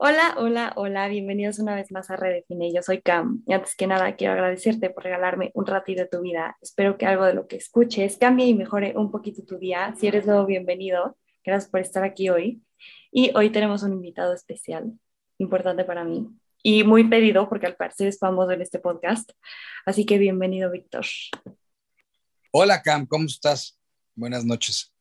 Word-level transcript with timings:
Hola, 0.00 0.36
hola, 0.38 0.72
hola, 0.76 1.08
bienvenidos 1.08 1.58
una 1.58 1.74
vez 1.74 1.90
más 1.90 2.08
a 2.08 2.14
Redefine. 2.14 2.72
Yo 2.72 2.82
soy 2.84 3.02
Cam 3.02 3.42
y 3.48 3.52
antes 3.52 3.74
que 3.74 3.88
nada 3.88 4.14
quiero 4.14 4.34
agradecerte 4.34 4.90
por 4.90 5.02
regalarme 5.02 5.50
un 5.54 5.66
ratito 5.66 6.02
de 6.02 6.08
tu 6.08 6.20
vida. 6.20 6.56
Espero 6.62 6.96
que 6.96 7.04
algo 7.04 7.24
de 7.24 7.34
lo 7.34 7.48
que 7.48 7.56
escuches 7.56 8.16
cambie 8.16 8.46
y 8.46 8.54
mejore 8.54 8.96
un 8.96 9.10
poquito 9.10 9.42
tu 9.44 9.58
día. 9.58 9.96
Si 9.98 10.06
eres 10.06 10.24
nuevo, 10.24 10.46
bienvenido. 10.46 11.18
Gracias 11.44 11.68
por 11.68 11.80
estar 11.80 12.04
aquí 12.04 12.30
hoy. 12.30 12.62
Y 13.10 13.32
hoy 13.34 13.50
tenemos 13.50 13.82
un 13.82 13.92
invitado 13.92 14.34
especial, 14.34 14.92
importante 15.38 15.84
para 15.84 16.04
mí 16.04 16.28
y 16.62 16.84
muy 16.84 17.02
pedido 17.08 17.48
porque 17.48 17.66
al 17.66 17.74
parecer 17.74 18.06
es 18.06 18.20
famoso 18.20 18.52
en 18.52 18.62
este 18.62 18.78
podcast. 18.78 19.32
Así 19.84 20.06
que 20.06 20.16
bienvenido, 20.18 20.70
Víctor. 20.70 21.06
Hola, 22.52 22.82
Cam, 22.82 23.04
¿cómo 23.04 23.26
estás? 23.26 23.76
Buenas 24.14 24.44
noches. 24.44 24.92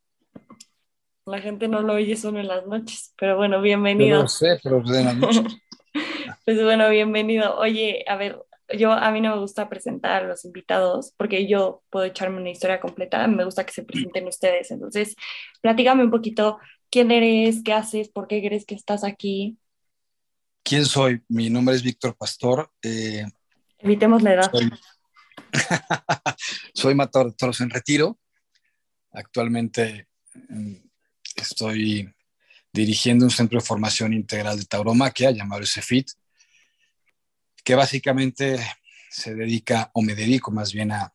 La 1.28 1.42
gente 1.42 1.68
no 1.68 1.82
lo 1.82 1.96
oye 1.96 2.16
solo 2.16 2.40
en 2.40 2.48
las 2.48 2.66
noches, 2.68 3.14
pero 3.20 3.36
bueno, 3.36 3.62
bienvenido. 3.62 4.22
No 4.22 4.30
sé, 4.30 4.58
pero 4.64 4.82
de 4.82 5.04
las 5.04 5.18
noches. 5.18 5.44
pues 6.46 6.64
bueno, 6.64 6.90
bienvenido. 6.90 7.58
Oye, 7.58 8.06
a 8.08 8.16
ver, 8.16 8.42
yo 8.78 8.94
a 8.94 9.12
mí 9.12 9.20
no 9.20 9.36
me 9.36 9.42
gusta 9.42 9.68
presentar 9.68 10.24
a 10.24 10.28
los 10.28 10.46
invitados 10.46 11.14
porque 11.18 11.46
yo 11.46 11.84
puedo 11.90 12.06
echarme 12.06 12.40
una 12.40 12.50
historia 12.50 12.80
completa, 12.80 13.28
me 13.28 13.44
gusta 13.44 13.66
que 13.66 13.74
se 13.74 13.84
presenten 13.84 14.26
ustedes. 14.26 14.72
Entonces, 14.72 15.18
platícame 15.60 16.06
un 16.06 16.12
poquito 16.12 16.60
quién 16.90 17.12
eres, 17.12 17.62
qué 17.62 17.74
haces, 17.74 18.08
por 18.08 18.30
qué 18.30 18.42
crees 18.42 18.66
que 18.66 18.76
estás 18.76 19.04
aquí. 19.04 19.58
¿Quién 20.64 20.86
soy? 20.86 21.22
Mi 21.28 21.50
nombre 21.50 21.76
es 21.76 21.84
Víctor 21.84 22.16
Pastor. 22.16 22.72
Eh, 22.82 23.26
Evitemos 23.80 24.24
la 24.24 24.34
edad. 24.34 24.50
Soy, 24.50 24.72
soy 26.74 26.96
matador 26.96 27.32
de 27.32 27.36
toros 27.38 27.60
en 27.60 27.70
retiro. 27.70 28.18
Actualmente 29.12 30.08
estoy 31.44 32.14
dirigiendo 32.72 33.26
un 33.26 33.32
centro 33.32 33.60
de 33.60 33.66
formación 33.66 34.14
integral 34.14 34.60
de 34.60 34.66
tauromaquia 34.66 35.32
llamado 35.32 35.66
CEFIT, 35.66 36.10
que 37.64 37.76
básicamente 37.76 38.60
se 39.10 39.34
dedica, 39.36 39.90
o 39.94 40.02
me 40.02 40.16
dedico 40.16 40.52
más 40.52 40.74
bien 40.74 40.92
a 40.92 41.14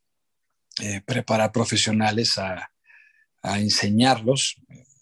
eh, 0.80 1.00
preparar 1.04 1.52
profesionales, 1.52 2.38
a, 2.38 2.68
enseñarlos 3.44 4.56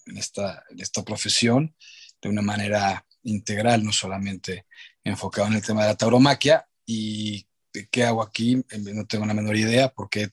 en 0.07 0.17
esta, 0.17 0.63
en 0.71 0.79
esta 0.79 1.03
profesión 1.03 1.75
de 2.19 2.29
una 2.29 2.41
manera 2.41 3.05
integral, 3.21 3.83
no 3.83 3.91
solamente 3.91 4.65
enfocado 5.03 5.47
en 5.47 5.53
el 5.53 5.61
tema 5.61 5.83
de 5.83 5.89
la 5.89 5.95
tauromaquia. 5.95 6.67
¿Y 6.83 7.45
qué 7.91 8.03
hago 8.03 8.23
aquí? 8.23 8.65
No 8.79 9.05
tengo 9.05 9.27
la 9.27 9.35
menor 9.35 9.55
idea 9.55 9.89
porque 9.89 10.29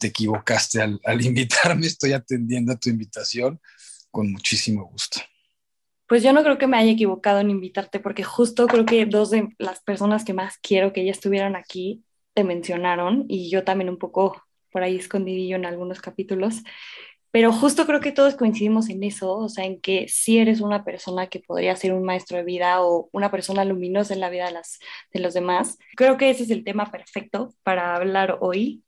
te 0.00 0.08
equivocaste 0.08 0.82
al, 0.82 1.00
al 1.04 1.20
invitarme, 1.24 1.86
estoy 1.86 2.14
atendiendo 2.14 2.72
a 2.72 2.76
tu 2.76 2.90
invitación 2.90 3.60
con 4.14 4.32
muchísimo 4.32 4.86
gusto. 4.86 5.20
Pues 6.06 6.22
yo 6.22 6.32
no 6.32 6.42
creo 6.42 6.56
que 6.56 6.68
me 6.68 6.78
haya 6.78 6.92
equivocado 6.92 7.40
en 7.40 7.50
invitarte, 7.50 7.98
porque 7.98 8.22
justo 8.22 8.66
creo 8.66 8.86
que 8.86 9.04
dos 9.04 9.30
de 9.30 9.48
las 9.58 9.82
personas 9.82 10.24
que 10.24 10.32
más 10.32 10.56
quiero 10.58 10.92
que 10.92 11.04
ya 11.04 11.10
estuvieran 11.10 11.56
aquí 11.56 12.04
te 12.34 12.44
mencionaron 12.44 13.24
y 13.28 13.50
yo 13.50 13.64
también 13.64 13.90
un 13.90 13.98
poco 13.98 14.42
por 14.70 14.82
ahí 14.82 14.96
escondidillo 14.96 15.56
en 15.56 15.66
algunos 15.66 16.00
capítulos, 16.00 16.62
pero 17.34 17.52
justo 17.52 17.84
creo 17.84 18.00
que 18.00 18.12
todos 18.12 18.36
coincidimos 18.36 18.88
en 18.90 19.02
eso, 19.02 19.36
o 19.36 19.48
sea, 19.48 19.64
en 19.64 19.80
que 19.80 20.06
si 20.08 20.38
eres 20.38 20.60
una 20.60 20.84
persona 20.84 21.26
que 21.26 21.40
podría 21.40 21.74
ser 21.74 21.92
un 21.92 22.04
maestro 22.04 22.36
de 22.36 22.44
vida 22.44 22.80
o 22.80 23.08
una 23.10 23.32
persona 23.32 23.64
luminosa 23.64 24.14
en 24.14 24.20
la 24.20 24.30
vida 24.30 24.46
de, 24.46 24.52
las, 24.52 24.78
de 25.12 25.18
los 25.18 25.34
demás. 25.34 25.76
Creo 25.96 26.16
que 26.16 26.30
ese 26.30 26.44
es 26.44 26.50
el 26.50 26.62
tema 26.62 26.92
perfecto 26.92 27.52
para 27.64 27.96
hablar 27.96 28.38
hoy. 28.40 28.84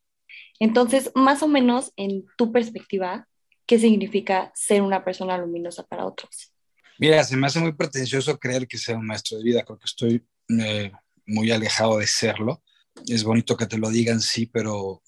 Entonces, 0.60 1.10
más 1.16 1.42
o 1.42 1.48
menos 1.48 1.92
en 1.96 2.24
tu 2.36 2.52
perspectiva, 2.52 3.26
qué 3.66 3.78
significa 3.78 4.52
ser 4.54 4.82
una 4.82 5.04
persona 5.04 5.36
luminosa 5.36 5.84
para 5.84 6.06
otros. 6.06 6.52
Mira, 6.98 7.22
se 7.24 7.36
me 7.36 7.46
hace 7.46 7.60
muy 7.60 7.72
pretencioso 7.72 8.38
creer 8.38 8.66
que 8.66 8.78
sea 8.78 8.96
un 8.96 9.06
maestro 9.06 9.38
de 9.38 9.44
vida, 9.44 9.64
creo 9.64 9.78
que 9.78 9.84
estoy 9.84 10.26
eh, 10.48 10.92
muy 11.26 11.50
alejado 11.50 11.98
de 11.98 12.06
serlo. 12.06 12.62
Es 13.06 13.24
bonito 13.24 13.56
que 13.56 13.66
te 13.66 13.76
lo 13.76 13.90
digan, 13.90 14.20
sí, 14.20 14.46
pero, 14.46 15.02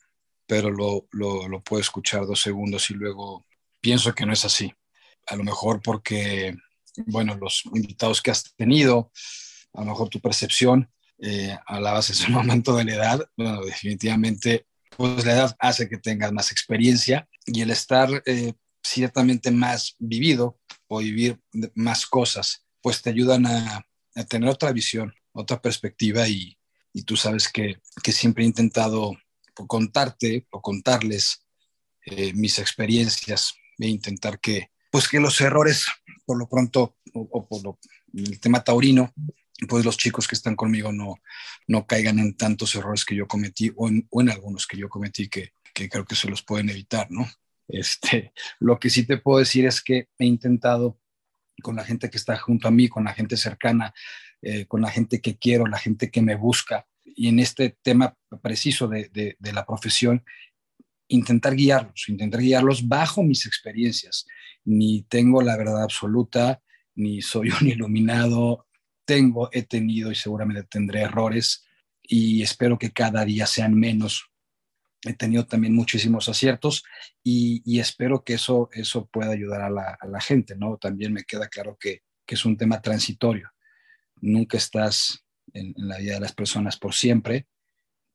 pero 0.46 0.70
lo, 0.70 1.06
lo, 1.12 1.48
lo 1.48 1.62
puedo 1.62 1.80
escuchar 1.80 2.26
dos 2.26 2.40
segundos 2.42 2.90
y 2.90 2.94
luego 2.94 3.46
pienso 3.80 4.14
que 4.14 4.26
no 4.26 4.32
es 4.32 4.44
así. 4.44 4.72
A 5.26 5.36
lo 5.36 5.44
mejor 5.44 5.80
porque, 5.82 6.54
bueno, 7.06 7.36
los 7.36 7.64
invitados 7.72 8.20
que 8.20 8.30
has 8.30 8.54
tenido, 8.54 9.10
a 9.72 9.80
lo 9.80 9.86
mejor 9.86 10.08
tu 10.10 10.20
percepción, 10.20 10.90
eh, 11.20 11.56
hablabas 11.66 12.10
en 12.10 12.16
ese 12.16 12.28
momento 12.30 12.76
de 12.76 12.84
la 12.84 12.94
edad, 12.94 13.30
bueno, 13.36 13.64
definitivamente 13.64 14.66
pues 14.96 15.24
la 15.24 15.32
edad 15.32 15.56
hace 15.60 15.88
que 15.88 15.98
tengas 15.98 16.32
más 16.32 16.50
experiencia 16.50 17.28
y 17.48 17.62
el 17.62 17.70
estar 17.70 18.22
eh, 18.26 18.54
ciertamente 18.82 19.50
más 19.50 19.96
vivido 19.98 20.60
o 20.86 20.98
vivir 20.98 21.40
más 21.74 22.06
cosas, 22.06 22.64
pues 22.80 23.02
te 23.02 23.10
ayudan 23.10 23.46
a, 23.46 23.84
tener 24.28 24.48
otra 24.48 24.72
visión, 24.72 25.14
otra 25.32 25.62
perspectiva 25.62 26.26
y, 26.26 26.58
y 26.92 27.02
tú 27.02 27.16
sabes 27.16 27.48
que, 27.48 27.80
que, 28.02 28.10
siempre 28.10 28.42
he 28.42 28.48
intentado 28.48 29.16
contarte 29.54 30.48
o 30.50 30.60
contarles 30.60 31.46
eh, 32.04 32.32
mis 32.34 32.58
experiencias 32.58 33.54
e 33.78 33.86
intentar 33.86 34.40
que, 34.40 34.72
pues 34.90 35.06
que 35.06 35.20
los 35.20 35.40
errores, 35.40 35.86
por 36.26 36.36
lo 36.36 36.48
pronto, 36.48 36.96
o, 37.14 37.46
por 37.46 37.78
el 38.12 38.40
tema 38.40 38.64
taurino, 38.64 39.14
pues 39.68 39.84
los 39.84 39.96
chicos 39.96 40.26
que 40.26 40.34
están 40.34 40.56
conmigo 40.56 40.90
no, 40.90 41.16
no 41.68 41.86
caigan 41.86 42.18
en 42.18 42.36
tantos 42.36 42.74
errores 42.74 43.04
que 43.04 43.14
yo 43.14 43.28
cometí 43.28 43.70
o 43.76 43.88
en, 43.88 44.06
o 44.10 44.20
en 44.20 44.30
algunos 44.30 44.66
que 44.66 44.78
yo 44.78 44.88
cometí 44.88 45.28
que, 45.28 45.52
que, 45.78 45.88
creo 45.88 46.04
que 46.04 46.16
se 46.16 46.28
los 46.28 46.42
pueden 46.42 46.70
evitar, 46.70 47.10
¿no? 47.10 47.28
Este, 47.68 48.32
lo 48.58 48.78
que 48.78 48.90
sí 48.90 49.06
te 49.06 49.18
puedo 49.18 49.38
decir 49.38 49.66
es 49.66 49.82
que 49.82 50.08
he 50.18 50.24
intentado 50.24 50.98
con 51.62 51.76
la 51.76 51.84
gente 51.84 52.10
que 52.10 52.16
está 52.16 52.36
junto 52.36 52.68
a 52.68 52.70
mí, 52.70 52.88
con 52.88 53.04
la 53.04 53.14
gente 53.14 53.36
cercana, 53.36 53.92
eh, 54.42 54.66
con 54.66 54.80
la 54.80 54.90
gente 54.90 55.20
que 55.20 55.36
quiero, 55.36 55.66
la 55.66 55.78
gente 55.78 56.10
que 56.10 56.22
me 56.22 56.34
busca, 56.34 56.86
y 57.04 57.28
en 57.28 57.38
este 57.40 57.76
tema 57.82 58.16
preciso 58.42 58.88
de, 58.88 59.08
de, 59.12 59.36
de 59.38 59.52
la 59.52 59.66
profesión, 59.66 60.24
intentar 61.08 61.54
guiarlos, 61.54 62.08
intentar 62.08 62.40
guiarlos 62.40 62.86
bajo 62.86 63.22
mis 63.22 63.46
experiencias. 63.46 64.26
Ni 64.64 65.02
tengo 65.02 65.42
la 65.42 65.56
verdad 65.56 65.82
absoluta, 65.82 66.62
ni 66.94 67.22
soy 67.22 67.50
un 67.60 67.68
iluminado, 67.68 68.66
tengo, 69.04 69.48
he 69.52 69.62
tenido 69.62 70.12
y 70.12 70.14
seguramente 70.14 70.64
tendré 70.64 71.00
errores 71.00 71.64
y 72.02 72.42
espero 72.42 72.78
que 72.78 72.92
cada 72.92 73.24
día 73.24 73.46
sean 73.46 73.74
menos. 73.74 74.27
He 75.04 75.14
tenido 75.14 75.46
también 75.46 75.74
muchísimos 75.74 76.28
aciertos 76.28 76.82
y, 77.22 77.78
espero 77.78 78.24
que 78.24 78.34
eso, 78.34 78.68
eso 78.72 79.06
pueda 79.06 79.30
ayudar 79.30 79.62
a 79.62 79.70
la, 79.70 80.20
gente, 80.20 80.56
¿no? 80.56 80.76
También 80.76 81.12
me 81.12 81.24
queda 81.24 81.48
claro 81.48 81.76
que, 81.78 82.02
es 82.26 82.44
un 82.44 82.58
tema 82.58 82.82
transitorio. 82.82 83.50
Nunca 84.20 84.58
estás 84.58 85.24
en, 85.54 85.72
la 85.76 85.96
vida 85.98 86.14
de 86.14 86.20
las 86.20 86.34
personas 86.34 86.76
por 86.76 86.94
siempre 86.94 87.46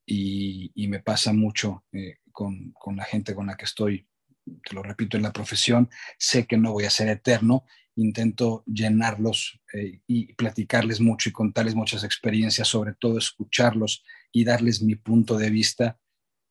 y, 0.06 0.72
me 0.88 1.00
pasa 1.00 1.34
mucho 1.34 1.86
eh, 1.92 2.18
con, 2.32 2.72
con 2.74 2.96
la 2.96 3.06
gente 3.06 3.34
con 3.34 3.48
la 3.48 3.56
que 3.56 3.66
estoy, 3.66 4.08
te 4.46 4.76
lo 4.76 4.84
repito, 4.84 5.18
en 5.18 5.24
la 5.24 5.34
profesión. 5.34 5.90
Sé 6.20 6.46
que 6.46 6.58
no 6.58 6.74
voy 6.74 6.84
a 6.84 6.90
ser 6.90 7.08
eterno 7.08 7.66
intento 7.96 8.64
llenarlos 8.66 9.60
eh, 9.74 10.02
y 10.08 10.34
platicarles 10.34 11.00
mucho 11.00 11.30
y 11.30 11.32
contarles 11.32 11.76
muchas 11.76 12.04
experiencias, 12.04 12.68
sobre 12.68 12.94
todo 12.94 13.18
escucharlos 13.18 14.04
y 14.32 14.44
darles 14.44 14.82
mi 14.82 14.96
punto 14.96 15.38
de 15.38 15.50
vista 15.50 16.00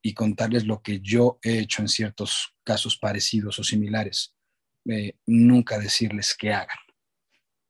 y 0.03 0.15
contarles 0.15 0.67
lo 0.67 0.83
que 0.83 1.01
yo 1.01 1.39
he 1.43 1.59
hecho 1.59 1.81
en 1.81 1.89
ciertos 1.89 2.55
casos 2.65 2.99
parecidos 2.99 3.59
o 3.59 3.65
similares. 3.65 4.35
Eh, 4.89 5.15
nunca 5.27 5.79
decirles 5.79 6.37
que 6.37 6.53
hagan. 6.53 6.77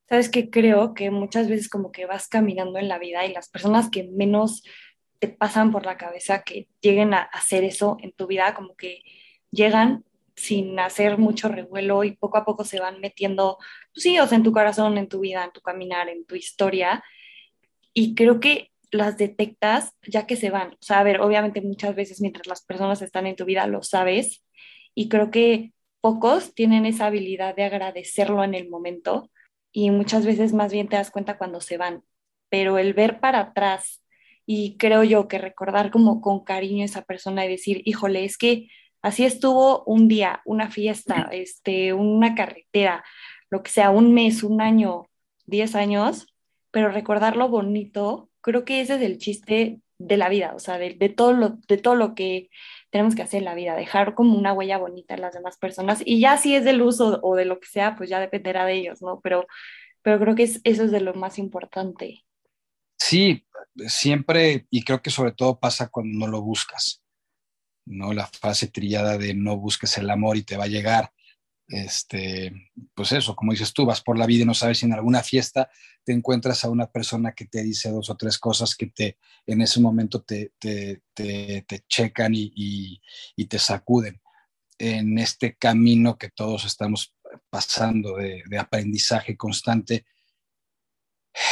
Sabes 0.08 0.30
que 0.30 0.50
creo 0.50 0.94
que 0.94 1.10
muchas 1.10 1.48
veces 1.48 1.68
como 1.68 1.92
que 1.92 2.06
vas 2.06 2.28
caminando 2.28 2.78
en 2.78 2.88
la 2.88 2.98
vida 2.98 3.24
y 3.24 3.32
las 3.32 3.48
personas 3.48 3.90
que 3.90 4.04
menos 4.04 4.62
te 5.18 5.28
pasan 5.28 5.70
por 5.70 5.86
la 5.86 5.96
cabeza 5.96 6.42
que 6.42 6.68
lleguen 6.80 7.14
a 7.14 7.22
hacer 7.22 7.64
eso 7.64 7.96
en 8.00 8.12
tu 8.12 8.26
vida, 8.26 8.54
como 8.54 8.74
que 8.74 9.02
llegan 9.50 10.04
sin 10.34 10.78
hacer 10.80 11.18
mucho 11.18 11.48
revuelo 11.48 12.02
y 12.04 12.16
poco 12.16 12.38
a 12.38 12.44
poco 12.44 12.64
se 12.64 12.80
van 12.80 13.00
metiendo, 13.00 13.58
pues 13.92 14.02
sí, 14.02 14.18
o 14.18 14.26
sea, 14.26 14.36
en 14.36 14.42
tu 14.42 14.52
corazón, 14.52 14.98
en 14.98 15.08
tu 15.08 15.20
vida, 15.20 15.44
en 15.44 15.52
tu 15.52 15.60
caminar, 15.60 16.08
en 16.08 16.24
tu 16.24 16.34
historia. 16.34 17.04
Y 17.92 18.14
creo 18.14 18.40
que 18.40 18.71
las 18.92 19.16
detectas 19.16 19.94
ya 20.06 20.26
que 20.26 20.36
se 20.36 20.50
van. 20.50 20.74
O 20.74 20.82
sea, 20.82 21.00
a 21.00 21.02
ver, 21.02 21.20
obviamente 21.20 21.60
muchas 21.62 21.96
veces 21.96 22.20
mientras 22.20 22.46
las 22.46 22.62
personas 22.62 23.02
están 23.02 23.26
en 23.26 23.36
tu 23.36 23.44
vida 23.44 23.66
lo 23.66 23.82
sabes 23.82 24.44
y 24.94 25.08
creo 25.08 25.30
que 25.30 25.72
pocos 26.00 26.54
tienen 26.54 26.86
esa 26.86 27.06
habilidad 27.06 27.56
de 27.56 27.64
agradecerlo 27.64 28.44
en 28.44 28.54
el 28.54 28.68
momento 28.68 29.30
y 29.72 29.90
muchas 29.90 30.26
veces 30.26 30.52
más 30.52 30.72
bien 30.72 30.88
te 30.88 30.96
das 30.96 31.10
cuenta 31.10 31.38
cuando 31.38 31.60
se 31.60 31.78
van, 31.78 32.02
pero 32.50 32.78
el 32.78 32.92
ver 32.92 33.18
para 33.18 33.40
atrás 33.40 34.02
y 34.44 34.76
creo 34.76 35.04
yo 35.04 35.28
que 35.28 35.38
recordar 35.38 35.90
como 35.90 36.20
con 36.20 36.44
cariño 36.44 36.82
a 36.82 36.86
esa 36.86 37.02
persona 37.02 37.46
y 37.46 37.48
decir, 37.48 37.80
híjole, 37.86 38.24
es 38.24 38.36
que 38.36 38.68
así 39.00 39.24
estuvo 39.24 39.84
un 39.84 40.08
día, 40.08 40.42
una 40.44 40.70
fiesta, 40.70 41.28
este, 41.32 41.94
una 41.94 42.34
carretera, 42.34 43.04
lo 43.48 43.62
que 43.62 43.70
sea, 43.70 43.90
un 43.90 44.12
mes, 44.12 44.42
un 44.42 44.60
año, 44.60 45.06
diez 45.46 45.74
años, 45.74 46.26
pero 46.70 46.90
recordar 46.90 47.36
lo 47.36 47.48
bonito, 47.48 48.28
creo 48.42 48.64
que 48.64 48.80
ese 48.80 48.96
es 48.96 49.02
el 49.02 49.18
chiste 49.18 49.80
de 49.98 50.16
la 50.16 50.28
vida, 50.28 50.52
o 50.54 50.58
sea, 50.58 50.78
de, 50.78 51.08
todo, 51.08 51.32
lo, 51.32 51.58
de 51.68 51.78
todo 51.78 51.94
lo 51.94 52.14
que 52.14 52.50
tenemos 52.90 53.14
que 53.14 53.22
hacer 53.22 53.38
en 53.38 53.44
la 53.44 53.54
vida, 53.54 53.76
dejar 53.76 54.14
como 54.14 54.36
una 54.36 54.52
huella 54.52 54.76
bonita 54.76 55.14
en 55.14 55.22
las 55.22 55.32
demás 55.32 55.56
personas 55.56 56.02
y 56.04 56.20
ya 56.20 56.36
si 56.36 56.54
es 56.54 56.64
del 56.64 56.82
uso 56.82 57.20
o 57.22 57.36
de 57.36 57.44
lo 57.44 57.60
que 57.60 57.68
sea, 57.68 57.96
pues 57.96 58.10
ya 58.10 58.20
dependerá 58.20 58.66
de 58.66 58.74
ellos, 58.74 59.00
¿no? 59.00 59.20
Pero, 59.20 59.46
pero 60.02 60.18
creo 60.18 60.34
que 60.34 60.42
eso 60.42 60.60
es 60.64 60.90
de 60.90 61.00
lo 61.00 61.14
más 61.14 61.38
importante. 61.38 62.24
Sí, 62.98 63.46
siempre, 63.86 64.66
y 64.70 64.82
creo 64.82 65.00
que 65.00 65.10
sobre 65.10 65.32
todo 65.32 65.58
pasa 65.58 65.88
cuando 65.88 66.18
no 66.18 66.30
lo 66.30 66.42
buscas, 66.42 67.02
¿no? 67.86 68.12
La 68.12 68.26
frase 68.26 68.68
trillada 68.68 69.18
de 69.18 69.34
no 69.34 69.56
busques 69.56 69.96
el 69.98 70.10
amor 70.10 70.36
y 70.36 70.42
te 70.42 70.56
va 70.56 70.64
a 70.64 70.68
llegar. 70.68 71.12
Este, 71.68 72.52
pues 72.94 73.12
eso, 73.12 73.34
como 73.34 73.52
dices 73.52 73.72
tú, 73.72 73.86
vas 73.86 74.00
por 74.02 74.18
la 74.18 74.26
vida 74.26 74.42
y 74.42 74.46
no 74.46 74.54
sabes 74.54 74.78
si 74.78 74.86
en 74.86 74.92
alguna 74.92 75.22
fiesta 75.22 75.70
te 76.04 76.12
encuentras 76.12 76.64
a 76.64 76.70
una 76.70 76.90
persona 76.90 77.32
que 77.32 77.46
te 77.46 77.62
dice 77.62 77.90
dos 77.90 78.10
o 78.10 78.16
tres 78.16 78.38
cosas 78.38 78.74
que 78.74 78.86
te 78.86 79.16
en 79.46 79.62
ese 79.62 79.80
momento 79.80 80.22
te, 80.22 80.52
te, 80.58 81.02
te, 81.14 81.84
checan 81.88 82.34
y, 82.34 83.00
y, 83.36 83.44
te 83.46 83.58
sacuden 83.58 84.20
en 84.78 85.18
este 85.18 85.56
camino 85.56 86.18
que 86.18 86.30
todos 86.30 86.64
estamos 86.64 87.14
pasando 87.48 88.16
de, 88.16 88.42
de 88.46 88.58
aprendizaje 88.58 89.36
constante 89.36 90.04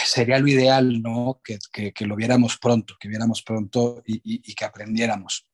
sería 0.05 0.39
lo 0.39 0.49
ideal, 0.49 1.01
¿no? 1.03 1.41
Que, 1.43 1.59
que, 1.93 2.07
lo 2.07 2.17
viéramos 2.17 2.59
pronto, 2.59 2.97
que 2.99 3.09
viéramos 3.09 3.43
pronto 3.43 4.03
y, 4.07 4.21
y, 4.25 4.55
que 4.55 4.65
aprendiéramos. 4.65 5.47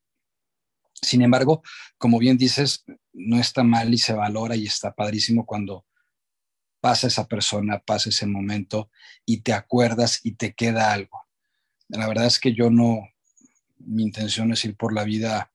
Sin 1.07 1.23
embargo, 1.23 1.63
como 1.99 2.19
bien 2.19 2.37
dices, 2.37 2.85
no 3.13 3.39
está 3.39 3.63
mal 3.63 3.93
y 3.95 3.99
se 3.99 4.13
valora 4.13 4.57
y 4.57 4.67
está 4.67 4.95
padrísimo 4.95 5.47
cuando 5.47 5.87
pasa 6.81 7.07
esa 7.07 7.27
persona, 7.27 7.79
pasa 7.79 8.11
ese 8.11 8.27
momento 8.27 8.91
y 9.25 9.43
te 9.43 9.53
acuerdas 9.53 10.21
y 10.25 10.33
te 10.33 10.55
queda 10.55 10.93
algo. 10.93 11.23
La 11.89 12.09
verdad 12.09 12.27
es 12.27 12.41
que 12.41 12.55
yo 12.55 12.71
no, 12.71 13.09
mi 13.79 14.03
intención 14.03 14.53
es 14.53 14.65
ir 14.65 14.77
por 14.77 14.93
la 14.93 15.05
vida 15.05 15.53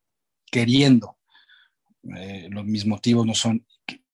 queriendo. 0.49 1.17
Eh, 2.17 2.47
los, 2.49 2.65
mis 2.65 2.85
motivos 2.85 3.25
no 3.25 3.35
son 3.35 3.65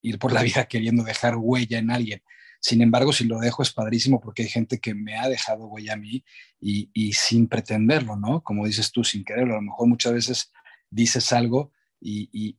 ir 0.02 0.20
por 0.20 0.32
la 0.34 0.42
vida 0.42 0.68
queriendo 0.68 1.04
dejar 1.04 1.36
huella 1.36 1.78
en 1.78 1.92
alguien, 1.92 2.24
sin 2.60 2.82
embargo, 2.82 3.14
si 3.14 3.26
lo 3.26 3.40
dejo 3.40 3.62
es 3.62 3.72
padrísimo 3.72 4.20
porque 4.20 4.44
hay 4.44 4.50
gente 4.50 4.80
que 4.80 4.94
me 4.94 5.16
ha 5.18 5.30
dejado 5.30 5.68
huella 5.68 5.94
a 5.94 5.98
mí 5.98 6.24
y, 6.60 7.14
sin 7.14 7.48
pretenderlo, 7.48 8.16
¿no? 8.16 8.42
Como 8.42 8.66
dices 8.66 8.92
tú, 8.92 9.04
sin 9.04 9.24
quererlo. 9.24 9.54
A 9.54 9.58
lo 9.58 9.64
mejor 9.64 9.88
muchas 9.88 10.14
veces 10.14 10.52
dices 10.90 11.34
algo 11.34 11.72
y, 12.00 12.56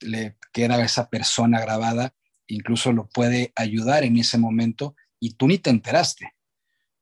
le 0.00 0.36
queda 0.52 0.76
a 0.76 0.84
esa 0.84 1.08
persona 1.08 1.58
grabada, 1.58 2.14
incluso 2.46 2.92
lo 2.92 3.08
puede 3.08 3.52
ayudar 3.56 4.04
en 4.04 4.18
ese 4.18 4.36
momento 4.36 4.94
y 5.18 5.34
tú 5.34 5.48
ni 5.48 5.56
te 5.56 5.70
enteraste, 5.70 6.34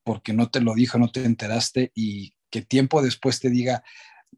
porque 0.05 0.33
no 0.33 0.49
te 0.49 0.61
lo 0.61 0.75
dijo, 0.75 0.97
no 0.97 1.11
te 1.11 1.25
enteraste 1.25 1.91
y 1.97 2.35
que 2.51 2.63
tiempo 2.63 3.03
después 3.03 3.41
te 3.41 3.51
diga, 3.51 3.83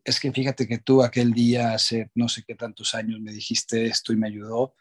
es 0.04 0.20
que 0.20 0.32
fíjate 0.32 0.66
que 0.66 0.78
tú 0.78 1.02
aquel 1.02 1.34
día 1.34 1.74
hace 1.74 2.10
no 2.14 2.30
sé 2.30 2.44
qué 2.46 2.54
tantos 2.54 2.94
años 2.94 3.20
me 3.20 3.32
dijiste 3.32 3.84
esto 3.84 4.14
y 4.14 4.16
me 4.16 4.28
ayudó, 4.28 4.74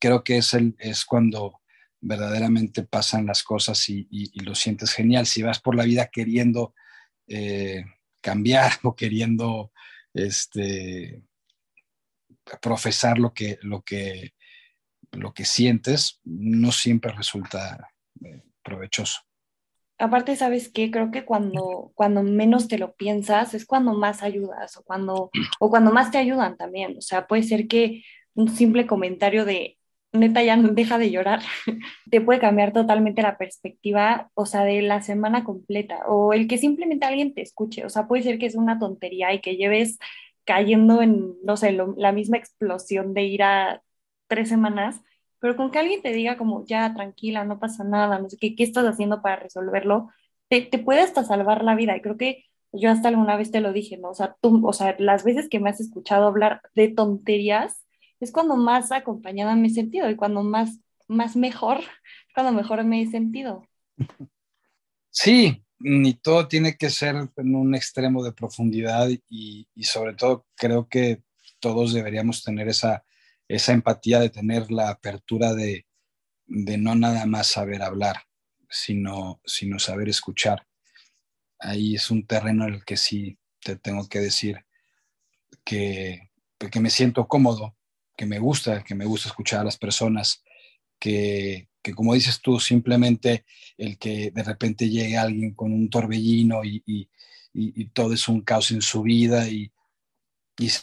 creo 0.00 0.24
que 0.24 0.38
es, 0.38 0.54
el, 0.54 0.74
es 0.78 1.04
cuando 1.04 1.60
verdaderamente 2.00 2.82
pasan 2.82 3.26
las 3.26 3.42
cosas 3.42 3.88
y, 3.88 4.06
lo 4.42 4.54
sientes 4.54 4.92
genial. 4.92 5.26
Si 5.26 5.42
vas 5.42 5.60
por 5.60 5.74
la 5.74 5.84
vida 5.84 6.10
queriendo 6.12 6.74
eh, 7.26 7.84
cambiar 8.24 8.72
o 8.82 8.96
queriendo 8.96 9.70
este, 10.14 11.22
profesar 12.60 13.18
lo 13.18 13.34
que, 13.34 13.58
lo, 13.62 13.82
que, 13.82 14.32
lo 15.12 15.34
que 15.34 15.44
sientes, 15.44 16.20
no 16.24 16.72
siempre 16.72 17.12
resulta 17.12 17.90
eh, 18.24 18.42
provechoso. 18.62 19.20
Aparte, 19.98 20.34
¿sabes 20.34 20.70
qué? 20.72 20.90
Creo 20.90 21.12
que 21.12 21.24
cuando, 21.24 21.92
cuando 21.94 22.22
menos 22.24 22.66
te 22.66 22.78
lo 22.78 22.94
piensas 22.96 23.54
es 23.54 23.64
cuando 23.64 23.94
más 23.94 24.22
ayudas 24.24 24.76
o 24.76 24.82
cuando, 24.82 25.30
o 25.60 25.70
cuando 25.70 25.92
más 25.92 26.10
te 26.10 26.18
ayudan 26.18 26.56
también. 26.56 26.96
O 26.98 27.00
sea, 27.00 27.28
puede 27.28 27.44
ser 27.44 27.68
que 27.68 28.02
un 28.34 28.48
simple 28.48 28.86
comentario 28.86 29.44
de 29.44 29.78
neta 30.14 30.42
ya 30.42 30.56
deja 30.56 30.98
de 30.98 31.10
llorar, 31.10 31.40
te 32.10 32.20
puede 32.20 32.40
cambiar 32.40 32.72
totalmente 32.72 33.22
la 33.22 33.36
perspectiva, 33.36 34.30
o 34.34 34.46
sea, 34.46 34.64
de 34.64 34.82
la 34.82 35.02
semana 35.02 35.44
completa, 35.44 36.06
o 36.06 36.32
el 36.32 36.48
que 36.48 36.58
simplemente 36.58 37.06
alguien 37.06 37.34
te 37.34 37.42
escuche, 37.42 37.84
o 37.84 37.90
sea, 37.90 38.06
puede 38.08 38.22
ser 38.22 38.38
que 38.38 38.46
es 38.46 38.54
una 38.54 38.78
tontería 38.78 39.32
y 39.34 39.40
que 39.40 39.56
lleves 39.56 39.98
cayendo 40.44 41.02
en, 41.02 41.34
no 41.44 41.56
sé, 41.56 41.72
la 41.96 42.12
misma 42.12 42.36
explosión 42.36 43.14
de 43.14 43.24
ir 43.24 43.42
a 43.42 43.82
tres 44.28 44.48
semanas, 44.48 45.00
pero 45.40 45.56
con 45.56 45.70
que 45.70 45.78
alguien 45.78 46.02
te 46.02 46.12
diga 46.12 46.36
como, 46.38 46.64
ya, 46.66 46.94
tranquila, 46.94 47.44
no 47.44 47.58
pasa 47.58 47.84
nada, 47.84 48.18
no 48.18 48.30
sé 48.30 48.38
qué, 48.40 48.54
qué 48.56 48.64
estás 48.64 48.86
haciendo 48.86 49.22
para 49.22 49.36
resolverlo, 49.36 50.10
te, 50.48 50.62
te 50.62 50.78
puede 50.78 51.00
hasta 51.00 51.24
salvar 51.24 51.64
la 51.64 51.74
vida. 51.74 51.96
Y 51.96 52.00
creo 52.00 52.16
que 52.16 52.44
yo 52.72 52.90
hasta 52.90 53.08
alguna 53.08 53.36
vez 53.36 53.50
te 53.50 53.60
lo 53.60 53.72
dije, 53.72 53.98
¿no? 53.98 54.10
O 54.10 54.14
sea, 54.14 54.36
tú, 54.40 54.66
o 54.66 54.72
sea, 54.72 54.96
las 54.98 55.24
veces 55.24 55.48
que 55.48 55.60
me 55.60 55.70
has 55.70 55.80
escuchado 55.80 56.26
hablar 56.26 56.62
de 56.74 56.88
tonterías, 56.88 57.83
es 58.24 58.32
cuando 58.32 58.56
más 58.56 58.90
acompañada 58.90 59.54
me 59.54 59.68
he 59.68 59.70
sentido 59.70 60.10
y 60.10 60.16
cuando 60.16 60.42
más, 60.42 60.80
más 61.06 61.36
mejor, 61.36 61.80
cuando 62.34 62.52
mejor 62.52 62.82
me 62.84 63.02
he 63.02 63.06
sentido. 63.06 63.68
Sí, 65.10 65.64
ni 65.78 66.14
todo 66.14 66.48
tiene 66.48 66.76
que 66.76 66.90
ser 66.90 67.14
en 67.36 67.54
un 67.54 67.74
extremo 67.74 68.24
de 68.24 68.32
profundidad 68.32 69.08
y, 69.28 69.68
sobre 69.82 70.14
todo 70.14 70.46
creo 70.56 70.88
que 70.88 71.22
todos 71.60 71.92
deberíamos 71.92 72.42
tener 72.42 72.68
esa, 72.68 73.04
esa 73.48 73.72
empatía 73.72 74.18
de 74.18 74.30
tener 74.30 74.70
la 74.70 74.88
apertura 74.90 75.54
de, 75.54 75.86
de 76.46 76.78
no 76.78 76.94
nada 76.94 77.26
más 77.26 77.46
saber 77.46 77.82
hablar, 77.82 78.22
sino, 78.68 79.40
sino 79.44 79.78
saber 79.78 80.08
escuchar. 80.08 80.66
Ahí 81.58 81.94
es 81.94 82.10
un 82.10 82.26
terreno 82.26 82.66
en 82.66 82.74
el 82.74 82.84
que 82.84 82.96
sí 82.96 83.38
te 83.60 83.76
tengo 83.76 84.08
que 84.08 84.20
decir 84.20 84.64
que, 85.64 86.30
que 86.70 86.80
me 86.80 86.90
siento 86.90 87.28
cómodo 87.28 87.76
que 88.16 88.26
me 88.26 88.38
gusta, 88.38 88.82
que 88.84 88.94
me 88.94 89.04
gusta 89.04 89.28
escuchar 89.28 89.60
a 89.60 89.64
las 89.64 89.76
personas, 89.76 90.42
que, 90.98 91.68
que, 91.82 91.94
como 91.94 92.14
dices 92.14 92.40
tú, 92.40 92.60
simplemente 92.60 93.44
el 93.76 93.98
que 93.98 94.30
de 94.30 94.42
repente 94.42 94.88
llegue 94.88 95.18
alguien 95.18 95.54
con 95.54 95.72
un 95.72 95.90
torbellino 95.90 96.64
y, 96.64 96.82
y, 96.86 97.08
todo 97.90 98.12
es 98.14 98.26
un 98.28 98.40
caos 98.40 98.70
en 98.70 98.82
su 98.82 99.02
vida 99.02 99.48
y, 99.48 99.70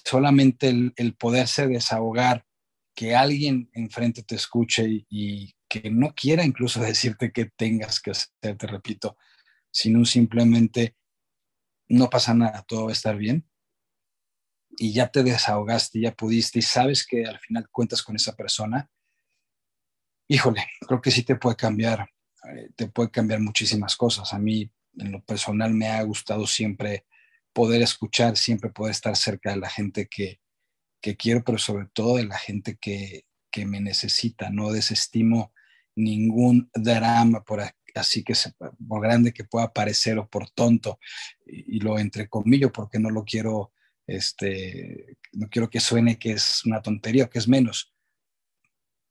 solamente 0.05 0.69
el, 0.69 0.93
el, 0.95 1.15
poderse 1.15 1.67
desahogar, 1.67 2.45
que 2.93 3.15
alguien 3.15 3.69
enfrente 3.73 4.21
te 4.23 4.35
escuche 4.35 5.05
y, 5.09 5.53
que 5.69 5.89
no 5.89 6.13
quiera 6.13 6.43
incluso 6.43 6.81
decirte 6.81 7.31
que 7.31 7.45
tengas 7.45 8.01
que 8.01 8.11
hacer, 8.11 8.57
te 8.57 8.67
repito, 8.67 9.17
sino 9.71 10.03
simplemente 10.05 10.95
no 11.87 12.09
pasa 12.09 12.33
nada, 12.33 12.63
todo 12.67 12.85
va 12.85 12.89
a 12.91 12.93
estar 12.93 13.17
bien 13.17 13.50
y 14.77 14.93
ya 14.93 15.07
te 15.09 15.23
desahogaste, 15.23 15.99
ya 15.99 16.13
pudiste 16.13 16.59
y 16.59 16.61
sabes 16.61 17.05
que 17.05 17.25
al 17.25 17.39
final 17.39 17.69
cuentas 17.69 18.01
con 18.01 18.15
esa 18.15 18.35
persona, 18.35 18.89
híjole, 20.27 20.65
creo 20.87 21.01
que 21.01 21.11
sí 21.11 21.23
te 21.23 21.35
puede 21.35 21.55
cambiar, 21.55 22.09
eh, 22.49 22.69
te 22.75 22.87
puede 22.87 23.11
cambiar 23.11 23.39
muchísimas 23.41 23.95
cosas. 23.95 24.33
A 24.33 24.39
mí, 24.39 24.71
en 24.97 25.11
lo 25.11 25.23
personal, 25.23 25.73
me 25.73 25.87
ha 25.87 26.01
gustado 26.03 26.47
siempre 26.47 27.05
poder 27.53 27.81
escuchar, 27.81 28.37
siempre 28.37 28.69
poder 28.69 28.91
estar 28.91 29.15
cerca 29.15 29.51
de 29.51 29.57
la 29.57 29.69
gente 29.69 30.07
que, 30.07 30.39
que 31.01 31.17
quiero, 31.17 31.43
pero 31.43 31.57
sobre 31.57 31.87
todo 31.93 32.15
de 32.15 32.25
la 32.25 32.37
gente 32.37 32.77
que, 32.79 33.25
que 33.51 33.65
me 33.65 33.81
necesita. 33.81 34.49
No 34.49 34.71
desestimo 34.71 35.53
ningún 35.95 36.69
drama 36.73 37.43
por 37.43 37.61
así 37.93 38.23
que 38.23 38.33
por 38.87 39.01
grande 39.01 39.33
que 39.33 39.43
pueda 39.43 39.73
parecer 39.73 40.17
o 40.17 40.29
por 40.29 40.49
tonto 40.49 40.97
y, 41.45 41.77
y 41.77 41.79
lo 41.81 41.99
entrecomillo 41.99 42.71
porque 42.71 42.99
no 42.99 43.09
lo 43.09 43.25
quiero 43.25 43.73
este, 44.15 45.17
no 45.33 45.47
quiero 45.49 45.69
que 45.69 45.79
suene 45.79 46.19
que 46.19 46.33
es 46.33 46.65
una 46.65 46.81
tontería 46.81 47.25
o 47.25 47.29
que 47.29 47.39
es 47.39 47.47
menos. 47.47 47.93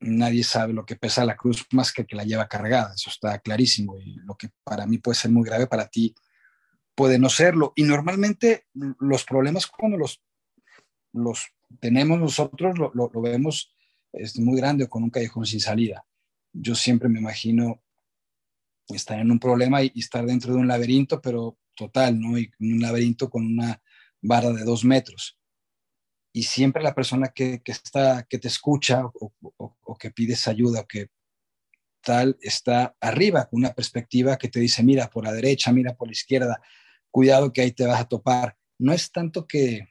Nadie 0.00 0.44
sabe 0.44 0.72
lo 0.72 0.84
que 0.84 0.96
pesa 0.96 1.24
la 1.24 1.36
cruz 1.36 1.66
más 1.72 1.92
que 1.92 2.06
que 2.06 2.16
la 2.16 2.24
lleva 2.24 2.48
cargada, 2.48 2.94
eso 2.94 3.10
está 3.10 3.38
clarísimo. 3.38 3.98
Y 3.98 4.16
lo 4.16 4.34
que 4.36 4.50
para 4.64 4.86
mí 4.86 4.98
puede 4.98 5.16
ser 5.16 5.30
muy 5.30 5.44
grave, 5.44 5.66
para 5.66 5.88
ti 5.88 6.14
puede 6.94 7.18
no 7.18 7.28
serlo. 7.28 7.72
Y 7.76 7.84
normalmente 7.84 8.66
los 8.74 9.24
problemas 9.24 9.66
cuando 9.66 9.98
los, 9.98 10.22
los 11.12 11.48
tenemos 11.80 12.18
nosotros, 12.18 12.78
lo, 12.78 12.92
lo, 12.94 13.20
vemos 13.20 13.74
es 14.12 14.38
muy 14.38 14.58
grande 14.58 14.84
o 14.84 14.88
con 14.88 15.02
un 15.02 15.10
callejón 15.10 15.46
sin 15.46 15.60
salida. 15.60 16.04
Yo 16.52 16.74
siempre 16.74 17.08
me 17.08 17.20
imagino 17.20 17.82
estar 18.88 19.18
en 19.18 19.30
un 19.30 19.38
problema 19.38 19.82
y, 19.82 19.92
y 19.94 20.00
estar 20.00 20.26
dentro 20.26 20.52
de 20.52 20.58
un 20.58 20.68
laberinto, 20.68 21.20
pero 21.20 21.58
total, 21.74 22.20
¿no? 22.20 22.38
Y 22.38 22.50
un 22.58 22.80
laberinto 22.80 23.30
con 23.30 23.46
una 23.46 23.80
vara 24.22 24.50
de 24.50 24.64
dos 24.64 24.84
metros. 24.84 25.36
y 26.32 26.44
siempre 26.44 26.82
la 26.82 26.94
persona 26.94 27.28
que, 27.34 27.60
está, 27.64 28.24
que 28.28 28.38
te 28.38 28.46
escucha 28.48 29.04
o, 29.04 29.32
o, 29.40 29.98
que 29.98 30.12
pides 30.12 30.46
ayuda 30.46 30.80
o 30.80 30.86
que 30.86 31.08
tal 32.02 32.38
está 32.40 32.96
arriba 33.00 33.48
con 33.48 33.58
una 33.58 33.74
perspectiva 33.74 34.38
que 34.38 34.48
te 34.48 34.60
dice, 34.60 34.82
mira 34.84 35.10
por 35.10 35.24
la 35.24 35.32
derecha, 35.32 35.72
mira 35.72 35.96
por 35.96 36.08
la 36.08 36.12
izquierda, 36.12 36.62
cuidado 37.10 37.52
que 37.52 37.62
ahí 37.62 37.72
te 37.72 37.86
vas 37.86 38.00
a 38.00 38.08
topar. 38.08 38.56
No 38.78 38.92
es 38.92 39.10
tanto 39.10 39.46
que, 39.46 39.88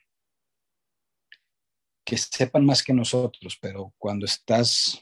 que 2.05 2.17
sepan 2.17 2.65
más 2.65 2.83
que 2.83 2.93
nosotros, 2.93 3.57
pero 3.61 3.93
cuando 3.97 4.25
estás 4.25 4.99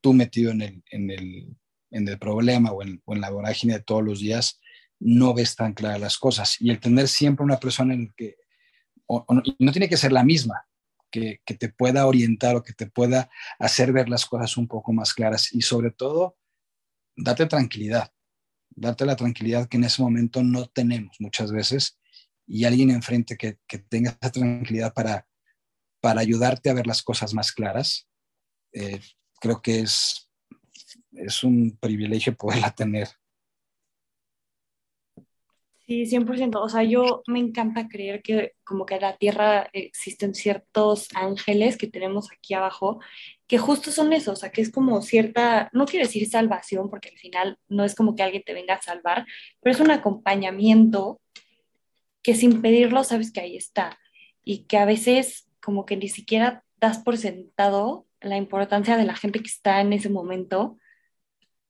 tú 0.00 0.12
metido 0.12 0.50
en 0.50 0.62
el, 0.62 0.84
en 0.90 1.10
el, 1.10 1.56
en 1.90 2.08
el 2.08 2.18
problema 2.18 2.72
o 2.72 2.82
en, 2.82 3.00
la 3.06 3.30
vorágine 3.30 3.74
de 3.74 3.82
todos 3.82 4.02
los 4.02 4.20
días, 4.20 4.60
no 5.04 5.34
ves 5.34 5.54
tan 5.54 5.74
claras 5.74 6.00
las 6.00 6.18
cosas. 6.18 6.56
Y 6.60 6.70
el 6.70 6.80
tener 6.80 7.08
siempre 7.08 7.44
una 7.44 7.60
persona 7.60 7.92
en 7.92 8.12
que, 8.16 8.36
no, 9.58 9.72
tiene 9.72 9.88
que 9.88 9.98
ser 9.98 10.12
la 10.12 10.24
misma, 10.24 10.66
que, 11.10 11.40
te 11.44 11.68
pueda 11.68 12.06
orientar 12.06 12.56
o 12.56 12.62
que 12.62 12.72
te 12.72 12.86
pueda 12.86 13.30
hacer 13.58 13.92
ver 13.92 14.08
las 14.08 14.24
cosas 14.24 14.56
un 14.56 14.66
poco 14.66 14.92
más 14.94 15.12
claras 15.12 15.52
y 15.52 15.60
sobre 15.60 15.90
todo, 15.90 16.38
date 17.16 17.44
tranquilidad, 17.46 18.12
date 18.70 19.04
la 19.04 19.14
tranquilidad 19.14 19.68
que 19.68 19.76
en 19.76 19.84
ese 19.84 20.00
momento 20.00 20.42
no 20.42 20.66
tenemos 20.66 21.16
muchas 21.20 21.52
veces 21.52 21.98
y 22.46 22.64
alguien 22.64 22.90
enfrente 22.90 23.36
que, 23.36 23.58
que 23.66 23.78
tenga 23.78 24.16
esa 24.18 24.32
tranquilidad 24.32 24.94
para, 24.94 25.28
para 26.00 26.22
ayudarte 26.22 26.70
a 26.70 26.74
ver 26.74 26.86
las 26.86 27.02
cosas 27.02 27.34
más 27.34 27.52
claras, 27.52 28.08
eh, 28.72 29.00
creo 29.38 29.60
que 29.60 29.80
es, 29.80 30.30
es 31.12 31.44
un 31.44 31.76
privilegio 31.78 32.34
poderla 32.34 32.74
tener. 32.74 33.08
Sí, 35.86 36.06
100%. 36.06 36.62
O 36.62 36.68
sea, 36.70 36.82
yo 36.82 37.22
me 37.26 37.38
encanta 37.38 37.88
creer 37.88 38.22
que 38.22 38.52
como 38.64 38.86
que 38.86 38.94
en 38.94 39.02
la 39.02 39.18
Tierra 39.18 39.68
existen 39.74 40.34
ciertos 40.34 41.08
ángeles 41.14 41.76
que 41.76 41.86
tenemos 41.86 42.32
aquí 42.32 42.54
abajo, 42.54 43.00
que 43.46 43.58
justo 43.58 43.90
son 43.90 44.14
esos, 44.14 44.38
o 44.38 44.40
sea, 44.40 44.50
que 44.50 44.62
es 44.62 44.72
como 44.72 45.02
cierta, 45.02 45.68
no 45.74 45.84
quiero 45.84 46.06
decir 46.06 46.26
salvación, 46.26 46.88
porque 46.88 47.10
al 47.10 47.18
final 47.18 47.58
no 47.68 47.84
es 47.84 47.94
como 47.94 48.16
que 48.16 48.22
alguien 48.22 48.42
te 48.46 48.54
venga 48.54 48.74
a 48.74 48.82
salvar, 48.82 49.26
pero 49.60 49.74
es 49.74 49.80
un 49.80 49.90
acompañamiento 49.90 51.20
que 52.22 52.34
sin 52.34 52.62
pedirlo 52.62 53.04
sabes 53.04 53.30
que 53.30 53.40
ahí 53.40 53.56
está 53.56 53.98
y 54.42 54.64
que 54.64 54.78
a 54.78 54.86
veces 54.86 55.50
como 55.60 55.84
que 55.84 55.98
ni 55.98 56.08
siquiera 56.08 56.64
das 56.80 56.98
por 56.98 57.18
sentado 57.18 58.06
la 58.22 58.38
importancia 58.38 58.96
de 58.96 59.04
la 59.04 59.16
gente 59.16 59.40
que 59.40 59.48
está 59.48 59.82
en 59.82 59.92
ese 59.92 60.08
momento, 60.08 60.78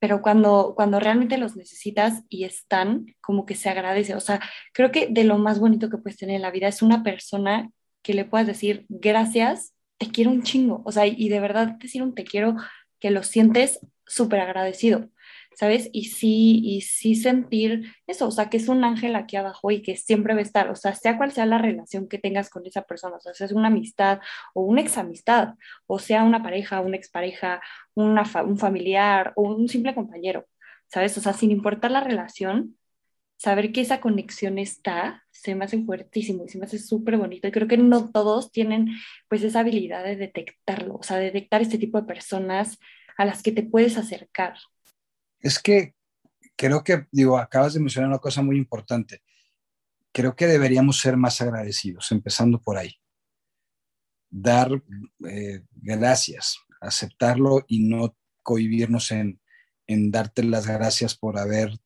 pero 0.04 0.20
cuando, 0.20 0.74
cuando 0.76 1.00
realmente 1.00 1.38
los 1.38 1.56
necesitas 1.56 2.24
y 2.28 2.44
están, 2.44 3.06
como 3.22 3.46
que 3.46 3.54
se 3.54 3.70
agradece. 3.70 4.14
O 4.14 4.20
sea, 4.20 4.38
creo 4.74 4.92
que 4.92 5.06
de 5.06 5.24
lo 5.24 5.38
más 5.38 5.58
bonito 5.60 5.88
que 5.88 5.96
puedes 5.96 6.18
tener 6.18 6.36
en 6.36 6.42
la 6.42 6.50
vida 6.50 6.68
es 6.68 6.82
una 6.82 7.02
persona 7.02 7.70
que 8.02 8.12
le 8.12 8.26
puedas 8.26 8.46
decir 8.46 8.84
gracias, 8.90 9.72
te 9.96 10.10
quiero 10.10 10.30
un 10.30 10.42
chingo. 10.42 10.82
O 10.84 10.92
sea, 10.92 11.06
y 11.06 11.30
de 11.30 11.40
verdad 11.40 11.68
decir 11.80 12.02
un 12.02 12.14
te 12.14 12.24
quiero 12.24 12.54
que 13.00 13.10
lo 13.10 13.22
sientes 13.22 13.80
súper 14.04 14.40
agradecido. 14.40 15.08
¿Sabes? 15.54 15.88
Y 15.92 16.06
sí, 16.06 16.60
y 16.64 16.80
sí 16.82 17.14
sentir 17.14 17.94
eso, 18.06 18.28
o 18.28 18.30
sea, 18.30 18.50
que 18.50 18.56
es 18.56 18.68
un 18.68 18.84
ángel 18.84 19.16
aquí 19.16 19.36
abajo 19.36 19.70
y 19.70 19.82
que 19.82 19.96
siempre 19.96 20.34
va 20.34 20.40
a 20.40 20.42
estar, 20.42 20.68
o 20.70 20.76
sea, 20.76 20.94
sea 20.94 21.16
cual 21.16 21.32
sea 21.32 21.46
la 21.46 21.58
relación 21.58 22.08
que 22.08 22.18
tengas 22.18 22.50
con 22.50 22.66
esa 22.66 22.82
persona, 22.82 23.16
o 23.16 23.20
sea, 23.20 23.34
sea 23.34 23.48
una 23.52 23.68
amistad 23.68 24.20
o 24.54 24.62
una 24.62 24.80
examistad, 24.80 25.54
o 25.86 25.98
sea 25.98 26.24
una 26.24 26.42
pareja, 26.42 26.80
una 26.80 26.96
expareja, 26.96 27.60
una 27.94 28.24
un 28.44 28.58
familiar 28.58 29.32
o 29.36 29.42
un 29.42 29.68
simple 29.68 29.94
compañero, 29.94 30.46
¿sabes? 30.88 31.16
O 31.18 31.20
sea, 31.20 31.32
sin 31.32 31.50
importar 31.50 31.90
la 31.90 32.00
relación, 32.00 32.76
saber 33.36 33.72
que 33.72 33.80
esa 33.82 34.00
conexión 34.00 34.58
está, 34.58 35.24
se 35.30 35.54
me 35.54 35.64
hace 35.64 35.82
fuertísimo 35.82 36.44
y 36.44 36.48
se 36.48 36.58
me 36.58 36.66
hace 36.66 36.78
súper 36.78 37.16
bonito. 37.18 37.48
Y 37.48 37.52
creo 37.52 37.68
que 37.68 37.76
no 37.76 38.10
todos 38.10 38.50
tienen 38.52 38.88
pues 39.28 39.42
esa 39.42 39.60
habilidad 39.60 40.04
de 40.04 40.16
detectarlo, 40.16 40.96
o 40.96 41.02
sea, 41.02 41.18
detectar 41.18 41.62
este 41.62 41.78
tipo 41.78 42.00
de 42.00 42.06
personas 42.06 42.78
a 43.16 43.24
las 43.24 43.42
que 43.42 43.52
te 43.52 43.62
puedes 43.62 43.96
acercar, 43.98 44.54
es 45.44 45.58
que 45.58 45.94
creo 46.56 46.82
que, 46.82 47.06
digo, 47.12 47.36
acabas 47.36 47.74
de 47.74 47.80
mencionar 47.80 48.08
una 48.08 48.18
cosa 48.18 48.40
muy 48.40 48.56
importante. 48.56 49.22
Creo 50.10 50.34
que 50.34 50.46
deberíamos 50.46 50.98
ser 50.98 51.18
más 51.18 51.40
agradecidos, 51.42 52.10
empezando 52.12 52.62
por 52.62 52.78
ahí. 52.78 52.94
Dar 54.30 54.70
eh, 55.28 55.60
gracias, 55.72 56.56
aceptarlo 56.80 57.62
y 57.68 57.86
no 57.86 58.16
cohibirnos 58.42 59.10
en, 59.10 59.38
en 59.86 60.10
darte 60.10 60.42
las 60.44 60.66
gracias 60.66 61.14
por 61.14 61.38
haber 61.38 61.78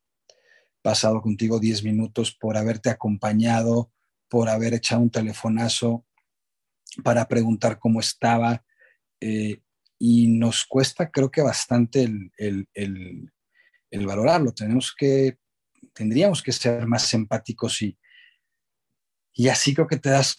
pasado 0.80 1.20
contigo 1.20 1.58
10 1.58 1.82
minutos, 1.82 2.32
por 2.32 2.56
haberte 2.56 2.90
acompañado, 2.90 3.90
por 4.28 4.48
haber 4.48 4.74
echado 4.74 5.02
un 5.02 5.10
telefonazo 5.10 6.06
para 7.02 7.26
preguntar 7.26 7.80
cómo 7.80 7.98
estaba. 7.98 8.64
Eh, 9.20 9.62
y 9.98 10.28
nos 10.28 10.64
cuesta, 10.64 11.10
creo 11.10 11.32
que 11.32 11.42
bastante 11.42 12.04
el, 12.04 12.68
el 12.72 13.32
valorarlo. 13.90 14.52
Tenemos 14.52 14.94
que, 14.96 15.38
tendríamos 15.92 16.42
que 16.42 16.52
ser 16.52 16.86
más 16.86 17.12
empáticos 17.14 17.82
y, 17.82 17.98
y 19.32 19.48
así 19.48 19.74
creo 19.74 19.86
que 19.86 19.98
te 19.98 20.10
das, 20.10 20.36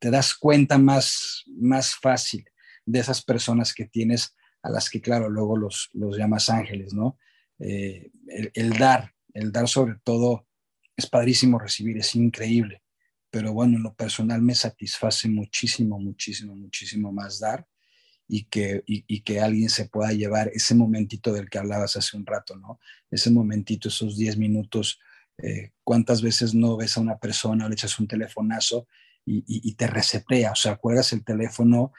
te 0.00 0.10
das 0.10 0.34
cuenta 0.34 0.78
más, 0.78 1.44
más 1.46 1.94
fácil 1.94 2.44
de 2.84 2.98
esas 2.98 3.22
personas 3.22 3.72
que 3.72 3.86
tienes 3.86 4.34
a 4.62 4.70
las 4.70 4.90
que, 4.90 5.00
claro, 5.00 5.28
luego 5.28 5.56
los, 5.56 5.90
los 5.92 6.16
llamas 6.16 6.50
ángeles, 6.50 6.92
¿no? 6.94 7.18
Eh, 7.58 8.10
el, 8.54 8.70
dar, 8.70 9.12
el 9.34 9.52
dar 9.52 9.68
sobre 9.68 9.96
todo, 10.02 10.46
es 10.96 11.06
padrísimo 11.06 11.58
recibir, 11.58 11.96
es 11.98 12.14
increíble, 12.14 12.82
pero 13.30 13.52
bueno, 13.52 13.76
en 13.76 13.82
lo 13.82 13.94
personal 13.94 14.42
me 14.42 14.54
satisface 14.54 15.28
muchísimo, 15.28 15.98
muchísimo, 15.98 16.54
muchísimo 16.54 17.12
más 17.12 17.40
dar 17.40 17.66
y 18.28 18.44
que, 18.44 18.82
y, 18.86 19.20
que 19.20 19.40
alguien 19.40 19.68
se 19.68 19.86
pueda 19.86 20.12
llevar 20.12 20.50
ese 20.54 20.74
momentito 20.74 21.32
del 21.32 21.50
que 21.50 21.58
hablabas 21.58 21.96
hace 21.96 22.16
un 22.16 22.24
rato, 22.24 22.56
¿no? 22.56 22.80
Ese 23.10 23.30
momentito, 23.30 23.88
esos 23.88 24.16
10 24.16 24.38
minutos, 24.38 25.00
eh, 25.38 25.72
¿cuántas 25.84 26.22
veces 26.22 26.54
no 26.54 26.76
ves 26.76 26.96
a 26.96 27.00
una 27.00 27.18
persona 27.18 27.68
le 27.68 27.74
echas 27.74 27.98
un 27.98 28.08
telefonazo 28.08 28.86
y, 29.26 29.44
y, 29.46 29.74
te 29.74 29.86
resetea? 29.86 30.52
O 30.52 30.56
sea, 30.56 30.76
cuelgas 30.76 31.12
el 31.12 31.24
teléfono 31.24 31.92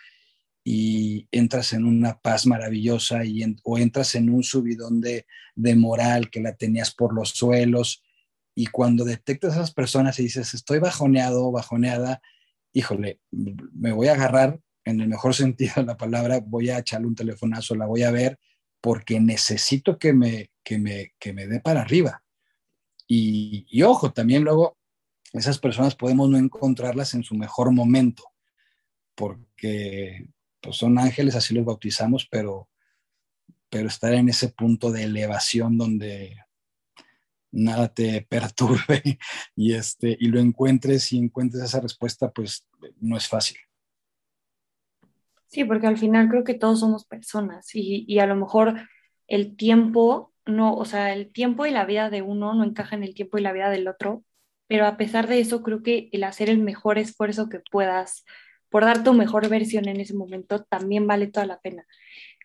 y 0.63 1.27
entras 1.32 1.74
en 1.74 1.86
una 1.86 2.20
paz 2.20 2.48
maravillosa 2.48 3.25
y 3.25 3.44
o 3.63 3.77
entras 3.77 4.15
en 4.15 4.30
un 4.30 4.44
subidón 4.44 5.01
de, 5.01 5.27
de 5.56 5.75
moral 5.75 6.30
que 6.30 6.42
la 6.42 6.56
tenías 6.56 6.94
por 6.94 7.13
los 7.13 7.30
suelos 7.30 8.03
y 8.56 8.68
cuando 8.68 9.03
detectas 9.03 9.53
a 9.53 9.56
esas 9.58 9.74
personas 9.74 10.20
y 10.20 10.24
dices, 10.24 10.53
estoy 10.53 10.80
bajoneado 10.80 11.51
bajoneada, 11.51 12.22
híjole, 12.72 13.20
me 13.32 13.92
voy 13.92 14.08
a 14.08 14.13
agarrar 14.13 14.60
en 14.86 15.02
el 15.02 15.08
mejor 15.08 15.34
sentido 15.36 15.74
de 15.78 15.86
la 15.86 15.98
palabra, 15.98 16.40
voy 16.46 16.70
a 16.70 16.80
echarle 16.80 17.08
un 17.08 17.16
telefonazo, 17.16 17.75
la 17.75 17.86
voy 17.86 18.04
a 18.04 18.12
ver, 18.12 18.40
porque 18.82 19.20
necesito 19.20 19.98
que 19.98 20.13
me, 20.13 20.52
que 20.63 20.78
me, 20.78 21.13
que 21.20 21.34
me 21.34 21.48
dé 21.48 21.60
para 21.60 21.82
arriba. 21.82 22.24
Y, 23.08 23.66
y, 23.70 23.84
ojo, 23.84 24.12
también 24.12 24.44
luego 24.44 24.78
esas 25.34 25.58
personas 25.58 25.96
podemos 25.96 26.30
no 26.30 26.38
encontrarlas 26.38 27.13
en 27.13 27.24
su 27.24 27.36
mejor 27.36 27.72
momento, 27.72 28.24
porque 29.16 30.28
pues, 30.62 30.78
son 30.78 31.00
ángeles, 31.00 31.36
así 31.36 31.54
los 31.54 31.66
bautizamos, 31.66 32.28
pero, 32.30 32.70
pero 33.70 33.88
estar 33.88 34.13
en 34.13 34.30
ese 34.30 34.50
punto 34.50 34.92
de 34.92 35.04
elevación 35.04 35.78
donde 35.78 36.38
nada 37.52 37.94
te 37.94 38.22
perturbe 38.30 39.20
y, 39.56 39.74
este, 39.74 40.18
y 40.20 40.28
lo 40.28 40.40
encuentres 40.40 41.12
y 41.13 41.18
encuentres 41.18 41.63
esa 41.63 41.80
respuesta, 41.80 42.32
pues 42.32 42.66
no 43.00 43.18
es 43.18 43.28
fácil. 43.28 43.58
Sí, 45.53 45.65
porque 45.65 45.86
al 45.86 45.98
final 46.00 46.29
creo 46.29 46.43
que 46.43 46.55
todos 46.55 46.79
somos 46.79 47.05
personas 47.05 47.69
y, 47.75 48.17
a 48.17 48.25
lo 48.25 48.36
mejor 48.36 48.89
el 49.27 49.55
tiempo, 49.55 50.33
no, 50.48 50.74
o 50.75 50.83
sea, 50.83 51.13
el 51.13 51.31
tiempo 51.31 51.67
y 51.67 51.72
la 51.72 51.86
vida 51.86 52.10
de 52.10 52.24
uno 52.24 52.55
no 52.55 52.63
encaja 52.63 52.95
en 52.95 53.03
el 53.03 53.13
tiempo 53.13 53.38
y 53.38 53.41
la 53.41 53.51
vida 53.51 53.69
del 53.69 53.88
otro, 53.88 54.24
pero 54.67 54.88
a 54.88 54.98
pesar 54.98 55.27
de 55.27 55.39
eso 55.39 55.62
creo 55.62 55.83
que 55.83 56.10
el 56.12 56.24
hacer 56.24 56.50
el 56.50 56.57
mejor 56.57 56.98
esfuerzo 56.98 57.50
que 57.50 57.60
puedas 57.72 58.25
por 58.69 58.83
dar 58.83 59.03
tu 59.03 59.13
mejor 59.13 59.48
versión 59.48 59.88
en 59.88 60.01
ese 60.01 60.15
momento 60.15 60.63
también 60.63 61.05
vale 61.05 61.27
toda 61.27 61.45
la 61.45 61.60
pena. 61.60 61.86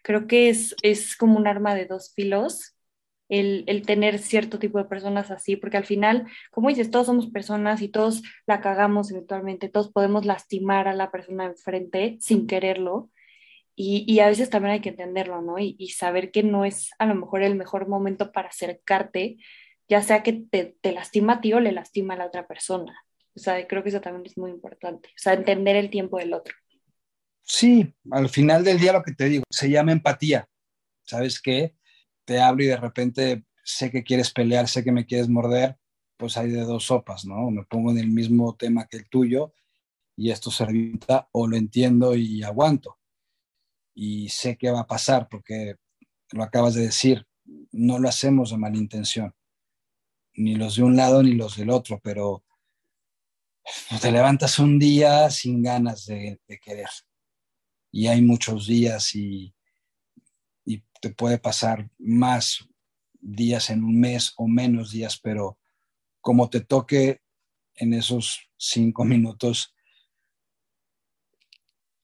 Creo 0.02 0.26
que 0.26 0.50
es, 0.50 0.76
es 0.82 1.16
como 1.16 1.38
un 1.38 1.46
arma 1.46 1.74
de 1.74 1.86
dos 1.86 2.12
filos 2.14 2.77
el, 3.28 3.82
tener 3.86 4.18
cierto 4.18 4.58
tipo 4.58 4.78
de 4.78 4.84
personas 4.84 5.30
así, 5.30 5.56
porque 5.56 5.76
al 5.76 5.84
final, 5.84 6.26
como 6.50 6.68
dices, 6.68 6.90
todos 6.90 7.06
somos 7.06 7.26
personas 7.28 7.82
y 7.82 7.88
todos 7.88 8.22
la 8.46 8.60
cagamos 8.60 9.10
eventualmente, 9.10 9.68
todos 9.68 9.90
podemos 9.92 10.24
lastimar 10.24 10.88
a 10.88 10.94
la 10.94 11.10
persona 11.10 11.46
enfrente 11.46 12.16
sin 12.20 12.46
quererlo. 12.46 13.10
Y, 13.80 14.18
a 14.18 14.26
veces 14.26 14.50
también 14.50 14.72
hay 14.72 14.80
que 14.80 14.88
entenderlo, 14.88 15.40
¿no? 15.40 15.56
Y, 15.60 15.88
saber 15.90 16.32
que 16.32 16.42
no 16.42 16.64
es 16.64 16.90
a 16.98 17.06
lo 17.06 17.14
mejor 17.14 17.42
el 17.42 17.54
mejor 17.54 17.86
momento 17.86 18.32
para 18.32 18.48
acercarte, 18.48 19.36
ya 19.88 20.02
sea 20.02 20.24
que 20.24 20.32
te, 20.32 20.76
te 20.80 20.92
lastima 20.92 21.34
a 21.34 21.40
ti 21.40 21.52
o 21.52 21.60
le 21.60 21.70
lastima 21.70 22.14
a 22.14 22.16
la 22.16 22.26
otra 22.26 22.48
persona. 22.48 23.04
O 23.36 23.38
sea, 23.38 23.64
creo 23.68 23.84
que 23.84 23.90
eso 23.90 24.00
también 24.00 24.26
es 24.26 24.36
muy 24.36 24.50
importante. 24.50 25.10
O 25.10 25.18
sea, 25.18 25.34
entender 25.34 25.76
el 25.76 25.90
tiempo 25.90 26.18
del 26.18 26.34
otro. 26.34 26.56
Sí, 27.44 27.94
al 28.10 28.28
final 28.28 28.64
del 28.64 28.80
día 28.80 28.92
lo 28.92 29.02
que 29.02 29.14
te 29.14 29.26
digo, 29.26 29.44
se 29.48 29.70
llama 29.70 29.92
empatía. 29.92 30.48
¿Sabes 31.04 31.40
qué? 31.40 31.77
Te 32.28 32.40
hablo 32.40 32.62
y 32.62 32.66
de 32.66 32.76
repente 32.76 33.46
sé 33.64 33.90
que 33.90 34.04
quieres 34.04 34.30
pelear, 34.30 34.68
sé 34.68 34.84
que 34.84 34.92
me 34.92 35.06
quieres 35.06 35.30
morder, 35.30 35.78
pues 36.18 36.36
hay 36.36 36.50
de 36.50 36.60
dos 36.60 36.84
sopas, 36.84 37.24
¿no? 37.24 37.50
Me 37.50 37.64
pongo 37.64 37.90
en 37.90 37.96
el 37.96 38.08
mismo 38.08 38.54
tema 38.54 38.86
que 38.86 38.98
el 38.98 39.08
tuyo 39.08 39.54
y 40.14 40.30
esto 40.30 40.50
se 40.50 40.66
revienta 40.66 41.30
o 41.32 41.46
lo 41.46 41.56
entiendo 41.56 42.14
y 42.14 42.42
aguanto. 42.42 42.98
Y 43.94 44.28
sé 44.28 44.58
qué 44.58 44.70
va 44.70 44.80
a 44.80 44.86
pasar 44.86 45.26
porque 45.30 45.76
lo 46.32 46.42
acabas 46.42 46.74
de 46.74 46.82
decir, 46.82 47.26
no 47.72 47.98
lo 47.98 48.10
hacemos 48.10 48.50
de 48.50 48.58
mala 48.58 48.76
intención, 48.76 49.34
ni 50.34 50.54
los 50.54 50.76
de 50.76 50.82
un 50.82 50.96
lado 50.96 51.22
ni 51.22 51.32
los 51.32 51.56
del 51.56 51.70
otro, 51.70 51.98
pero 52.04 52.44
te 54.02 54.12
levantas 54.12 54.58
un 54.58 54.78
día 54.78 55.30
sin 55.30 55.62
ganas 55.62 56.04
de, 56.04 56.38
querer. 56.60 56.90
Y 57.90 58.08
hay 58.08 58.20
muchos 58.20 58.66
días 58.66 59.14
y 59.14 59.54
te 61.00 61.10
puede 61.10 61.38
pasar 61.38 61.90
más 61.98 62.68
días 63.20 63.70
en 63.70 63.84
un 63.84 63.98
mes 63.98 64.32
o 64.36 64.46
menos 64.46 64.92
días, 64.92 65.18
pero 65.18 65.58
como 66.20 66.50
te 66.50 66.60
toque 66.60 67.22
en 67.74 67.94
esos 67.94 68.50
cinco 68.56 69.04
minutos, 69.04 69.74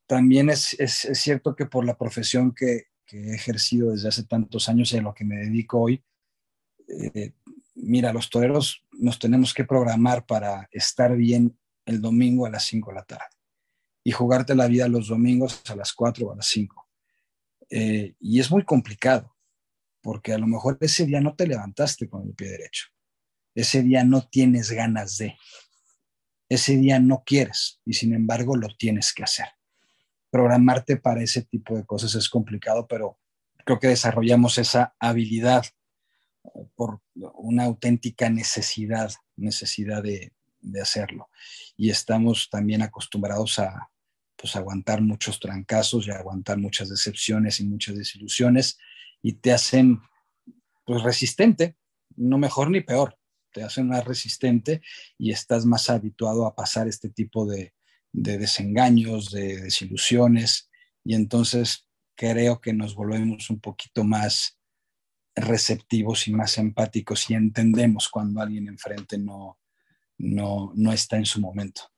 también 0.07 0.51
es, 0.51 0.77
cierto 1.15 1.57
que 1.57 1.67
por 1.67 1.85
la 1.85 1.97
profesión 1.97 2.55
que, 2.55 2.89
he 3.07 3.35
ejercido 3.35 3.93
desde 3.93 4.09
hace 4.09 4.25
tantos 4.25 4.69
años 4.69 4.93
y 4.93 4.97
a 4.97 5.03
lo 5.03 5.15
que 5.15 5.25
me 5.25 5.37
dedico 5.37 5.83
hoy, 5.83 6.03
eh, 6.89 7.33
mira, 7.75 8.13
los 8.13 8.29
toreros 8.29 8.83
nos 8.93 9.21
tenemos 9.21 9.55
que 9.55 9.65
programar 9.65 10.27
para 10.27 10.69
estar 10.73 11.15
bien 11.15 11.57
el 11.85 12.01
domingo 12.01 12.45
a 12.45 12.51
las 12.51 12.65
5 12.65 12.91
de 12.91 12.95
la 12.97 13.05
tarde 13.05 13.37
y 14.03 14.11
jugarte 14.11 14.55
la 14.55 14.67
vida 14.67 14.89
los 14.89 15.09
domingos 15.09 15.63
a 15.69 15.77
las 15.77 15.93
4 15.93 16.27
o 16.27 16.33
a 16.33 16.37
las 16.37 16.47
5. 16.47 16.84
Eh, 17.71 18.14
y 18.21 18.40
es 18.40 18.50
muy 18.50 18.64
complicado, 18.64 19.37
porque 20.02 20.33
a 20.33 20.38
lo 20.38 20.47
mejor 20.47 20.78
ese 20.80 21.06
día 21.06 21.21
no 21.21 21.35
te 21.35 21.47
levantaste 21.47 22.09
con 22.09 22.26
el 22.26 22.35
pie 22.35 22.49
derecho, 22.49 22.87
ese 23.54 23.83
día 23.83 24.04
no 24.04 24.28
tienes 24.28 24.71
ganas 24.71 25.16
de, 25.18 25.37
ese 26.49 26.76
día 26.76 26.99
no 27.00 27.23
quieres 27.25 27.80
y 27.85 27.94
sin 27.94 28.14
embargo 28.14 28.56
lo 28.56 28.68
tienes 28.76 29.12
que 29.12 29.25
hacer. 29.25 29.47
Programarte 30.30 30.97
para 30.97 31.23
ese 31.23 31.42
tipo 31.42 31.76
de 31.76 31.85
cosas 31.85 32.14
es 32.14 32.28
complicado, 32.28 32.87
pero 32.87 33.18
creo 33.64 33.78
que 33.78 33.88
desarrollamos 33.88 34.59
esa 34.59 34.94
habilidad 34.99 35.64
por 36.75 37.00
una 37.14 37.64
auténtica 37.64 38.28
necesidad, 38.28 39.12
necesidad 39.37 40.02
de, 40.02 40.33
hacerlo. 40.80 41.28
Y 41.76 41.90
estamos 41.90 42.49
también 42.50 42.83
acostumbrados 42.83 43.59
a 43.59 43.90
pues, 44.37 44.57
aguantar 44.57 45.00
muchos 45.00 45.41
trancazos 45.41 46.07
y 46.07 46.11
aguantar 46.11 46.59
muchas 46.59 46.88
decepciones 46.88 47.61
y 47.61 47.64
muchas 47.64 47.97
desilusiones 47.97 48.79
y 49.23 49.35
te 49.35 49.53
hacen 49.53 50.00
pues 50.85 51.03
resistente, 51.03 51.76
no 52.17 52.37
mejor 52.37 52.71
ni 52.71 52.83
peor, 52.83 53.19
te 53.53 53.62
hacen 53.62 53.88
más 53.88 54.05
resistente 54.05 54.83
y 55.17 55.31
estás 55.31 55.64
más 55.64 55.88
habituado 55.88 56.47
a 56.47 56.55
pasar 56.55 56.88
este 56.88 57.09
tipo 57.09 57.47
de, 57.47 57.73
de 58.12 58.37
desengaños, 58.37 59.31
de 59.31 59.62
desilusiones 59.62 60.71
y 61.05 61.14
entonces 61.14 61.88
creo 62.14 62.61
que 62.61 62.73
nos 62.73 62.95
volvemos 62.95 63.50
un 63.50 63.61
poquito 63.61 64.05
más 64.05 64.59
receptivos 65.35 66.29
y 66.29 66.33
más 66.33 66.59
empáticos 66.59 67.29
y 67.31 67.35
entendemos 67.35 68.09
cuando 68.09 68.41
alguien 68.41 68.69
enfrente 68.69 69.19
no, 69.19 69.59
no, 70.19 70.73
no 70.75 70.93
está 70.93 71.17
en 71.17 71.26
su 71.26 71.41
momento. 71.41 71.94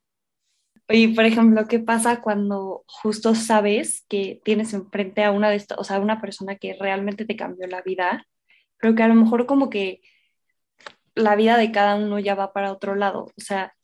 Y 0.88 1.08
por 1.08 1.24
ejemplo, 1.24 1.66
¿qué 1.66 1.80
pasa 1.80 2.20
cuando 2.22 2.84
justo 2.86 3.34
sabes 3.34 4.04
que 4.08 4.40
tienes 4.44 4.72
enfrente 4.72 5.24
a 5.24 5.32
una 5.32 5.50
de 5.50 5.56
estas, 5.56 5.78
o 5.78 5.84
sea, 5.84 5.98
una 6.00 6.20
persona 6.20 6.56
que 6.56 6.76
realmente 6.78 7.24
te 7.24 7.36
cambió 7.36 7.66
la 7.66 7.82
vida? 7.82 8.26
Creo 8.78 8.94
que 8.94 9.02
a 9.02 9.08
lo 9.08 9.14
mejor 9.14 9.46
como 9.46 9.68
que 9.70 10.00
la 11.14 11.34
vida 11.36 11.56
de 11.58 11.72
cada 11.72 11.96
uno 11.96 12.18
ya 12.20 12.34
va 12.36 12.52
para 12.52 12.72
otro 12.72 12.94
lado. 12.94 13.24
O 13.36 13.40
sea, 13.40 13.74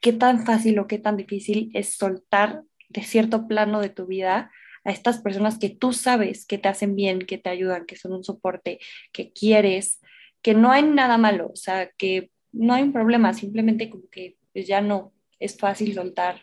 ¿qué 0.00 0.12
tan 0.12 0.46
fácil 0.46 0.78
o 0.78 0.86
qué 0.86 0.98
tan 0.98 1.16
difícil 1.16 1.70
es 1.74 1.96
soltar 1.96 2.62
de 2.90 3.02
cierto 3.02 3.48
plano 3.48 3.80
de 3.80 3.88
tu 3.90 4.06
vida 4.06 4.52
a 4.84 4.90
estas 4.92 5.20
personas 5.20 5.58
que 5.58 5.70
tú 5.70 5.92
sabes 5.92 6.46
que 6.46 6.58
te 6.58 6.68
hacen 6.68 6.94
bien, 6.94 7.20
que 7.20 7.38
te 7.38 7.50
ayudan, 7.50 7.86
que 7.86 7.96
son 7.96 8.12
un 8.12 8.24
soporte, 8.24 8.78
que 9.12 9.32
quieres, 9.32 10.00
que 10.42 10.54
no 10.54 10.70
hay 10.70 10.82
nada 10.84 11.18
malo, 11.18 11.48
o 11.52 11.56
sea, 11.56 11.90
que 11.96 12.30
no 12.52 12.74
hay 12.74 12.82
un 12.82 12.92
problema, 12.92 13.32
simplemente 13.32 13.90
como 13.90 14.04
que 14.10 14.36
pues 14.52 14.66
ya 14.66 14.80
no 14.80 15.12
es 15.38 15.56
fácil 15.56 15.94
soltar. 15.94 16.40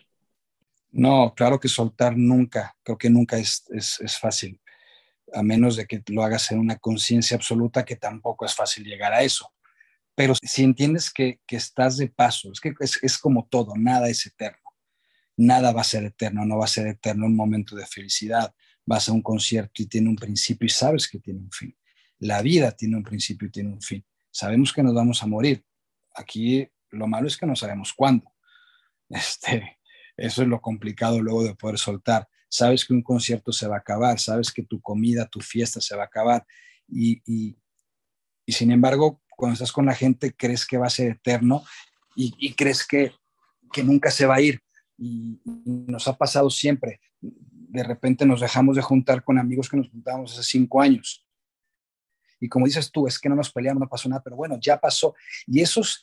No, 0.90 1.32
claro 1.34 1.58
que 1.58 1.68
soltar 1.68 2.16
nunca, 2.16 2.76
creo 2.82 2.98
que 2.98 3.08
nunca 3.08 3.38
es, 3.38 3.64
es, 3.70 4.18
fácil, 4.18 4.60
a 5.32 5.42
menos 5.42 5.76
de 5.76 5.86
que 5.86 6.02
lo 6.08 6.22
hagas 6.22 6.50
en 6.52 6.58
una 6.58 6.76
conciencia 6.76 7.36
absoluta, 7.36 7.84
que 7.84 7.96
tampoco 7.96 8.44
es 8.44 8.54
fácil 8.54 8.84
llegar 8.84 9.12
a 9.12 9.22
eso. 9.22 9.52
Pero 10.14 10.34
si 10.34 10.62
entiendes 10.62 11.10
que, 11.10 11.40
que 11.46 11.56
estás 11.56 11.96
de 11.96 12.08
paso, 12.08 12.52
es 12.52 12.60
que 12.60 12.74
es, 12.80 12.98
es 13.02 13.16
como 13.16 13.46
todo, 13.46 13.72
nada 13.74 14.10
es 14.10 14.26
eterno 14.26 14.62
nada 15.36 15.72
va 15.72 15.80
a 15.80 15.84
ser 15.84 16.04
eterno, 16.04 16.44
no 16.44 16.58
va 16.58 16.64
a 16.64 16.68
ser 16.68 16.86
eterno 16.86 17.26
un 17.26 17.36
momento 17.36 17.76
de 17.76 17.86
felicidad. 17.86 18.54
Vas 18.84 19.08
a 19.08 19.12
un 19.12 19.22
concierto 19.22 19.82
y 19.82 19.86
tiene 19.86 20.08
un 20.08 20.16
principio 20.16 20.66
y 20.66 20.70
sabes 20.70 21.08
que 21.08 21.18
tiene 21.18 21.40
un 21.40 21.50
fin. 21.50 21.76
La 22.18 22.42
vida 22.42 22.72
tiene 22.72 22.96
un 22.96 23.02
principio 23.02 23.48
y 23.48 23.50
tiene 23.50 23.72
un 23.72 23.82
fin. 23.82 24.04
Sabemos 24.30 24.72
que 24.72 24.82
nos 24.82 24.94
vamos 24.94 25.22
a 25.22 25.26
morir. 25.26 25.64
Aquí 26.14 26.68
lo 26.90 27.06
malo 27.06 27.26
es 27.26 27.36
que 27.36 27.46
no 27.46 27.56
sabemos 27.56 27.92
cuándo. 27.92 28.31
Este, 29.12 29.78
eso 30.16 30.42
es 30.42 30.48
lo 30.48 30.60
complicado 30.60 31.20
luego 31.20 31.44
de 31.44 31.54
poder 31.54 31.78
soltar. 31.78 32.26
Sabes 32.48 32.84
que 32.84 32.94
un 32.94 33.02
concierto 33.02 33.52
se 33.52 33.68
va 33.68 33.76
a 33.76 33.80
acabar, 33.80 34.18
sabes 34.18 34.52
que 34.52 34.62
tu 34.62 34.80
comida, 34.80 35.26
tu 35.26 35.40
fiesta 35.40 35.80
se 35.80 35.94
va 35.96 36.04
a 36.04 36.06
acabar 36.06 36.46
y, 36.88 37.56
sin 38.46 38.70
embargo, 38.70 39.22
cuando 39.36 39.54
estás 39.54 39.72
con 39.72 39.86
la 39.86 39.94
gente 39.94 40.34
crees 40.34 40.66
que 40.66 40.78
va 40.78 40.86
a 40.86 40.90
ser 40.90 41.12
eterno 41.12 41.64
y, 42.16 42.34
y 42.38 42.54
crees 42.54 42.86
que, 42.86 43.12
que 43.72 43.82
nunca 43.82 44.10
se 44.10 44.26
va 44.26 44.36
a 44.36 44.40
ir 44.40 44.60
y, 44.98 45.40
nos 45.64 46.06
ha 46.08 46.16
pasado 46.16 46.50
siempre. 46.50 47.00
De 47.20 47.82
repente 47.82 48.26
nos 48.26 48.40
dejamos 48.40 48.76
de 48.76 48.82
juntar 48.82 49.24
con 49.24 49.38
amigos 49.38 49.68
que 49.68 49.76
nos 49.76 49.90
juntábamos 49.90 50.32
hace 50.32 50.42
cinco 50.42 50.80
años. 50.80 51.26
Y 52.38 52.48
como 52.48 52.66
dices 52.66 52.90
tú, 52.90 53.06
es 53.06 53.18
que 53.18 53.28
no 53.28 53.36
nos 53.36 53.52
peleamos, 53.52 53.80
no 53.80 53.88
pasó 53.88 54.08
nada, 54.08 54.22
pero 54.22 54.36
bueno, 54.36 54.58
ya 54.60 54.78
pasó. 54.78 55.14
Y 55.46 55.60
esos 55.60 56.02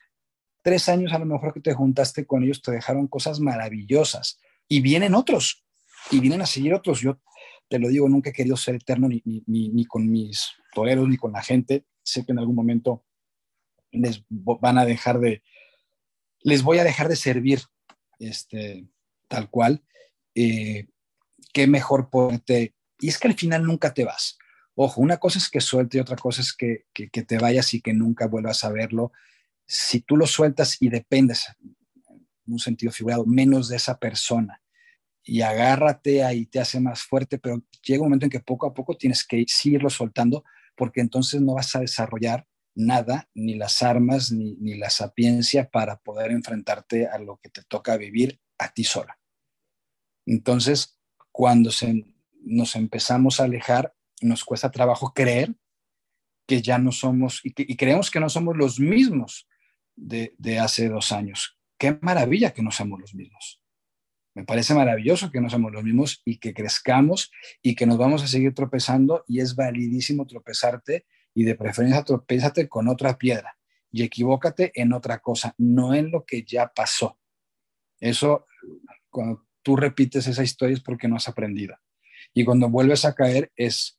tres 0.61 0.89
años 0.89 1.13
a 1.13 1.19
lo 1.19 1.25
mejor 1.25 1.53
que 1.53 1.61
te 1.61 1.73
juntaste 1.73 2.25
con 2.25 2.43
ellos 2.43 2.61
te 2.61 2.71
dejaron 2.71 3.07
cosas 3.07 3.39
maravillosas. 3.39 4.39
Y 4.67 4.81
vienen 4.81 5.15
otros, 5.15 5.65
y 6.11 6.19
vienen 6.19 6.41
a 6.41 6.45
seguir 6.45 6.73
otros. 6.73 7.01
Yo 7.01 7.19
te 7.67 7.79
lo 7.79 7.87
digo, 7.87 8.07
nunca 8.07 8.29
he 8.29 8.33
querido 8.33 8.57
ser 8.57 8.75
eterno 8.75 9.07
ni, 9.07 9.21
ni, 9.25 9.69
ni, 9.69 9.85
con 9.85 10.09
mis 10.09 10.51
toreros, 10.73 11.07
ni 11.07 11.17
con 11.17 11.31
la 11.31 11.41
gente. 11.41 11.85
Sé 12.03 12.25
que 12.25 12.31
en 12.31 12.39
algún 12.39 12.55
momento 12.55 13.05
les 13.91 14.23
van 14.29 14.77
a 14.77 14.85
dejar 14.85 15.19
de, 15.19 15.41
les 16.41 16.63
voy 16.63 16.79
a 16.79 16.83
dejar 16.83 17.07
de 17.07 17.15
servir 17.15 17.61
este, 18.19 18.87
tal 19.27 19.49
cual, 19.49 19.83
eh, 20.35 20.87
qué 21.53 21.67
mejor 21.67 22.09
ponerte. 22.09 22.75
Y 22.99 23.07
es 23.07 23.17
que 23.17 23.27
al 23.27 23.35
final 23.35 23.63
nunca 23.63 23.93
te 23.93 24.03
vas. 24.03 24.37
Ojo, 24.75 25.01
una 25.01 25.17
cosa 25.17 25.39
es 25.39 25.49
que 25.49 25.61
suelte 25.61 25.97
y 25.97 26.01
otra 26.01 26.15
cosa 26.15 26.41
es 26.41 26.53
que, 26.53 26.85
que, 26.93 27.09
te 27.09 27.37
vayas 27.37 27.73
y 27.73 27.81
que 27.81 27.93
nunca 27.93 28.27
vuelvas 28.27 28.63
a 28.63 28.71
verlo. 28.71 29.11
Si 29.71 30.01
tú 30.01 30.17
lo 30.17 30.25
sueltas 30.25 30.77
y 30.79 30.89
dependes, 30.89 31.45
en 32.09 32.53
un 32.53 32.57
sentido 32.57 32.91
figurado, 32.91 33.23
menos 33.27 33.69
de 33.69 33.75
esa 33.75 33.99
persona 33.99 34.63
y 35.23 35.41
agárrate 35.41 36.23
ahí, 36.23 36.47
te 36.47 36.59
hace 36.59 36.79
más 36.79 37.03
fuerte, 37.03 37.37
pero 37.37 37.61
llega 37.83 38.01
un 38.01 38.07
momento 38.07 38.25
en 38.25 38.31
que 38.31 38.39
poco 38.39 38.65
a 38.65 38.73
poco 38.73 38.97
tienes 38.97 39.23
que 39.23 39.45
seguirlo 39.47 39.91
soltando 39.91 40.43
porque 40.75 41.01
entonces 41.01 41.39
no 41.39 41.53
vas 41.53 41.75
a 41.75 41.81
desarrollar 41.81 42.47
nada, 42.73 43.29
ni 43.35 43.53
las 43.53 43.83
armas, 43.83 44.31
ni, 44.31 44.75
la 44.75 44.89
sapiencia 44.89 45.69
para 45.69 45.99
poder 45.99 46.31
enfrentarte 46.31 47.07
a 47.07 47.19
lo 47.19 47.37
que 47.37 47.49
te 47.49 47.61
toca 47.61 47.95
vivir 47.95 48.39
a 48.57 48.73
ti 48.73 48.83
sola. 48.83 49.19
Entonces, 50.25 50.97
cuando 51.31 51.69
nos 52.41 52.75
empezamos 52.75 53.39
a 53.39 53.43
alejar, 53.43 53.93
nos 54.21 54.43
cuesta 54.43 54.71
trabajo 54.71 55.13
creer 55.13 55.53
que 56.47 56.63
ya 56.63 56.79
no 56.79 56.91
somos, 56.91 57.41
y, 57.43 57.75
creemos 57.75 58.09
que 58.09 58.19
no 58.19 58.29
somos 58.29 58.57
los 58.57 58.79
mismos 58.79 59.47
de, 59.99 60.33
de, 60.37 60.59
hace 60.59 60.89
dos 60.89 61.11
años. 61.11 61.57
Qué 61.77 61.97
maravilla 62.01 62.53
que 62.53 62.63
no 62.63 62.71
somos 62.71 62.99
los 62.99 63.15
mismos. 63.15 63.61
Me 64.35 64.45
parece 64.45 64.73
maravilloso 64.73 65.31
que 65.31 65.41
no 65.41 65.49
somos 65.49 65.71
los 65.71 65.83
mismos 65.83 66.21
y 66.23 66.37
que 66.37 66.53
crezcamos 66.53 67.31
y 67.61 67.75
que 67.75 67.85
nos 67.85 67.97
vamos 67.97 68.23
a 68.23 68.27
seguir 68.27 68.53
tropezando 68.53 69.23
y 69.27 69.39
es 69.39 69.55
validísimo 69.55 70.25
tropezarte 70.25 71.05
y 71.33 71.43
de 71.43 71.55
preferencia 71.55 72.03
tropézate 72.03 72.67
con 72.67 72.87
otra 72.87 73.17
piedra 73.17 73.57
y 73.91 74.03
equivócate 74.03 74.71
en 74.75 74.93
otra 74.93 75.19
cosa, 75.19 75.55
no 75.57 75.93
en 75.93 76.11
lo 76.11 76.25
que 76.25 76.43
ya 76.43 76.71
pasó. 76.73 77.19
Eso, 77.99 78.45
cuando 79.09 79.45
tú 79.61 79.75
repites 79.75 80.27
esa 80.27 80.43
historia 80.43 80.75
es 80.75 80.81
porque 80.81 81.07
no 81.07 81.15
has 81.15 81.27
aprendido. 81.27 81.75
Y 82.33 82.45
cuando 82.45 82.69
vuelves 82.69 83.05
a 83.05 83.15
caer 83.15 83.51
es 83.55 83.98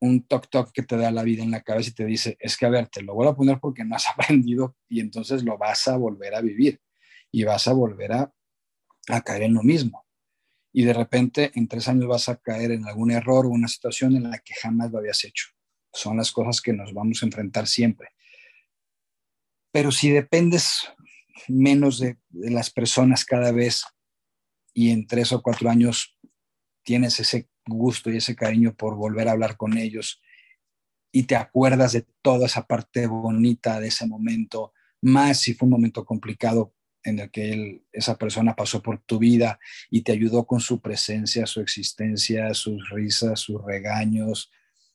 un 0.00 0.26
toc 0.26 0.48
toc 0.50 0.72
que 0.72 0.82
te 0.82 0.96
da 0.96 1.10
la 1.10 1.22
vida 1.22 1.42
en 1.42 1.50
la 1.50 1.62
cabeza 1.62 1.90
y 1.90 1.94
te 1.94 2.04
dice, 2.04 2.36
es 2.40 2.56
que 2.56 2.66
a 2.66 2.70
ver, 2.70 2.88
te 2.88 3.02
lo 3.02 3.14
vuelvo 3.14 3.32
a 3.32 3.36
poner 3.36 3.58
porque 3.60 3.84
no 3.84 3.96
has 3.96 4.06
aprendido 4.16 4.76
y 4.88 5.00
entonces 5.00 5.44
lo 5.44 5.58
vas 5.58 5.88
a 5.88 5.96
volver 5.96 6.34
a 6.34 6.40
vivir 6.40 6.80
y 7.30 7.44
vas 7.44 7.66
a 7.68 7.72
volver 7.72 8.12
a, 8.12 8.32
caer 9.24 9.42
en 9.42 9.54
lo 9.54 9.62
mismo. 9.62 10.06
Y 10.72 10.84
de 10.84 10.92
repente 10.92 11.52
en 11.54 11.68
tres 11.68 11.88
años 11.88 12.06
vas 12.06 12.28
a 12.28 12.36
caer 12.36 12.72
en 12.72 12.86
algún 12.86 13.10
error 13.10 13.46
o 13.46 13.50
una 13.50 13.68
situación 13.68 14.16
en 14.16 14.30
la 14.30 14.38
que 14.38 14.54
jamás 14.54 14.90
lo 14.90 14.98
habías 14.98 15.24
hecho 15.24 15.54
son 15.94 16.16
las 16.16 16.32
cosas 16.32 16.60
que 16.60 16.72
nos 16.72 16.92
vamos 16.92 17.22
a 17.22 17.26
enfrentar 17.26 17.66
siempre. 17.66 18.08
Pero 19.72 19.90
si 19.90 20.10
dependes 20.10 20.88
menos 21.48 21.98
de, 21.98 22.18
las 22.30 22.70
personas 22.70 23.24
cada 23.24 23.52
vez 23.52 23.84
y 24.72 24.90
en 24.90 25.06
tres 25.06 25.32
o 25.32 25.40
cuatro 25.42 25.70
años 25.70 26.18
tienes 26.82 27.18
ese 27.20 27.48
gusto 27.66 28.10
y 28.10 28.16
ese 28.16 28.34
cariño 28.36 28.74
por 28.74 28.94
volver 28.96 29.28
a 29.28 29.32
hablar 29.32 29.56
con 29.56 29.76
ellos 29.76 30.20
y 31.16 31.22
te 31.24 31.36
acuerdas 31.36 31.92
de 31.92 32.04
toda 32.22 32.46
esa 32.46 32.66
parte 32.66 33.06
bonita 33.06 33.78
de 33.78 33.86
ese 33.86 34.04
momento, 34.04 34.72
más 35.00 35.38
si 35.38 35.54
fue 35.54 35.66
un 35.66 35.70
momento 35.70 36.04
complicado 36.04 36.74
en 37.04 37.20
el 37.20 37.30
que 37.30 37.84
esa 37.92 38.16
persona 38.18 38.56
pasó 38.56 38.82
por 38.82 38.98
tu 38.98 39.20
vida 39.20 39.60
y 39.90 40.02
te 40.02 40.10
ayudó 40.10 40.44
con 40.44 40.58
su 40.58 40.80
presencia, 40.80 41.46
su 41.46 41.60
existencia, 41.60 42.52
sus 42.52 42.90
risas, 42.90 43.38
sus 43.38 43.64
regaños, 43.64 44.50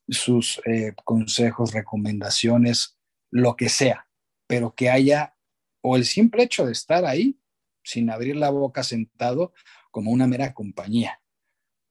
sus 0.10 0.62
eh, 0.66 0.94
consejos, 1.06 1.72
recomendaciones, 1.72 2.98
lo 3.32 3.56
que 3.56 3.70
sea, 3.70 4.10
pero 4.46 4.76
que 4.76 4.90
haya, 4.90 5.38
o 5.82 5.96
el 5.96 6.04
simple 6.04 6.44
hecho 6.44 6.66
de 6.66 6.74
estar 6.74 7.06
ahí, 7.06 7.40
sin 7.82 8.10
abrir 8.10 8.36
la 8.36 8.50
boca 8.50 8.84
sentado, 8.84 9.54
como 9.90 10.12
una 10.12 10.28
mera 10.28 10.54
compañía. 10.54 11.22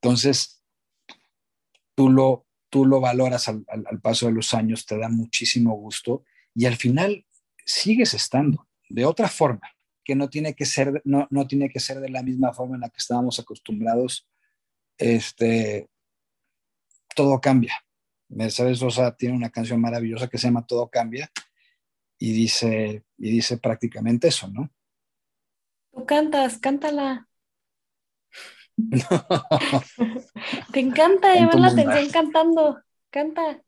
Entonces, 0.02 0.57
tú 1.98 2.10
lo, 2.10 2.46
tú 2.70 2.86
lo 2.86 3.00
valoras 3.00 3.48
al, 3.48 3.64
paso 4.00 4.26
de 4.26 4.32
los 4.32 4.54
años, 4.54 4.86
te 4.86 4.96
da 4.96 5.08
muchísimo 5.08 5.74
gusto 5.74 6.22
y 6.54 6.66
al 6.66 6.76
final 6.76 7.26
sigues 7.66 8.14
estando 8.14 8.68
de 8.88 9.04
otra 9.04 9.26
forma, 9.26 9.68
que 10.04 10.14
no 10.14 10.30
tiene 10.30 10.54
que 10.54 10.64
ser, 10.64 11.02
no, 11.04 11.26
no 11.30 11.48
tiene 11.48 11.68
que 11.68 11.80
ser 11.80 11.98
de 11.98 12.08
la 12.08 12.22
misma 12.22 12.52
forma 12.52 12.76
en 12.76 12.82
la 12.82 12.88
que 12.88 12.98
estábamos 12.98 13.40
acostumbrados. 13.40 14.28
Este, 14.96 15.88
todo 17.16 17.40
cambia. 17.40 17.74
Mercedes 18.28 18.78
Sosa 18.78 19.16
tiene 19.16 19.34
una 19.34 19.50
canción 19.50 19.80
maravillosa 19.80 20.28
que 20.28 20.38
se 20.38 20.46
llama 20.46 20.66
Todo 20.68 20.88
cambia 20.88 21.32
y 22.16 22.32
dice, 22.32 23.02
y 23.16 23.30
dice 23.32 23.58
prácticamente 23.58 24.28
eso, 24.28 24.46
¿no? 24.46 24.70
Tú 25.92 26.06
cantas, 26.06 26.58
cántala. 26.58 27.27
Te 30.72 30.80
encanta 30.80 31.34
llamar 31.34 31.60
la 31.60 31.68
atención 31.68 32.10
cantando. 32.10 32.80
Canta. 33.10 33.60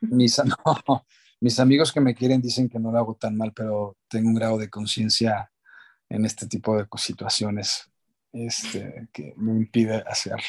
Mis, 0.00 0.40
mis 1.40 1.60
amigos 1.60 1.92
que 1.92 2.00
me 2.00 2.14
quieren 2.14 2.40
dicen 2.40 2.68
que 2.68 2.78
no 2.78 2.90
lo 2.90 2.98
hago 2.98 3.14
tan 3.14 3.36
mal, 3.36 3.52
pero 3.52 3.96
tengo 4.08 4.28
un 4.28 4.34
grado 4.34 4.58
de 4.58 4.70
conciencia 4.70 5.50
en 6.08 6.24
este 6.24 6.46
tipo 6.46 6.76
de 6.76 6.86
situaciones 6.96 7.90
este, 8.32 9.08
que 9.12 9.34
me 9.36 9.52
impide 9.52 10.02
hacerlo. 10.06 10.46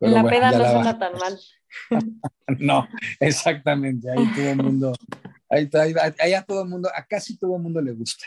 la 0.00 0.24
peda 0.24 0.52
no 0.52 0.70
suena 0.70 0.98
tan 0.98 1.12
mal. 1.14 1.38
no, 2.58 2.88
exactamente. 3.18 4.10
Ahí 4.10 4.32
todo 4.34 4.48
el 4.48 4.56
mundo, 4.56 4.92
ahí, 5.48 5.68
ahí, 6.20 6.34
a 6.34 6.42
todo 6.42 6.62
el 6.62 6.68
mundo, 6.68 6.88
a 6.94 7.04
casi 7.04 7.36
todo 7.38 7.56
el 7.56 7.62
mundo 7.62 7.80
le 7.80 7.92
gusta. 7.92 8.26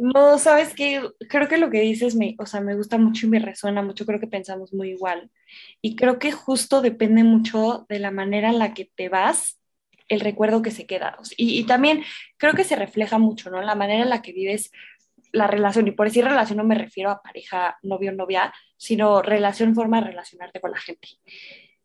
No, 0.00 0.38
sabes 0.38 0.74
que 0.74 1.08
creo 1.28 1.48
que 1.48 1.56
lo 1.56 1.70
que 1.70 1.80
dices 1.80 2.16
me, 2.16 2.34
o 2.38 2.46
sea, 2.46 2.60
me 2.60 2.74
gusta 2.74 2.98
mucho 2.98 3.26
y 3.26 3.28
me 3.28 3.38
resuena 3.38 3.80
mucho, 3.82 4.04
creo 4.04 4.18
que 4.18 4.26
pensamos 4.26 4.72
muy 4.72 4.90
igual. 4.90 5.30
Y 5.80 5.94
creo 5.94 6.18
que 6.18 6.32
justo 6.32 6.82
depende 6.82 7.22
mucho 7.22 7.86
de 7.88 8.00
la 8.00 8.10
manera 8.10 8.48
en 8.50 8.58
la 8.58 8.74
que 8.74 8.90
te 8.96 9.08
vas, 9.08 9.60
el 10.08 10.20
recuerdo 10.20 10.62
que 10.62 10.72
se 10.72 10.86
queda. 10.86 11.16
Y, 11.36 11.64
también 11.64 12.02
creo 12.36 12.54
que 12.54 12.64
se 12.64 12.76
refleja 12.76 13.18
mucho, 13.18 13.50
¿no? 13.50 13.62
La 13.62 13.74
manera 13.74 14.02
en 14.02 14.10
la 14.10 14.20
que 14.20 14.32
vives 14.32 14.72
la 15.32 15.46
relación. 15.46 15.86
Y 15.88 15.92
por 15.92 16.06
decir 16.06 16.24
relación 16.24 16.58
no 16.58 16.64
me 16.64 16.74
refiero 16.74 17.10
a 17.10 17.22
pareja, 17.22 17.78
novio, 17.82 18.12
novia, 18.12 18.52
sino 18.76 19.22
relación, 19.22 19.74
forma 19.74 20.00
de 20.00 20.08
relacionarte 20.08 20.60
con 20.60 20.72
la 20.72 20.78
gente. 20.78 21.08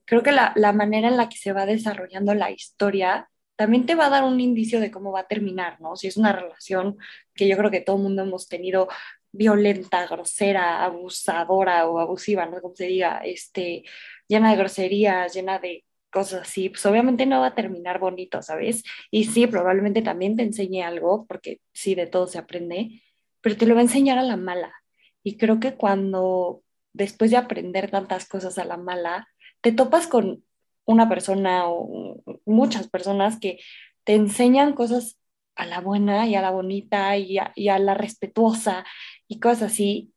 Creo 0.05 0.23
que 0.23 0.31
la, 0.31 0.53
la 0.55 0.73
manera 0.73 1.07
en 1.07 1.17
la 1.17 1.29
que 1.29 1.37
se 1.37 1.53
va 1.53 1.65
desarrollando 1.65 2.33
la 2.33 2.51
historia 2.51 3.29
también 3.59 3.85
te 3.85 3.93
va 3.93 4.05
a 4.05 4.09
dar 4.09 4.23
un 4.23 4.39
indicio 4.39 4.79
de 4.79 4.89
cómo 4.89 5.11
va 5.11 5.19
a 5.19 5.27
terminar, 5.27 5.81
¿no? 5.81 5.97
Si 5.97 6.07
es 6.07 6.15
una 6.15 6.31
relación 6.31 6.97
que 7.35 7.45
yo 7.45 7.57
creo 7.57 7.69
que 7.69 7.81
todo 7.81 7.97
el 7.97 8.03
mundo 8.03 8.21
hemos 8.21 8.47
tenido 8.47 8.87
violenta, 9.33 10.07
grosera, 10.07 10.81
abusadora 10.85 11.85
o 11.89 11.99
abusiva, 11.99 12.45
no 12.45 12.61
como 12.61 12.73
se 12.73 12.85
diga, 12.85 13.17
este, 13.17 13.83
llena 14.29 14.51
de 14.51 14.55
groserías, 14.55 15.33
llena 15.33 15.59
de 15.59 15.83
cosas 16.09 16.43
así, 16.43 16.69
pues 16.69 16.85
obviamente 16.85 17.25
no 17.25 17.41
va 17.41 17.47
a 17.47 17.55
terminar 17.55 17.99
bonito, 17.99 18.41
¿sabes? 18.41 18.81
Y 19.11 19.25
sí, 19.25 19.45
probablemente 19.45 20.01
también 20.01 20.37
te 20.37 20.43
enseñe 20.43 20.81
algo, 20.81 21.25
porque 21.27 21.59
sí, 21.73 21.95
de 21.95 22.07
todo 22.07 22.27
se 22.27 22.37
aprende, 22.37 23.03
pero 23.41 23.57
te 23.57 23.65
lo 23.65 23.75
va 23.75 23.81
a 23.81 23.83
enseñar 23.83 24.17
a 24.19 24.23
la 24.23 24.37
mala. 24.37 24.73
Y 25.21 25.35
creo 25.35 25.59
que 25.59 25.75
cuando 25.75 26.63
después 26.93 27.29
de 27.31 27.37
aprender 27.37 27.91
tantas 27.91 28.25
cosas 28.25 28.57
a 28.57 28.63
la 28.63 28.77
mala, 28.77 29.27
te 29.59 29.73
topas 29.73 30.07
con 30.07 30.45
una 30.89 31.07
persona 31.07 31.69
o 31.69 32.23
muchas 32.45 32.87
personas 32.87 33.39
que 33.39 33.59
te 34.03 34.15
enseñan 34.15 34.73
cosas 34.73 35.19
a 35.55 35.67
la 35.67 35.81
buena 35.81 36.27
y 36.27 36.33
a 36.33 36.41
la 36.41 36.49
bonita 36.49 37.15
y 37.17 37.37
a, 37.37 37.79
la 37.79 37.93
respetuosa 37.93 38.85
y 39.27 39.39
cosas 39.39 39.73
así, 39.73 40.13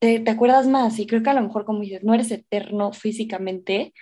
te, 0.00 0.18
te, 0.20 0.30
acuerdas 0.30 0.66
más. 0.66 0.98
Y 0.98 1.06
creo 1.06 1.22
que 1.22 1.30
a 1.30 1.34
lo 1.34 1.42
mejor, 1.42 1.64
como 1.64 1.80
dices, 1.82 2.02
no 2.02 2.14
eres 2.14 2.32
eterno 2.32 2.92
físicamente, 2.92 3.94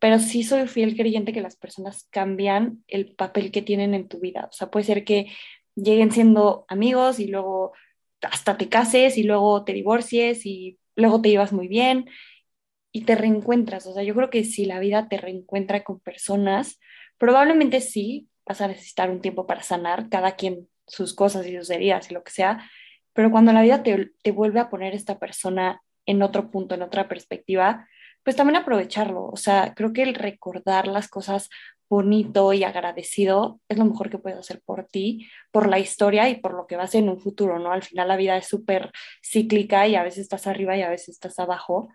pero 0.00 0.18
sí 0.18 0.42
soy 0.42 0.66
fiel 0.66 0.96
creyente 0.96 1.32
que 1.32 1.40
las 1.40 1.56
personas 1.56 2.08
cambian 2.10 2.82
el 2.88 3.14
papel 3.14 3.52
que 3.52 3.62
tienen 3.62 3.94
en 3.94 4.08
tu 4.08 4.18
vida. 4.20 4.48
O 4.50 4.52
sea, 4.52 4.70
puede 4.70 4.86
ser 4.86 5.04
que 5.04 5.28
lleguen 5.76 6.10
siendo 6.10 6.64
amigos 6.68 7.20
y 7.20 7.28
luego 7.28 7.72
hasta 8.22 8.56
te 8.58 8.68
cases 8.68 9.16
y 9.18 9.22
luego 9.22 9.64
te 9.64 9.72
divorcies 9.72 10.46
y 10.46 10.78
luego 10.96 11.22
te 11.22 11.30
llevas 11.30 11.52
muy 11.52 11.68
bien 11.68 12.06
y 12.98 13.02
te 13.02 13.14
reencuentras. 13.14 13.86
O 13.86 13.94
sea, 13.94 14.02
yo 14.02 14.12
creo 14.14 14.28
que 14.28 14.42
si 14.42 14.64
la 14.64 14.80
vida 14.80 15.08
te 15.08 15.18
reencuentra 15.18 15.84
con 15.84 16.00
personas, 16.00 16.80
probablemente 17.16 17.80
sí, 17.80 18.28
vas 18.44 18.60
a 18.60 18.66
necesitar 18.66 19.08
un 19.08 19.20
tiempo 19.20 19.46
para 19.46 19.62
sanar, 19.62 20.08
cada 20.08 20.32
quien 20.32 20.68
sus 20.86 21.14
cosas 21.14 21.46
y 21.46 21.56
sus 21.56 21.70
heridas 21.70 22.10
y 22.10 22.14
lo 22.14 22.24
que 22.24 22.32
sea, 22.32 22.68
pero 23.12 23.30
cuando 23.30 23.52
la 23.52 23.62
vida 23.62 23.84
te, 23.84 24.10
te 24.22 24.32
vuelve 24.32 24.58
a 24.58 24.68
poner 24.68 24.94
esta 24.94 25.18
persona 25.18 25.80
en 26.06 26.22
otro 26.22 26.50
punto, 26.50 26.74
en 26.74 26.82
otra 26.82 27.06
perspectiva, 27.06 27.86
pues 28.24 28.34
también 28.34 28.56
aprovecharlo. 28.56 29.26
O 29.26 29.36
sea, 29.36 29.74
creo 29.76 29.92
que 29.92 30.02
el 30.02 30.14
recordar 30.14 30.88
las 30.88 31.08
cosas 31.08 31.48
bonito 31.88 32.52
y 32.52 32.64
agradecido 32.64 33.60
es 33.68 33.78
lo 33.78 33.84
mejor 33.84 34.10
que 34.10 34.18
puedes 34.18 34.38
hacer 34.38 34.60
por 34.64 34.86
ti, 34.86 35.28
por 35.52 35.68
la 35.68 35.78
historia 35.78 36.28
y 36.28 36.40
por 36.40 36.52
lo 36.54 36.66
que 36.66 36.76
vas 36.76 36.96
en 36.96 37.08
un 37.08 37.20
futuro, 37.20 37.60
¿no? 37.60 37.70
Al 37.70 37.82
final 37.84 38.08
la 38.08 38.16
vida 38.16 38.36
es 38.36 38.48
súper 38.48 38.90
cíclica 39.22 39.86
y 39.86 39.94
a 39.94 40.02
veces 40.02 40.20
estás 40.20 40.48
arriba 40.48 40.76
y 40.76 40.82
a 40.82 40.90
veces 40.90 41.10
estás 41.10 41.38
abajo, 41.38 41.90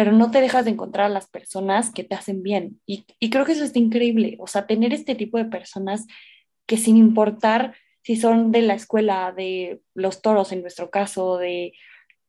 pero 0.00 0.12
no 0.12 0.30
te 0.30 0.40
dejas 0.40 0.64
de 0.64 0.70
encontrar 0.70 1.04
a 1.04 1.10
las 1.10 1.28
personas 1.28 1.92
que 1.92 2.04
te 2.04 2.14
hacen 2.14 2.42
bien. 2.42 2.80
Y, 2.86 3.04
y 3.18 3.28
creo 3.28 3.44
que 3.44 3.52
eso 3.52 3.64
está 3.64 3.78
increíble, 3.78 4.38
o 4.40 4.46
sea, 4.46 4.66
tener 4.66 4.94
este 4.94 5.14
tipo 5.14 5.36
de 5.36 5.44
personas 5.44 6.06
que 6.64 6.78
sin 6.78 6.96
importar 6.96 7.74
si 8.02 8.16
son 8.16 8.50
de 8.50 8.62
la 8.62 8.72
escuela, 8.72 9.30
de 9.36 9.82
los 9.92 10.22
toros 10.22 10.52
en 10.52 10.62
nuestro 10.62 10.88
caso, 10.88 11.36
de, 11.36 11.74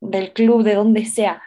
del 0.02 0.34
club, 0.34 0.64
de 0.64 0.76
donde 0.76 1.06
sea, 1.06 1.42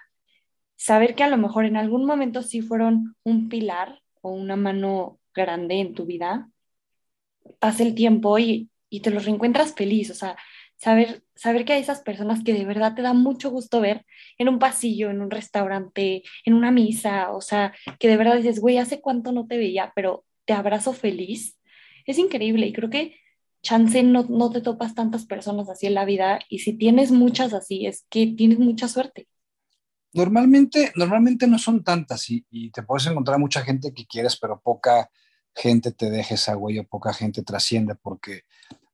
saber 0.77 1.15
que 1.15 1.25
a 1.25 1.29
lo 1.29 1.37
mejor 1.37 1.67
en 1.67 1.77
algún 1.77 2.07
momento 2.07 2.41
sí 2.41 2.63
fueron 2.63 3.17
un 3.23 3.51
pilar 3.51 4.01
o 4.23 4.31
una 4.31 4.57
mano 4.57 5.21
grande 5.35 5.75
en 5.75 5.93
tu 5.93 6.07
vida, 6.07 6.49
pasa 7.59 7.83
el 7.83 7.95
tiempo 7.95 8.39
y, 8.39 8.71
y 8.89 9.01
te 9.01 9.11
los 9.11 9.27
reencuentras 9.27 9.75
feliz, 9.75 10.09
o 10.09 10.15
sea, 10.15 10.39
saber, 10.85 11.25
saber 11.35 11.65
que 11.65 11.73
hay 11.73 11.81
esas 11.81 12.03
personas 12.03 12.45
que 12.45 12.53
de 12.53 12.67
verdad 12.67 12.95
te 12.95 13.01
da 13.01 13.15
mucho 13.15 13.51
gusto 13.51 13.81
ver 13.81 14.05
en 14.37 14.51
un 14.51 14.59
pasillo, 14.59 15.11
en 15.11 15.23
un 15.23 15.31
restaurante, 15.31 16.23
en 16.45 16.53
una 16.53 16.71
misa, 16.71 17.33
o 17.33 17.41
sea, 17.41 17.73
que 17.99 18.07
de 18.07 18.19
verdad 18.19 18.37
dices, 18.37 18.61
güey, 18.61 18.77
hace 18.77 19.01
cuánto 19.01 19.33
no 19.33 19.47
te 19.47 19.57
veía, 19.57 19.93
pero 19.97 20.27
te 20.45 20.53
abrazo 20.53 20.93
feliz, 20.93 21.59
es 22.05 22.19
increíble 22.19 22.67
y 22.67 22.75
creo 22.75 22.91
que 22.91 23.17
chance 23.63 24.03
no, 24.03 24.25
no 24.25 24.51
te 24.51 24.61
topas 24.61 24.95
tantas 24.95 25.25
personas 25.25 25.71
así 25.71 25.87
en 25.87 25.95
la 25.95 26.05
vida 26.05 26.39
y 26.51 26.59
si 26.59 26.75
tienes 26.75 27.11
muchas 27.11 27.55
así 27.55 27.87
es 27.87 28.05
que 28.11 28.27
tienes 28.27 28.59
mucha 28.59 28.87
suerte. 28.87 29.27
Normalmente, 30.13 30.93
normalmente 30.97 31.47
no 31.47 31.59
son 31.59 31.83
tantas 31.83 32.29
y, 32.29 32.45
te 32.71 32.83
puedes 32.83 33.07
encontrar 33.07 33.39
mucha 33.39 33.63
gente 33.63 33.95
que 33.95 34.05
quieres, 34.07 34.37
pero 34.37 34.61
poca 34.61 35.11
gente 35.55 35.93
te 35.93 36.11
deja 36.11 36.35
esa 36.35 36.59
huella, 36.59 36.85
poca 36.85 37.15
gente 37.15 37.43
trasciende, 37.43 37.95
porque 37.95 38.43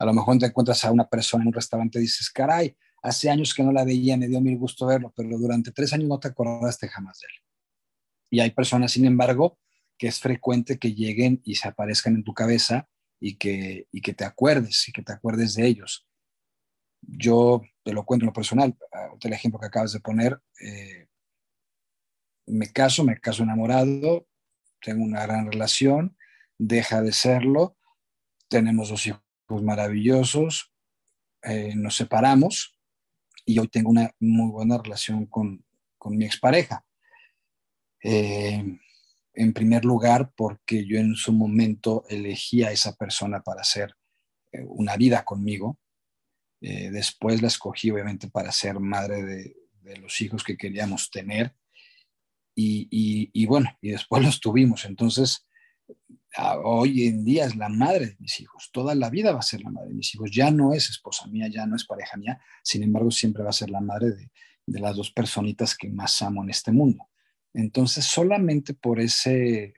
a 0.01 0.07
lo 0.07 0.15
mejor 0.15 0.39
te 0.39 0.47
encuentras 0.47 0.83
a 0.87 0.91
una 0.91 1.07
persona 1.07 1.43
en 1.43 1.49
un 1.49 1.53
restaurante 1.53 1.99
y 1.99 2.03
dices, 2.03 2.31
caray, 2.31 2.75
hace 3.03 3.29
años 3.29 3.53
que 3.53 3.63
no 3.63 3.71
la 3.71 3.85
veía, 3.85 4.17
me 4.17 4.29
dio 4.29 4.41
mil 4.41 4.57
gusto 4.57 4.87
verlo, 4.87 5.13
pero 5.15 5.37
durante 5.39 5.73
tres 5.73 5.93
años 5.93 6.09
no 6.09 6.19
te 6.19 6.29
acordaste 6.29 6.89
jamás 6.89 7.21
de 7.21 7.27
él. 7.27 7.35
Y 8.31 8.41
hay 8.41 8.51
personas, 8.53 8.93
sin 8.93 9.05
embargo, 9.05 9.59
que 9.99 10.09
es 10.09 10.19
frecuente 10.19 10.79
que 10.79 10.95
lleguen 10.95 11.43
y 11.45 11.57
se 11.57 11.69
aparezcan 11.69 12.15
en 12.15 12.25
tu 12.25 12.33
cabeza 12.33 12.89
y 13.21 13.37
que, 13.37 13.89
y 13.93 14.01
que 14.01 14.15
te 14.15 14.25
acuerdes, 14.25 14.89
y 14.89 14.93
que 14.93 15.03
te 15.03 15.13
acuerdes 15.13 15.55
de 15.55 15.67
ellos. 15.67 16.09
Yo 17.03 17.61
te 17.83 17.93
lo 17.93 18.07
cuento 18.07 18.25
en 18.25 18.29
lo 18.29 18.33
personal, 18.33 18.75
el 19.23 19.33
ejemplo 19.35 19.61
que 19.61 19.67
acabas 19.67 19.93
de 19.93 20.01
poner, 20.01 20.41
eh, 20.63 21.09
me 22.47 22.73
caso, 22.73 23.05
me 23.05 23.21
caso 23.21 23.43
enamorado, 23.43 24.27
tengo 24.81 25.05
una 25.05 25.27
gran 25.27 25.53
relación, 25.53 26.17
deja 26.57 27.03
de 27.03 27.13
serlo, 27.13 27.77
tenemos 28.49 28.89
dos 28.89 29.07
hijos 29.07 29.30
maravillosos, 29.59 30.73
eh, 31.43 31.75
nos 31.75 31.97
separamos 31.97 32.79
y 33.45 33.59
hoy 33.59 33.69
tengo 33.69 33.91
una 33.91 34.15
muy 34.21 34.51
buena 34.51 34.79
relación 34.79 35.27
con, 35.27 35.65
mi 36.07 36.25
expareja. 36.25 36.85
Eh, 38.03 38.65
en 39.35 39.53
primer 39.53 39.85
lugar, 39.85 40.33
porque 40.35 40.87
yo 40.87 40.99
en 40.99 41.15
su 41.15 41.33
momento 41.33 42.05
elegí 42.09 42.63
a 42.63 42.73
esa 42.73 42.95
persona 42.97 43.43
para 43.43 43.61
hacer 43.61 43.95
eh, 44.53 44.65
una 44.67 44.97
vida 44.97 45.25
conmigo. 45.25 45.79
después 46.61 47.41
la 47.41 47.49
escogí, 47.49 47.91
obviamente, 47.91 48.29
para 48.29 48.53
ser 48.53 48.79
madre 48.81 49.23
de, 49.23 49.57
de 49.83 49.97
los 49.97 50.21
hijos 50.21 50.45
que 50.45 50.57
queríamos 50.57 51.11
tener. 51.11 51.55
Y, 52.55 53.31
y, 53.33 53.47
bueno, 53.47 53.77
y 53.81 53.91
después 53.91 54.23
los 54.25 54.41
tuvimos. 54.41 54.85
Entonces, 54.85 55.47
hoy 56.63 57.07
en 57.07 57.25
día 57.25 57.47
es 57.47 57.57
la 57.57 57.69
madre 57.69 58.07
de 58.07 58.17
mis 58.19 58.41
hijos, 58.41 58.71
toda 58.73 58.95
la 58.95 59.11
vida 59.11 59.33
va 59.33 59.41
a 59.41 59.43
ser 59.43 59.63
la 59.63 59.71
madre 59.71 59.89
de 59.89 59.97
mis 59.97 60.15
hijos, 60.15 60.31
ya 60.31 60.51
no 60.51 60.73
es 60.73 60.89
esposa 60.91 61.27
mía, 61.27 61.49
ya 61.49 61.67
no 61.67 61.77
es 61.77 61.85
pareja 61.85 62.17
mía, 62.17 62.41
sin 62.63 62.83
embargo 62.83 63.11
siempre 63.11 63.43
va 63.43 63.51
a 63.51 63.55
ser 63.55 63.71
la 63.71 63.81
madre 63.81 64.11
de, 64.11 64.31
de 64.67 64.81
las 64.81 64.97
dos 64.97 65.11
personitas 65.11 65.77
que 65.77 65.89
más 65.89 66.23
amo 66.23 66.43
en 66.43 66.51
este 66.51 66.73
mundo. 66.73 67.09
Entonces, 67.53 68.05
solamente 68.05 68.75
por 68.75 69.01
ese, 69.01 69.75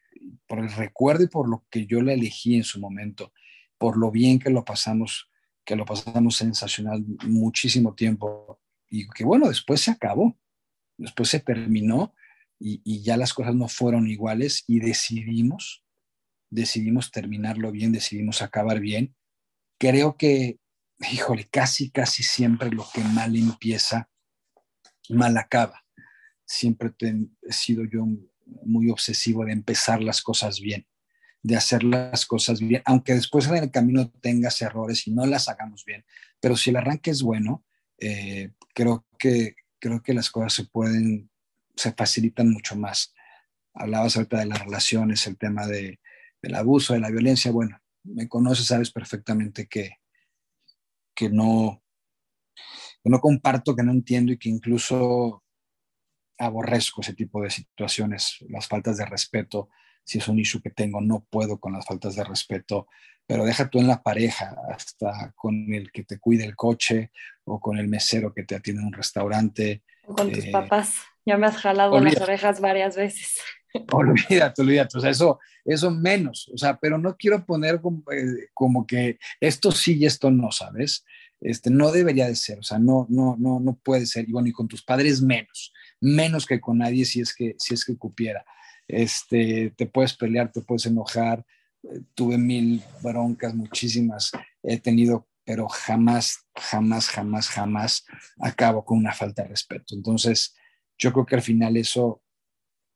por 0.46 0.58
el 0.58 0.70
recuerdo 0.72 1.24
y 1.24 1.28
por 1.28 1.48
lo 1.48 1.64
que 1.70 1.86
yo 1.86 2.02
le 2.02 2.14
elegí 2.14 2.56
en 2.56 2.64
su 2.64 2.80
momento, 2.80 3.32
por 3.78 3.96
lo 3.96 4.10
bien 4.10 4.38
que 4.38 4.50
lo 4.50 4.64
pasamos, 4.64 5.30
que 5.64 5.76
lo 5.76 5.84
pasamos 5.84 6.36
sensacional 6.36 7.04
muchísimo 7.26 7.94
tiempo 7.94 8.60
y 8.88 9.08
que 9.08 9.24
bueno, 9.24 9.48
después 9.48 9.80
se 9.80 9.90
acabó, 9.90 10.38
después 10.98 11.30
se 11.30 11.40
terminó 11.40 12.14
y, 12.58 13.02
ya 13.02 13.16
las 13.16 13.34
cosas 13.34 13.56
no 13.56 13.66
fueron 13.66 14.06
iguales 14.06 14.64
y 14.68 14.78
decidimos, 14.78 15.81
decidimos 16.52 17.10
terminarlo 17.10 17.72
bien, 17.72 17.92
decidimos 17.92 18.42
acabar 18.42 18.78
bien. 18.78 19.16
Creo 19.78 20.16
que, 20.16 20.58
híjole, 21.10 21.48
casi, 21.48 21.90
casi 21.90 22.22
siempre 22.22 22.70
lo 22.70 22.86
que 22.92 23.02
mal 23.02 23.34
empieza, 23.36 24.10
mal 25.08 25.36
acaba. 25.38 25.84
Siempre 26.44 26.92
he 27.00 27.52
sido 27.52 27.84
yo 27.84 28.06
muy 28.64 28.90
obsesivo 28.90 29.44
de 29.44 29.52
empezar 29.52 30.02
las 30.02 30.22
cosas 30.22 30.60
bien, 30.60 30.86
de 31.42 31.56
hacer 31.56 31.82
las 31.84 32.26
cosas 32.26 32.60
bien, 32.60 32.82
aunque 32.84 33.14
después 33.14 33.46
en 33.46 33.56
el 33.56 33.70
camino 33.70 34.10
tengas 34.20 34.60
errores 34.60 35.06
y 35.06 35.12
no 35.12 35.24
las 35.26 35.48
hagamos 35.48 35.84
bien. 35.86 36.04
Pero 36.38 36.56
si 36.56 36.70
el 36.70 36.76
arranque 36.76 37.10
es 37.10 37.22
bueno, 37.22 37.64
eh, 37.98 38.52
creo, 38.74 39.06
que, 39.18 39.56
creo 39.78 40.02
que 40.02 40.12
las 40.12 40.30
cosas 40.30 40.52
se 40.52 40.64
pueden 40.64 41.30
se 41.74 41.92
facilitan 41.92 42.50
mucho 42.50 42.76
más. 42.76 43.14
Hablabas 43.72 44.16
ahorita 44.16 44.38
de 44.38 44.46
las 44.46 44.62
relaciones, 44.62 45.26
el 45.26 45.38
tema 45.38 45.66
de, 45.66 45.98
del 46.42 46.54
abuso, 46.56 46.92
de 46.92 47.00
la 47.00 47.10
violencia. 47.10 47.52
Bueno, 47.52 47.80
me 48.04 48.28
conoces, 48.28 48.66
sabes 48.66 48.90
perfectamente 48.90 49.66
que, 49.66 49.98
que, 51.14 51.30
no, 51.30 51.82
que 53.02 53.10
no 53.10 53.20
comparto, 53.20 53.76
que 53.76 53.84
no 53.84 53.92
entiendo 53.92 54.32
y 54.32 54.38
que 54.38 54.48
incluso 54.48 55.42
aborrezco 56.38 57.00
ese 57.02 57.14
tipo 57.14 57.40
de 57.42 57.50
situaciones, 57.50 58.38
las 58.48 58.66
faltas 58.66 58.96
de 58.96 59.06
respeto. 59.06 59.68
Si 60.04 60.18
es 60.18 60.26
un 60.26 60.40
issue 60.40 60.60
que 60.60 60.70
tengo, 60.70 61.00
no 61.00 61.24
puedo 61.30 61.60
con 61.60 61.72
las 61.72 61.86
faltas 61.86 62.16
de 62.16 62.24
respeto, 62.24 62.88
pero 63.24 63.44
deja 63.44 63.70
tú 63.70 63.78
en 63.78 63.86
la 63.86 64.02
pareja, 64.02 64.56
hasta 64.68 65.32
con 65.36 65.72
el 65.72 65.92
que 65.92 66.02
te 66.02 66.18
cuide 66.18 66.44
el 66.44 66.56
coche 66.56 67.12
o 67.44 67.60
con 67.60 67.78
el 67.78 67.86
mesero 67.86 68.34
que 68.34 68.42
te 68.42 68.56
atiende 68.56 68.82
en 68.82 68.88
un 68.88 68.92
restaurante. 68.92 69.84
O 70.04 70.16
con 70.16 70.32
tus 70.32 70.44
eh, 70.44 70.50
papás. 70.50 70.96
Ya 71.24 71.36
me 71.36 71.46
has 71.46 71.56
jalado 71.56 72.00
las 72.00 72.20
orejas 72.20 72.60
varias 72.60 72.96
veces. 72.96 73.38
Olvídate, 73.92 74.62
olvídate. 74.62 74.98
O 74.98 75.00
sea, 75.00 75.10
eso, 75.10 75.38
eso 75.64 75.90
menos. 75.90 76.50
O 76.52 76.58
sea, 76.58 76.78
pero 76.78 76.98
no 76.98 77.16
quiero 77.16 77.44
poner 77.44 77.80
eh, 78.12 78.48
como, 78.54 78.86
que 78.86 79.18
esto 79.40 79.70
sí 79.70 79.98
y 79.98 80.06
esto 80.06 80.30
no, 80.30 80.52
¿sabes? 80.52 81.04
Este, 81.40 81.70
no 81.70 81.90
debería 81.90 82.28
de 82.28 82.36
ser, 82.36 82.60
o 82.60 82.62
sea, 82.62 82.78
no, 82.78 83.06
no, 83.08 83.36
no, 83.38 83.58
no 83.58 83.74
puede 83.82 84.06
ser. 84.06 84.28
Y 84.28 84.32
bueno, 84.32 84.48
y 84.48 84.52
con 84.52 84.68
tus 84.68 84.82
padres 84.84 85.20
menos, 85.20 85.72
menos 86.00 86.46
que 86.46 86.60
con 86.60 86.78
nadie 86.78 87.04
si 87.04 87.20
es 87.20 87.34
que, 87.34 87.56
si 87.58 87.74
es 87.74 87.84
que 87.84 87.96
cupiera. 87.96 88.44
Este, 88.86 89.72
te 89.76 89.86
puedes 89.86 90.14
pelear, 90.14 90.52
te 90.52 90.60
puedes 90.60 90.86
enojar. 90.86 91.44
Eh, 91.82 92.00
tuve 92.14 92.38
mil 92.38 92.82
broncas, 93.02 93.54
muchísimas. 93.54 94.30
He 94.62 94.78
tenido, 94.78 95.28
pero 95.44 95.68
jamás, 95.68 96.44
jamás, 96.54 97.08
jamás, 97.08 97.48
jamás 97.48 98.04
acabo 98.38 98.84
con 98.84 98.98
una 98.98 99.12
falta 99.12 99.42
de 99.42 99.48
respeto. 99.48 99.94
Entonces, 99.94 100.54
yo 100.98 101.12
creo 101.12 101.26
que 101.26 101.34
al 101.34 101.42
final 101.42 101.76
eso 101.76 102.22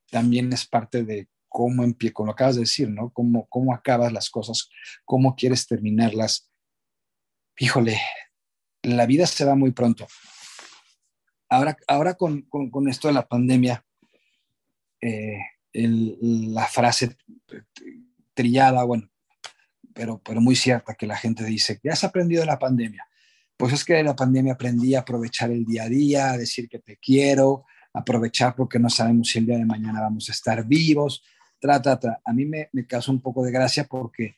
también 0.09 0.51
es 0.53 0.65
parte 0.65 1.03
de 1.03 1.27
cómo 1.49 1.83
empieza, 1.83 2.13
como 2.13 2.27
lo 2.27 2.33
acabas 2.33 2.55
de 2.55 2.61
decir, 2.61 2.89
¿no? 2.89 3.11
Cómo, 3.11 3.47
cómo 3.49 3.73
acabas 3.73 4.11
las 4.11 4.29
cosas, 4.29 4.69
cómo 5.05 5.35
quieres 5.35 5.67
terminarlas. 5.67 6.51
Híjole, 7.57 7.99
la 8.83 9.05
vida 9.05 9.25
se 9.25 9.45
va 9.45 9.55
muy 9.55 9.71
pronto. 9.71 10.07
Ahora, 11.49 11.77
ahora 11.87 12.15
con, 12.15 12.41
con, 12.43 12.89
esto 12.89 13.07
de 13.07 13.13
la 13.13 13.27
pandemia, 13.27 13.83
eh, 15.01 15.39
la 15.73 16.65
frase 16.65 17.15
trillada, 18.33 18.83
bueno, 18.83 19.09
pero, 19.93 20.21
pero 20.21 20.41
muy 20.41 20.55
cierta 20.55 20.95
que 20.95 21.07
la 21.07 21.15
gente 21.15 21.45
dice, 21.45 21.79
¿qué 21.81 21.89
has 21.89 22.03
aprendido 22.03 22.41
de 22.41 22.47
la 22.47 22.59
pandemia? 22.59 23.07
Pues 23.55 23.73
es 23.73 23.83
que 23.83 23.95
de 23.95 24.03
la 24.03 24.15
pandemia 24.15 24.53
aprendí 24.53 24.93
a 24.93 24.99
aprovechar 24.99 25.49
el 25.49 25.65
día 25.65 25.83
a 25.83 25.89
día, 25.89 26.31
a 26.31 26.37
decir 26.37 26.69
que 26.69 26.79
te 26.79 26.97
quiero, 26.97 27.65
aprovechar 27.97 28.55
porque 28.55 28.79
no 28.79 28.89
sabemos 28.89 29.29
si 29.29 29.39
el 29.39 29.47
día 29.47 29.57
de 29.57 29.65
mañana 29.65 30.01
vamos 30.01 30.29
a 30.29 30.31
estar 30.31 30.65
vivos. 30.65 31.23
Trata, 31.59 32.21
A 32.23 32.33
mí 32.33 32.45
me, 32.45 32.69
me 32.71 32.85
causa 32.85 33.11
un 33.11 33.21
poco 33.21 33.43
de 33.43 33.51
gracia 33.51 33.85
porque 33.85 34.37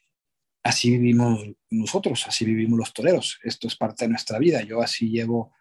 así 0.63 0.91
vivimos 0.91 1.45
nosotros, 1.69 2.25
así 2.27 2.45
vivimos 2.45 2.79
los 2.79 2.93
toreros. 2.93 3.39
Esto 3.43 3.67
es 3.67 3.75
parte 3.75 4.05
de 4.05 4.09
nuestra 4.09 4.39
vida. 4.39 4.61
Yo 4.61 4.81
así 4.81 5.09
llevo 5.09 5.53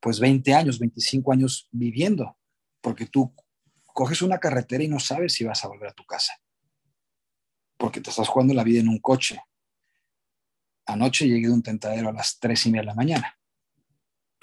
pues 0.00 0.20
20 0.20 0.54
años, 0.54 0.78
25 0.78 1.32
años 1.32 1.68
viviendo, 1.70 2.36
porque 2.80 3.06
tú 3.06 3.34
coges 3.86 4.22
una 4.22 4.38
carretera 4.38 4.84
y 4.84 4.88
no 4.88 5.00
sabes 5.00 5.34
si 5.34 5.44
vas 5.44 5.64
a 5.64 5.68
volver 5.68 5.88
a 5.88 5.94
tu 5.94 6.04
casa, 6.04 6.34
porque 7.78 8.00
te 8.00 8.10
estás 8.10 8.28
jugando 8.28 8.52
la 8.52 8.64
vida 8.64 8.80
en 8.80 8.88
un 8.88 8.98
coche. 8.98 9.40
Anoche 10.84 11.26
llegué 11.26 11.46
de 11.46 11.54
un 11.54 11.62
tentadero 11.62 12.10
a 12.10 12.12
las 12.12 12.38
3 12.38 12.66
y 12.66 12.70
media 12.70 12.82
de 12.82 12.86
la 12.86 12.94
mañana 12.94 13.38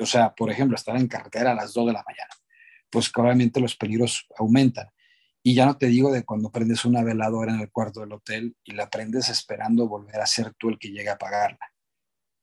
o 0.02 0.06
sea, 0.06 0.34
por 0.34 0.50
ejemplo, 0.50 0.76
estar 0.76 0.96
en 0.98 1.08
carretera 1.08 1.52
a 1.52 1.56
las 1.56 1.74
2 1.74 1.88
de 1.88 1.94
la 1.94 2.04
mañana, 2.06 2.34
pues 2.90 3.12
obviamente 3.16 3.60
los 3.60 3.76
peligros 3.76 4.28
aumentan. 4.38 4.90
Y 5.44 5.56
ya 5.56 5.66
no 5.66 5.78
te 5.78 5.88
digo 5.88 6.12
de 6.12 6.24
cuando 6.24 6.52
prendes 6.52 6.86
una 6.86 7.04
veladora 7.04 7.54
en 7.54 7.62
el 7.62 7.72
cuarto 7.72 8.02
del 8.02 8.14
hotel 8.14 8.56
y 8.64 8.74
la 8.74 8.90
prendes 8.90 9.30
esperando 9.30 9.88
volver 9.88 10.20
a 10.20 10.26
ser 10.28 10.54
tú 10.54 10.70
el 10.70 10.78
que 10.78 10.90
llegue 10.90 11.10
a 11.10 11.14
apagarla. 11.14 11.74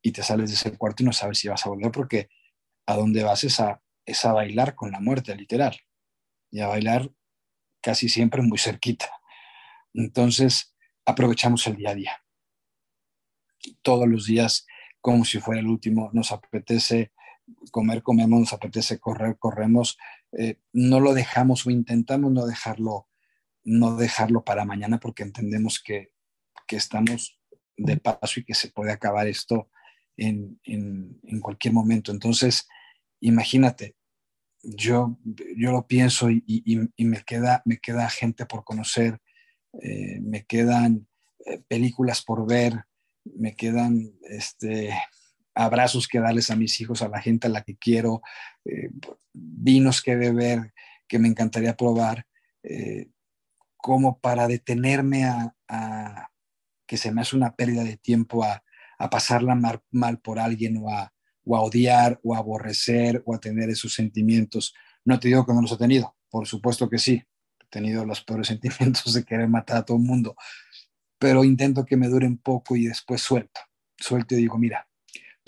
Y 0.01 0.11
te 0.11 0.23
sales 0.23 0.49
de 0.49 0.55
ese 0.55 0.77
cuarto 0.77 1.03
y 1.03 1.05
no 1.05 1.13
sabes 1.13 1.39
si 1.39 1.47
vas 1.47 1.65
a 1.65 1.69
volver 1.69 1.91
porque 1.91 2.29
a 2.85 2.95
dónde 2.95 3.23
vas 3.23 3.43
es 3.43 3.59
a, 3.59 3.81
es 4.05 4.25
a 4.25 4.33
bailar 4.33 4.75
con 4.75 4.91
la 4.91 4.99
muerte, 4.99 5.35
literal. 5.35 5.77
Y 6.51 6.59
a 6.61 6.67
bailar 6.67 7.09
casi 7.81 8.09
siempre 8.09 8.41
muy 8.41 8.57
cerquita. 8.57 9.09
Entonces, 9.93 10.75
aprovechamos 11.05 11.65
el 11.67 11.77
día 11.77 11.91
a 11.91 11.95
día. 11.95 12.23
Todos 13.81 14.07
los 14.07 14.25
días, 14.25 14.65
como 14.99 15.23
si 15.23 15.39
fuera 15.39 15.61
el 15.61 15.67
último, 15.67 16.09
nos 16.13 16.31
apetece 16.31 17.13
comer, 17.71 18.03
comemos, 18.03 18.39
nos 18.39 18.53
apetece 18.53 18.99
correr, 18.99 19.37
corremos, 19.37 19.97
eh, 20.31 20.59
no 20.73 20.99
lo 20.99 21.13
dejamos 21.13 21.65
o 21.65 21.69
intentamos 21.69 22.31
no 22.31 22.45
dejarlo, 22.45 23.07
no 23.63 23.95
dejarlo 23.95 24.43
para 24.43 24.65
mañana 24.65 24.99
porque 24.99 25.23
entendemos 25.23 25.81
que, 25.81 26.11
que 26.67 26.75
estamos 26.75 27.39
de 27.77 27.97
paso 27.97 28.39
y 28.39 28.43
que 28.43 28.53
se 28.53 28.69
puede 28.69 28.91
acabar 28.91 29.27
esto 29.27 29.69
en, 30.17 30.59
en, 30.63 31.19
en 31.23 31.39
cualquier 31.39 31.73
momento. 31.73 32.11
Entonces, 32.11 32.67
imagínate, 33.21 33.95
yo, 34.63 35.17
yo 35.55 35.71
lo 35.71 35.87
pienso 35.87 36.29
y, 36.29 36.89
me, 36.97 37.23
queda, 37.23 37.61
me 37.65 37.77
queda 37.77 38.09
gente 38.09 38.45
por 38.45 38.63
conocer, 38.63 39.19
eh, 39.81 40.19
me 40.21 40.45
quedan 40.45 41.07
eh, 41.45 41.61
películas 41.67 42.21
por 42.23 42.47
ver, 42.47 42.85
me 43.23 43.55
quedan 43.55 44.13
este, 44.23 44.93
abrazos 45.59 46.07
que 46.07 46.19
darles 46.19 46.49
a 46.51 46.55
mis 46.55 46.79
hijos, 46.79 47.01
a 47.01 47.09
la 47.09 47.21
gente 47.21 47.47
a 47.47 47.49
la 47.49 47.63
que 47.63 47.75
quiero, 47.75 48.21
eh, 48.63 48.89
vinos 49.33 50.01
que 50.01 50.15
beber, 50.15 50.73
que 51.05 51.19
me 51.19 51.27
encantaría 51.27 51.75
probar, 51.75 52.25
eh, 52.63 53.09
como 53.75 54.19
para 54.19 54.47
detenerme 54.47 55.25
a, 55.25 55.53
que 56.87 56.97
se 56.97 57.11
me 57.11 57.21
hace 57.21 57.35
una 57.35 57.55
pérdida 57.55 57.83
de 57.83 57.97
tiempo 57.97 58.43
a, 58.43 58.63
pasarla 59.11 59.55
mal, 59.55 60.19
por 60.19 60.39
alguien 60.39 60.77
o 60.77 60.89
a, 60.89 61.13
odiar 61.45 62.19
o 62.23 62.35
a 62.35 62.39
aborrecer 62.39 63.21
o 63.25 63.33
a 63.33 63.39
tener 63.39 63.69
esos 63.69 63.93
sentimientos. 63.93 64.73
No 65.03 65.19
te 65.19 65.27
digo 65.27 65.45
que 65.45 65.53
no 65.53 65.61
los 65.61 65.73
he 65.73 65.77
tenido, 65.77 66.15
por 66.29 66.47
supuesto 66.47 66.89
que 66.89 66.99
sí, 66.99 67.23
he 67.59 67.65
tenido 67.69 68.05
los 68.05 68.23
peores 68.23 68.47
sentimientos 68.53 69.13
de 69.13 69.25
querer 69.25 69.49
matar 69.49 69.77
a 69.77 69.85
todo 69.85 69.97
el 69.97 70.03
mundo, 70.03 70.35
pero 71.17 71.43
intento 71.43 71.85
que 71.85 71.97
me 71.97 72.07
duren 72.07 72.37
poco 72.37 72.77
y 72.77 72.87
después 72.87 73.21
suelto, 73.21 73.59
suelto 73.97 74.35
y 74.35 74.39
digo, 74.39 74.57
mira, 74.57 74.88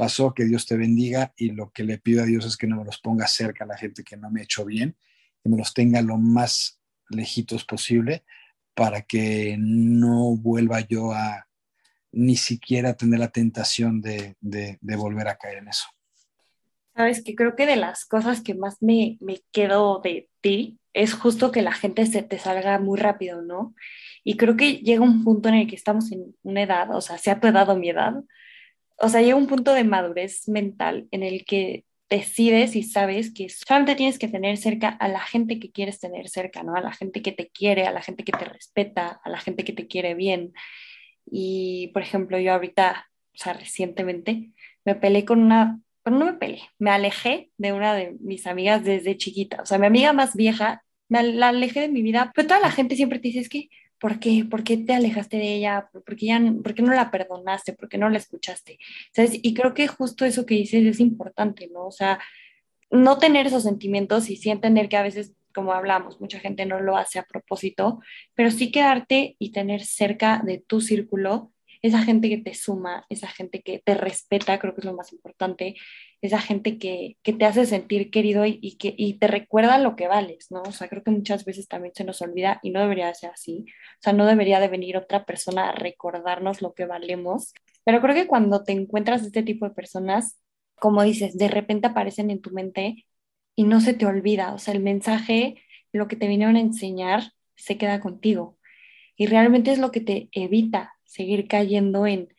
pasó, 0.01 0.33
que 0.33 0.45
Dios 0.45 0.65
te 0.65 0.77
bendiga 0.77 1.31
y 1.37 1.51
lo 1.51 1.71
que 1.71 1.83
le 1.83 1.99
pido 1.99 2.23
a 2.23 2.25
Dios 2.25 2.43
es 2.43 2.57
que 2.57 2.65
no 2.65 2.77
me 2.77 2.85
los 2.85 2.97
ponga 2.97 3.27
cerca 3.27 3.65
a 3.65 3.67
la 3.67 3.77
gente 3.77 4.03
que 4.03 4.17
no 4.17 4.31
me 4.31 4.41
ha 4.41 4.63
bien, 4.65 4.97
que 5.43 5.47
me 5.47 5.57
los 5.57 5.75
tenga 5.75 6.01
lo 6.01 6.17
más 6.17 6.81
lejitos 7.09 7.65
posible 7.65 8.23
para 8.73 9.03
que 9.03 9.57
no 9.59 10.35
vuelva 10.35 10.79
yo 10.79 11.11
a 11.11 11.47
ni 12.11 12.35
siquiera 12.35 12.95
tener 12.95 13.19
la 13.19 13.27
tentación 13.27 14.01
de, 14.01 14.35
de, 14.41 14.95
volver 14.95 15.27
a 15.27 15.37
caer 15.37 15.59
en 15.59 15.67
eso. 15.67 15.85
Sabes 16.95 17.23
que 17.23 17.35
creo 17.35 17.55
que 17.55 17.67
de 17.67 17.75
las 17.75 18.03
cosas 18.03 18.41
que 18.41 18.55
más 18.55 18.81
me, 18.81 19.19
me 19.21 19.43
quedo 19.51 20.01
de 20.03 20.31
ti 20.41 20.79
es 20.93 21.13
justo 21.13 21.51
que 21.51 21.61
la 21.61 21.73
gente 21.73 22.07
se 22.07 22.23
te 22.23 22.39
salga 22.39 22.79
muy 22.79 22.99
rápido, 22.99 23.43
¿no? 23.43 23.75
Y 24.23 24.35
creo 24.35 24.57
que 24.57 24.77
llega 24.77 25.03
un 25.03 25.23
punto 25.23 25.47
en 25.49 25.55
el 25.55 25.67
que 25.67 25.75
estamos 25.75 26.11
en 26.11 26.35
una 26.41 26.63
edad, 26.63 26.89
o 26.95 27.01
sea, 27.01 27.19
se 27.19 27.29
ha 27.29 27.39
tu 27.39 27.45
edad 27.45 27.77
mi 27.77 27.91
edad, 27.91 28.15
o 29.01 29.09
sea, 29.09 29.21
llega 29.21 29.35
un 29.35 29.47
punto 29.47 29.73
de 29.73 29.83
madurez 29.83 30.47
mental 30.47 31.07
en 31.11 31.23
el 31.23 31.43
que 31.45 31.85
decides 32.09 32.75
y 32.75 32.83
sabes 32.83 33.33
que 33.33 33.49
solamente 33.49 33.95
tienes 33.95 34.19
que 34.19 34.27
tener 34.27 34.57
cerca 34.57 34.89
a 34.89 35.07
la 35.07 35.21
gente 35.21 35.59
que 35.59 35.71
quieres 35.71 35.99
tener 35.99 36.29
cerca, 36.29 36.61
¿no? 36.61 36.75
A 36.75 36.81
la 36.81 36.91
gente 36.91 37.21
que 37.21 37.31
te 37.31 37.49
quiere, 37.49 37.87
a 37.87 37.91
la 37.91 38.01
gente 38.01 38.23
que 38.23 38.33
te 38.33 38.45
respeta, 38.45 39.21
a 39.23 39.29
la 39.29 39.39
gente 39.39 39.63
que 39.63 39.73
te 39.73 39.87
quiere 39.87 40.13
bien. 40.13 40.53
Y, 41.25 41.89
por 41.93 42.01
ejemplo, 42.01 42.37
yo 42.37 42.53
ahorita, 42.53 43.07
o 43.33 43.37
sea, 43.37 43.53
recientemente, 43.53 44.51
me 44.83 44.95
peleé 44.95 45.25
con 45.25 45.39
una, 45.41 45.79
no 46.05 46.25
me 46.25 46.33
peleé, 46.33 46.61
me 46.79 46.91
alejé 46.91 47.49
de 47.57 47.73
una 47.73 47.95
de 47.95 48.17
mis 48.19 48.45
amigas 48.45 48.83
desde 48.83 49.17
chiquita. 49.17 49.61
O 49.61 49.65
sea, 49.65 49.77
mi 49.79 49.87
amiga 49.87 50.13
más 50.13 50.35
vieja, 50.35 50.83
me 51.07 51.23
la 51.23 51.49
alejé 51.49 51.81
de 51.81 51.89
mi 51.89 52.01
vida, 52.01 52.31
pero 52.35 52.47
toda 52.49 52.59
la 52.59 52.71
gente 52.71 52.95
siempre 52.97 53.19
te 53.19 53.29
dice, 53.29 53.39
es 53.39 53.49
que 53.49 53.69
¿Por 54.01 54.19
qué? 54.19 54.45
¿Por 54.49 54.63
qué 54.63 54.77
te 54.77 54.93
alejaste 54.93 55.37
de 55.37 55.55
ella? 55.57 55.89
¿Por 55.93 56.15
qué, 56.15 56.25
ya, 56.25 56.41
¿Por 56.63 56.73
qué 56.73 56.81
no 56.81 56.91
la 56.91 57.11
perdonaste? 57.11 57.73
¿Por 57.73 57.87
qué 57.87 57.99
no 57.99 58.09
la 58.09 58.17
escuchaste? 58.17 58.79
¿Sabes? 59.15 59.39
Y 59.43 59.53
creo 59.53 59.75
que 59.75 59.87
justo 59.87 60.25
eso 60.25 60.47
que 60.47 60.55
dices 60.55 60.83
es 60.85 60.99
importante, 60.99 61.69
¿no? 61.71 61.85
O 61.85 61.91
sea, 61.91 62.19
no 62.89 63.19
tener 63.19 63.45
esos 63.45 63.61
sentimientos 63.61 64.31
y 64.31 64.37
sí 64.37 64.49
entender 64.49 64.89
que 64.89 64.97
a 64.97 65.03
veces, 65.03 65.33
como 65.53 65.73
hablamos, 65.73 66.19
mucha 66.19 66.39
gente 66.39 66.65
no 66.65 66.79
lo 66.81 66.97
hace 66.97 67.19
a 67.19 67.23
propósito, 67.23 67.99
pero 68.33 68.49
sí 68.49 68.71
quedarte 68.71 69.35
y 69.37 69.51
tener 69.51 69.85
cerca 69.85 70.41
de 70.43 70.57
tu 70.57 70.81
círculo 70.81 71.51
esa 71.83 72.03
gente 72.03 72.29
que 72.29 72.37
te 72.37 72.53
suma, 72.55 73.05
esa 73.09 73.27
gente 73.27 73.61
que 73.61 73.79
te 73.79 73.93
respeta, 73.95 74.59
creo 74.59 74.73
que 74.73 74.81
es 74.81 74.85
lo 74.85 74.95
más 74.95 75.13
importante, 75.13 75.75
esa 76.21 76.39
gente 76.39 76.77
que, 76.77 77.17
que 77.23 77.33
te 77.33 77.45
hace 77.45 77.65
sentir 77.65 78.11
querido 78.11 78.45
y, 78.45 78.59
y, 78.61 78.77
que 78.77 78.93
y 78.97 79.15
te 79.15 79.27
recuerda 79.27 79.79
lo 79.79 79.95
que 79.95 80.07
vales, 80.07 80.51
¿no? 80.51 80.61
O 80.61 80.71
sea, 80.71 80.87
creo 80.87 81.03
que 81.03 81.11
muchas 81.11 81.45
veces 81.45 81.67
también 81.67 81.93
se 81.95 82.03
nos 82.03 82.21
olvida 82.21 82.59
y 82.63 82.71
no 82.71 82.79
debería 82.81 83.13
ser 83.13 83.31
así. 83.31 83.65
O 83.99 84.01
sea, 84.01 84.13
no 84.13 84.25
debería 84.25 84.59
de 84.59 84.67
venir 84.67 84.97
otra 84.97 85.25
persona 85.25 85.69
a 85.69 85.71
recordarnos 85.73 86.61
lo 86.61 86.73
que 86.73 86.85
valemos. 86.85 87.53
Pero 87.83 88.01
creo 88.01 88.15
que 88.15 88.27
cuando 88.27 88.63
te 88.63 88.73
encuentras 88.73 89.23
este 89.23 89.43
tipo 89.43 89.67
de 89.67 89.73
personas, 89.73 90.39
como 90.75 91.03
dices, 91.03 91.37
de 91.37 91.47
repente 91.47 91.87
aparecen 91.87 92.29
en 92.31 92.41
tu 92.41 92.51
mente 92.51 93.05
y 93.55 93.63
no 93.65 93.81
se 93.81 93.93
te 93.93 94.05
olvida. 94.05 94.53
O 94.53 94.59
sea, 94.59 94.73
el 94.73 94.81
mensaje, 94.81 95.63
lo 95.91 96.07
que 96.07 96.15
te 96.15 96.27
vinieron 96.27 96.55
a 96.55 96.61
enseñar, 96.61 97.33
se 97.55 97.77
queda 97.77 97.99
contigo. 97.99 98.57
Y 99.15 99.27
realmente 99.27 99.71
es 99.71 99.79
lo 99.79 99.91
que 99.91 100.01
te 100.01 100.29
evita 100.33 100.93
seguir 101.05 101.47
cayendo 101.47 102.07
en, 102.07 102.29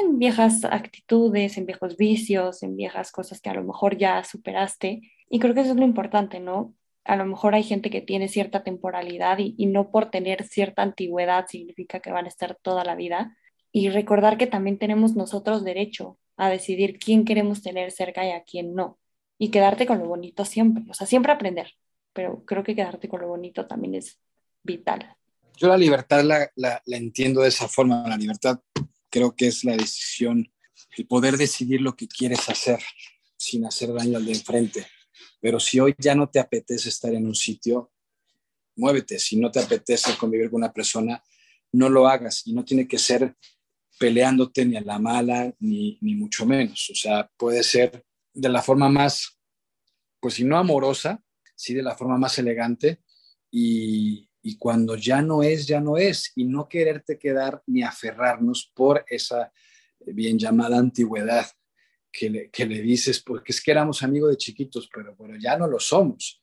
en 0.00 0.18
viejas 0.18 0.64
actitudes, 0.64 1.56
en 1.56 1.66
viejos 1.66 1.96
vicios, 1.96 2.62
en 2.62 2.76
viejas 2.76 3.12
cosas 3.12 3.40
que 3.40 3.50
a 3.50 3.54
lo 3.54 3.64
mejor 3.64 3.96
ya 3.96 4.24
superaste. 4.24 5.00
Y 5.28 5.38
creo 5.38 5.54
que 5.54 5.60
eso 5.60 5.72
es 5.72 5.76
lo 5.76 5.84
importante, 5.84 6.40
¿no? 6.40 6.74
A 7.04 7.16
lo 7.16 7.26
mejor 7.26 7.54
hay 7.54 7.62
gente 7.62 7.90
que 7.90 8.00
tiene 8.00 8.28
cierta 8.28 8.62
temporalidad 8.62 9.38
y, 9.38 9.54
y 9.56 9.66
no 9.66 9.90
por 9.90 10.10
tener 10.10 10.44
cierta 10.44 10.82
antigüedad 10.82 11.46
significa 11.48 12.00
que 12.00 12.12
van 12.12 12.26
a 12.26 12.28
estar 12.28 12.56
toda 12.62 12.84
la 12.84 12.94
vida. 12.94 13.36
Y 13.72 13.88
recordar 13.90 14.36
que 14.36 14.46
también 14.46 14.78
tenemos 14.78 15.14
nosotros 15.14 15.64
derecho 15.64 16.18
a 16.36 16.48
decidir 16.48 16.98
quién 16.98 17.24
queremos 17.24 17.62
tener 17.62 17.90
cerca 17.92 18.24
y 18.26 18.30
a 18.30 18.42
quién 18.42 18.74
no. 18.74 18.98
Y 19.38 19.50
quedarte 19.50 19.86
con 19.86 19.98
lo 19.98 20.06
bonito 20.06 20.44
siempre, 20.44 20.84
o 20.88 20.94
sea, 20.94 21.06
siempre 21.06 21.32
aprender, 21.32 21.74
pero 22.12 22.44
creo 22.44 22.64
que 22.64 22.74
quedarte 22.74 23.08
con 23.08 23.20
lo 23.20 23.28
bonito 23.28 23.66
también 23.66 23.94
es 23.94 24.18
vital. 24.62 25.16
Yo 25.56 25.68
la 25.68 25.76
libertad 25.76 26.24
la, 26.24 26.50
la, 26.56 26.80
entiendo 26.86 27.42
de 27.42 27.48
esa 27.48 27.68
forma. 27.68 28.08
La 28.08 28.16
libertad 28.16 28.58
creo 29.10 29.34
que 29.34 29.48
es 29.48 29.64
la 29.64 29.76
decisión, 29.76 30.52
el 30.96 31.06
poder 31.06 31.36
decidir 31.36 31.80
lo 31.80 31.96
que 31.96 32.08
quieres 32.08 32.48
hacer 32.48 32.80
sin 33.36 33.64
hacer 33.66 33.92
daño 33.92 34.16
al 34.16 34.24
de 34.24 34.32
enfrente. 34.32 34.86
Pero 35.40 35.58
si 35.60 35.80
hoy 35.80 35.94
ya 35.98 36.14
no 36.14 36.28
te 36.28 36.38
apetece 36.38 36.88
estar 36.88 37.12
en 37.14 37.26
un 37.26 37.34
sitio, 37.34 37.92
muévete. 38.76 39.18
Si 39.18 39.36
no 39.36 39.50
te 39.50 39.60
apetece 39.60 40.16
convivir 40.16 40.50
con 40.50 40.58
una 40.58 40.72
persona, 40.72 41.22
no 41.72 41.88
lo 41.88 42.06
hagas. 42.08 42.46
Y 42.46 42.52
no 42.52 42.64
tiene 42.64 42.86
que 42.86 42.98
ser 42.98 43.36
peleándote 43.98 44.64
ni 44.64 44.76
a 44.76 44.80
la 44.80 44.98
mala, 44.98 45.54
ni, 45.58 45.98
ni 46.00 46.14
mucho 46.14 46.46
menos. 46.46 46.90
O 46.90 46.94
sea, 46.94 47.30
puede 47.36 47.62
ser 47.62 48.04
de 48.32 48.48
la 48.48 48.62
forma 48.62 48.88
más, 48.88 49.38
pues 50.20 50.34
si 50.34 50.44
no 50.44 50.56
amorosa, 50.56 51.22
sí 51.54 51.74
de 51.74 51.82
la 51.82 51.96
forma 51.96 52.16
más 52.16 52.38
elegante 52.38 53.02
y, 53.50 54.29
y 54.42 54.56
cuando 54.56 54.96
ya 54.96 55.22
no 55.22 55.42
es, 55.42 55.66
ya 55.66 55.80
no 55.80 55.96
es, 55.96 56.32
y 56.34 56.44
no 56.44 56.68
quererte 56.68 57.18
quedar 57.18 57.62
ni 57.66 57.82
aferrarnos 57.82 58.70
por 58.74 59.04
esa 59.08 59.52
bien 60.06 60.38
llamada 60.38 60.78
antigüedad 60.78 61.46
que 62.10 62.30
le, 62.30 62.50
que 62.50 62.66
le 62.66 62.80
dices, 62.80 63.20
porque 63.20 63.52
es 63.52 63.60
que 63.60 63.70
éramos 63.70 64.02
amigos 64.02 64.30
de 64.30 64.36
chiquitos, 64.36 64.88
pero 64.92 65.14
bueno, 65.14 65.36
ya 65.38 65.56
no 65.56 65.66
lo 65.66 65.78
somos. 65.78 66.42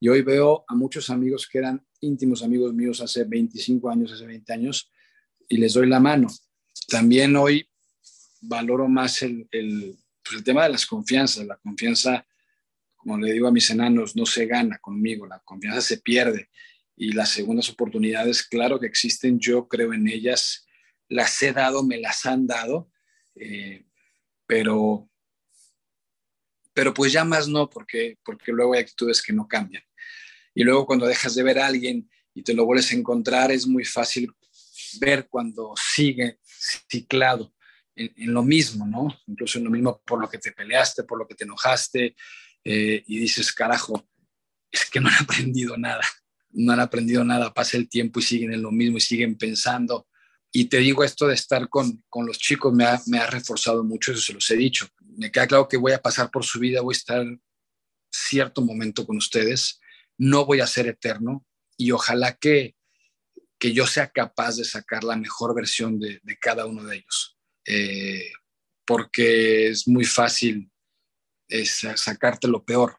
Y 0.00 0.08
hoy 0.08 0.22
veo 0.22 0.64
a 0.66 0.74
muchos 0.74 1.10
amigos 1.10 1.46
que 1.46 1.58
eran 1.58 1.86
íntimos 2.00 2.42
amigos 2.42 2.72
míos 2.74 3.00
hace 3.00 3.24
25 3.24 3.90
años, 3.90 4.12
hace 4.12 4.26
20 4.26 4.52
años, 4.52 4.90
y 5.48 5.58
les 5.58 5.74
doy 5.74 5.88
la 5.88 6.00
mano. 6.00 6.28
También 6.88 7.36
hoy 7.36 7.68
valoro 8.40 8.88
más 8.88 9.22
el, 9.22 9.46
el, 9.50 9.96
pues 10.22 10.38
el 10.38 10.44
tema 10.44 10.64
de 10.64 10.70
las 10.70 10.86
confianzas. 10.86 11.46
La 11.46 11.56
confianza, 11.56 12.26
como 12.96 13.18
le 13.18 13.32
digo 13.32 13.46
a 13.46 13.52
mis 13.52 13.70
enanos, 13.70 14.16
no 14.16 14.26
se 14.26 14.46
gana 14.46 14.78
conmigo, 14.78 15.26
la 15.26 15.40
confianza 15.40 15.80
se 15.80 15.98
pierde 15.98 16.48
y 16.96 17.12
las 17.12 17.30
segundas 17.30 17.68
oportunidades, 17.68 18.42
claro 18.42 18.78
que 18.78 18.86
existen, 18.86 19.38
yo 19.40 19.68
creo 19.68 19.92
en 19.92 20.08
ellas, 20.08 20.66
las 21.08 21.42
he 21.42 21.52
dado, 21.52 21.82
me 21.82 21.98
las 21.98 22.24
han 22.26 22.46
dado, 22.46 22.90
eh, 23.34 23.84
pero, 24.46 25.08
pero 26.72 26.94
pues 26.94 27.12
ya 27.12 27.24
más 27.24 27.48
no, 27.48 27.68
porque, 27.68 28.18
porque 28.24 28.52
luego 28.52 28.74
hay 28.74 28.80
actitudes 28.80 29.22
que 29.22 29.32
no 29.32 29.48
cambian. 29.48 29.82
Y 30.54 30.62
luego 30.62 30.86
cuando 30.86 31.06
dejas 31.06 31.34
de 31.34 31.42
ver 31.42 31.58
a 31.58 31.66
alguien 31.66 32.08
y 32.32 32.42
te 32.42 32.54
lo 32.54 32.64
vuelves 32.64 32.92
a 32.92 32.96
encontrar, 32.96 33.50
es 33.50 33.66
muy 33.66 33.84
fácil 33.84 34.32
ver 35.00 35.28
cuando 35.28 35.74
sigue 35.76 36.38
ciclado 36.44 37.52
en, 37.96 38.32
lo 38.32 38.42
mismo, 38.42 38.86
¿no? 38.86 39.08
Incluso 39.26 39.58
en 39.58 39.64
lo 39.64 39.70
mismo 39.70 40.00
por 40.04 40.20
lo 40.20 40.28
que 40.28 40.38
te 40.38 40.52
peleaste, 40.52 41.04
por 41.04 41.18
lo 41.18 41.26
que 41.26 41.34
te 41.34 41.44
enojaste, 41.44 42.14
eh, 42.64 43.02
y 43.06 43.18
dices, 43.18 43.52
carajo, 43.52 44.08
es 44.70 44.88
que 44.88 45.00
no 45.00 45.08
he 45.10 45.14
aprendido 45.14 45.76
nada 45.76 46.02
no 46.54 46.72
han 46.72 46.80
aprendido 46.80 47.24
nada, 47.24 47.52
pasa 47.52 47.76
el 47.76 47.88
tiempo 47.88 48.20
y 48.20 48.22
siguen 48.22 48.52
en 48.52 48.62
lo 48.62 48.70
mismo 48.70 48.98
y 48.98 49.00
siguen 49.00 49.36
pensando. 49.36 50.08
Y 50.52 50.66
te 50.66 50.78
digo, 50.78 51.02
esto 51.02 51.26
de 51.26 51.34
estar 51.34 51.68
con, 51.68 52.04
con 52.08 52.26
los 52.26 52.38
chicos 52.38 52.72
me 52.72 52.84
ha, 52.84 53.00
me 53.06 53.18
ha 53.18 53.26
reforzado 53.26 53.82
mucho, 53.82 54.12
eso 54.12 54.20
se 54.20 54.32
los 54.32 54.50
he 54.50 54.56
dicho. 54.56 54.86
Me 55.16 55.30
queda 55.30 55.46
claro 55.46 55.68
que 55.68 55.76
voy 55.76 55.92
a 55.92 56.02
pasar 56.02 56.30
por 56.30 56.44
su 56.44 56.60
vida, 56.60 56.80
voy 56.80 56.94
a 56.94 56.98
estar 56.98 57.26
cierto 58.12 58.62
momento 58.62 59.06
con 59.06 59.16
ustedes, 59.16 59.80
no 60.16 60.46
voy 60.46 60.60
a 60.60 60.66
ser 60.66 60.86
eterno 60.86 61.44
y 61.76 61.90
ojalá 61.90 62.36
que, 62.36 62.76
que 63.58 63.72
yo 63.72 63.86
sea 63.86 64.10
capaz 64.10 64.56
de 64.56 64.64
sacar 64.64 65.02
la 65.02 65.16
mejor 65.16 65.54
versión 65.54 65.98
de, 65.98 66.20
de 66.22 66.38
cada 66.38 66.66
uno 66.66 66.84
de 66.84 66.96
ellos. 66.96 67.36
Eh, 67.66 68.30
porque 68.86 69.68
es 69.68 69.88
muy 69.88 70.04
fácil 70.04 70.70
es 71.48 71.86
sacarte 71.96 72.48
lo 72.48 72.64
peor, 72.64 72.98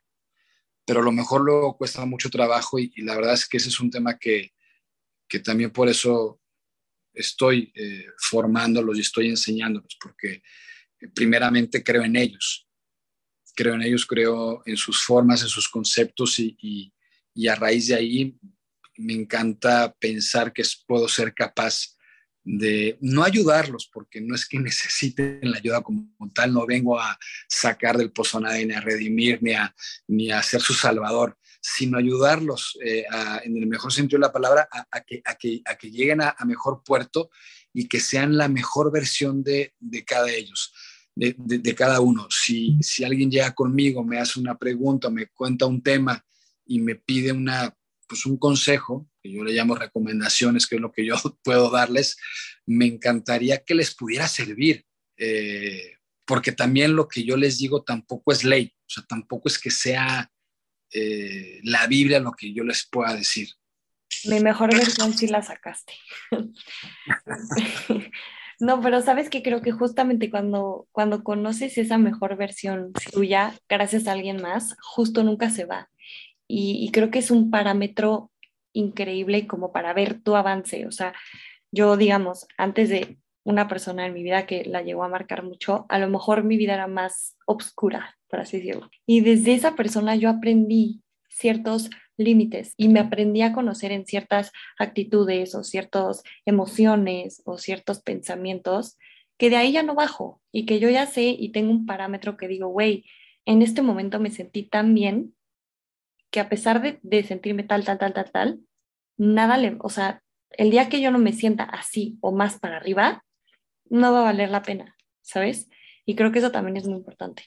pero 0.85 1.01
a 1.01 1.03
lo 1.03 1.11
mejor 1.11 1.41
luego 1.41 1.77
cuesta 1.77 2.05
mucho 2.05 2.29
trabajo 2.29 2.79
y, 2.79 2.91
la 2.97 3.15
verdad 3.15 3.33
es 3.33 3.47
que 3.47 3.57
ese 3.57 3.69
es 3.69 3.79
un 3.79 3.89
tema 3.89 4.17
que, 4.17 4.53
que 5.27 5.39
también 5.39 5.71
por 5.71 5.89
eso 5.89 6.39
estoy 7.13 7.71
eh, 7.75 8.05
formándolos 8.17 8.97
y 8.97 9.01
estoy 9.01 9.29
enseñándolos, 9.29 9.97
porque 9.99 10.43
primeramente 11.13 11.83
creo 11.83 12.03
en 12.03 12.15
ellos, 12.15 12.67
creo 13.55 13.73
en 13.73 13.81
ellos, 13.81 14.05
creo 14.05 14.61
en 14.65 14.77
sus 14.77 15.03
formas, 15.03 15.41
en 15.41 15.49
sus 15.49 15.67
conceptos 15.69 16.39
y, 16.39 16.55
y, 16.61 16.93
y 17.33 17.47
a 17.47 17.55
raíz 17.55 17.87
de 17.87 17.95
ahí 17.95 18.37
me 18.97 19.13
encanta 19.13 19.93
pensar 19.99 20.53
que 20.53 20.63
puedo 20.87 21.07
ser 21.07 21.33
capaz 21.33 21.94
de 22.45 22.97
no 23.01 23.23
ayudarlos, 23.23 23.89
porque 23.91 24.21
no 24.21 24.35
es 24.35 24.47
que 24.47 24.59
necesiten 24.59 25.39
la 25.41 25.57
ayuda 25.57 25.81
como 25.81 26.07
tal, 26.33 26.53
no 26.53 26.65
vengo 26.65 26.99
a 26.99 27.17
sacar 27.49 27.97
del 27.97 28.11
pozo 28.11 28.37
a 28.37 28.41
nadie, 28.41 28.65
ni 28.65 28.73
a 28.73 28.81
redimir, 28.81 29.41
ni 29.41 29.53
a, 29.53 29.75
ni 30.07 30.31
a 30.31 30.41
ser 30.41 30.61
su 30.61 30.73
salvador, 30.73 31.37
sino 31.59 31.97
ayudarlos 31.97 32.77
eh, 32.83 33.05
en 33.43 33.57
el 33.57 33.65
mejor 33.65 33.91
sentido 33.91 34.19
de 34.19 34.27
la 34.27 34.31
palabra 34.31 34.69
a, 34.71 35.01
que, 35.01 35.21
a 35.25 35.33
que, 35.33 35.61
a 35.65 35.75
que 35.75 35.89
lleguen 35.89 36.21
a, 36.21 36.35
mejor 36.45 36.83
puerto 36.85 37.31
y 37.73 37.87
que 37.87 37.99
sean 37.99 38.37
la 38.37 38.47
mejor 38.47 38.91
versión 38.91 39.43
de, 39.43 39.73
de 39.79 40.05
cada 40.05 40.31
ellos. 40.31 40.73
De, 41.17 41.33
de, 41.37 41.75
cada 41.75 42.01
uno. 42.01 42.27
Si, 42.29 42.77
si 42.81 43.05
alguien 43.05 43.31
llega 43.31 43.55
conmigo, 43.55 44.03
me 44.03 44.19
hace 44.19 44.37
una 44.37 44.57
pregunta, 44.57 45.09
me 45.09 45.27
cuenta 45.27 45.65
un 45.65 45.81
tema 45.81 46.21
y 46.65 46.81
me 46.81 46.95
pide 46.95 47.31
una 47.31 47.73
pues 48.07 48.25
un 48.25 48.37
consejo, 48.37 49.07
que 49.21 49.31
yo 49.31 49.43
le 49.43 49.53
llamo 49.53 49.75
recomendaciones, 49.75 50.67
que 50.67 50.75
es 50.75 50.81
lo 50.81 50.91
que 50.91 51.05
yo 51.05 51.15
puedo 51.43 51.69
darles, 51.69 52.17
me 52.65 52.85
encantaría 52.85 53.63
que 53.63 53.75
les 53.75 53.93
pudiera 53.93 54.27
servir, 54.27 54.85
eh, 55.17 55.97
porque 56.25 56.51
también 56.51 56.95
lo 56.95 57.07
que 57.07 57.23
yo 57.23 57.37
les 57.37 57.57
digo 57.57 57.83
tampoco 57.83 58.31
es 58.31 58.43
ley, 58.43 58.73
o 58.75 58.89
sea, 58.89 59.03
tampoco 59.07 59.47
es 59.47 59.59
que 59.59 59.71
sea 59.71 60.31
eh, 60.91 61.59
la 61.63 61.87
Biblia 61.87 62.19
lo 62.19 62.31
que 62.31 62.53
yo 62.53 62.63
les 62.63 62.87
pueda 62.89 63.15
decir. 63.15 63.49
Mi 64.25 64.39
mejor 64.39 64.73
versión 64.73 65.13
sí 65.13 65.27
la 65.27 65.41
sacaste. 65.41 65.93
no, 68.59 68.81
pero 68.81 69.01
sabes 69.01 69.29
que 69.29 69.43
creo 69.43 69.61
que 69.61 69.71
justamente 69.71 70.29
cuando, 70.29 70.87
cuando 70.91 71.23
conoces 71.23 71.77
esa 71.77 71.97
mejor 71.97 72.37
versión 72.37 72.93
tuya, 73.11 73.53
gracias 73.67 74.07
a 74.07 74.13
alguien 74.13 74.41
más, 74.41 74.75
justo 74.79 75.23
nunca 75.23 75.49
se 75.49 75.65
va 75.65 75.89
y, 76.47 76.89
creo 76.91 77.11
que 77.11 77.19
es 77.19 77.31
un 77.31 77.49
parámetro 77.49 78.31
increíble 78.73 79.47
como 79.47 79.71
para 79.71 79.93
ver 79.93 80.21
tu 80.21 80.35
avance. 80.35 80.85
O 80.85 80.91
sea, 80.91 81.13
yo, 81.71 81.97
digamos, 81.97 82.47
antes 82.57 82.89
de, 82.89 83.17
una 83.45 83.67
persona 83.67 84.07
en 84.07 84.13
mi 84.13 84.23
vida 84.23 84.47
que 84.47 84.65
la 84.65 84.81
llegó 84.81 85.03
a 85.03 85.07
marcar 85.07 85.43
mucho, 85.43 85.85
a 85.87 85.99
lo 85.99 86.09
mejor 86.09 86.43
mi 86.43 86.57
vida 86.57 86.73
era 86.73 86.87
más 86.87 87.37
oscura, 87.45 88.17
por 88.27 88.39
así 88.39 88.57
decirlo. 88.57 88.89
Y 89.05 89.21
desde 89.21 89.53
esa 89.53 89.75
persona 89.75 90.15
yo 90.15 90.29
aprendí 90.29 91.03
ciertos 91.29 91.91
límites 92.17 92.73
y 92.75 92.87
me 92.87 92.99
aprendí 92.99 93.43
a 93.43 93.53
conocer 93.53 93.91
en 93.91 94.05
ciertas 94.05 94.51
actitudes 94.79 95.53
o 95.53 95.63
ciertas 95.63 96.23
emociones 96.45 97.41
o 97.45 97.57
ciertos 97.57 98.01
pensamientos 98.01 98.97
que 99.37 99.49
de 99.49 99.57
ahí 99.57 99.73
ya 99.73 99.83
no 99.83 99.95
bajo 99.95 100.41
y 100.51 100.65
que 100.65 100.79
yo 100.79 100.89
ya 100.89 101.05
sé 101.05 101.23
y 101.23 101.49
tengo 101.49 101.71
un 101.71 101.85
parámetro 101.85 102.37
que 102.37 102.47
digo, 102.47 102.69
güey, 102.69 103.05
en 103.45 103.61
este 103.61 103.81
momento 103.83 104.19
me 104.19 104.31
sentí 104.31 104.63
tan 104.63 104.93
bien 104.95 105.35
que 106.35 106.41
a 106.41 106.49
pesar 106.49 106.81
de, 106.81 107.23
sentirme 107.23 107.63
tal, 107.63 107.85
tal, 107.85 107.97
tal, 107.97 108.11
tal, 108.11 108.29
tal, 108.29 108.59
nada 109.15 109.55
le, 109.55 109.77
o 109.79 109.87
sea, 109.87 110.21
el 110.49 110.69
día 110.69 110.89
que 110.89 110.99
yo 110.99 111.09
no 111.09 111.17
me 111.17 111.31
sienta 111.31 111.63
así 111.63 112.17
o 112.19 112.33
más 112.33 112.59
para 112.59 112.75
arriba, 112.75 113.23
no 113.89 114.11
va 114.11 114.19
a 114.19 114.23
valer 114.23 114.49
la 114.49 114.61
pena, 114.61 114.97
¿sabes? 115.21 115.69
Y 116.05 116.13
creo 116.17 116.33
que 116.33 116.39
eso 116.39 116.51
también 116.51 116.75
es 116.75 116.89
muy 116.89 116.97
importante. 116.97 117.43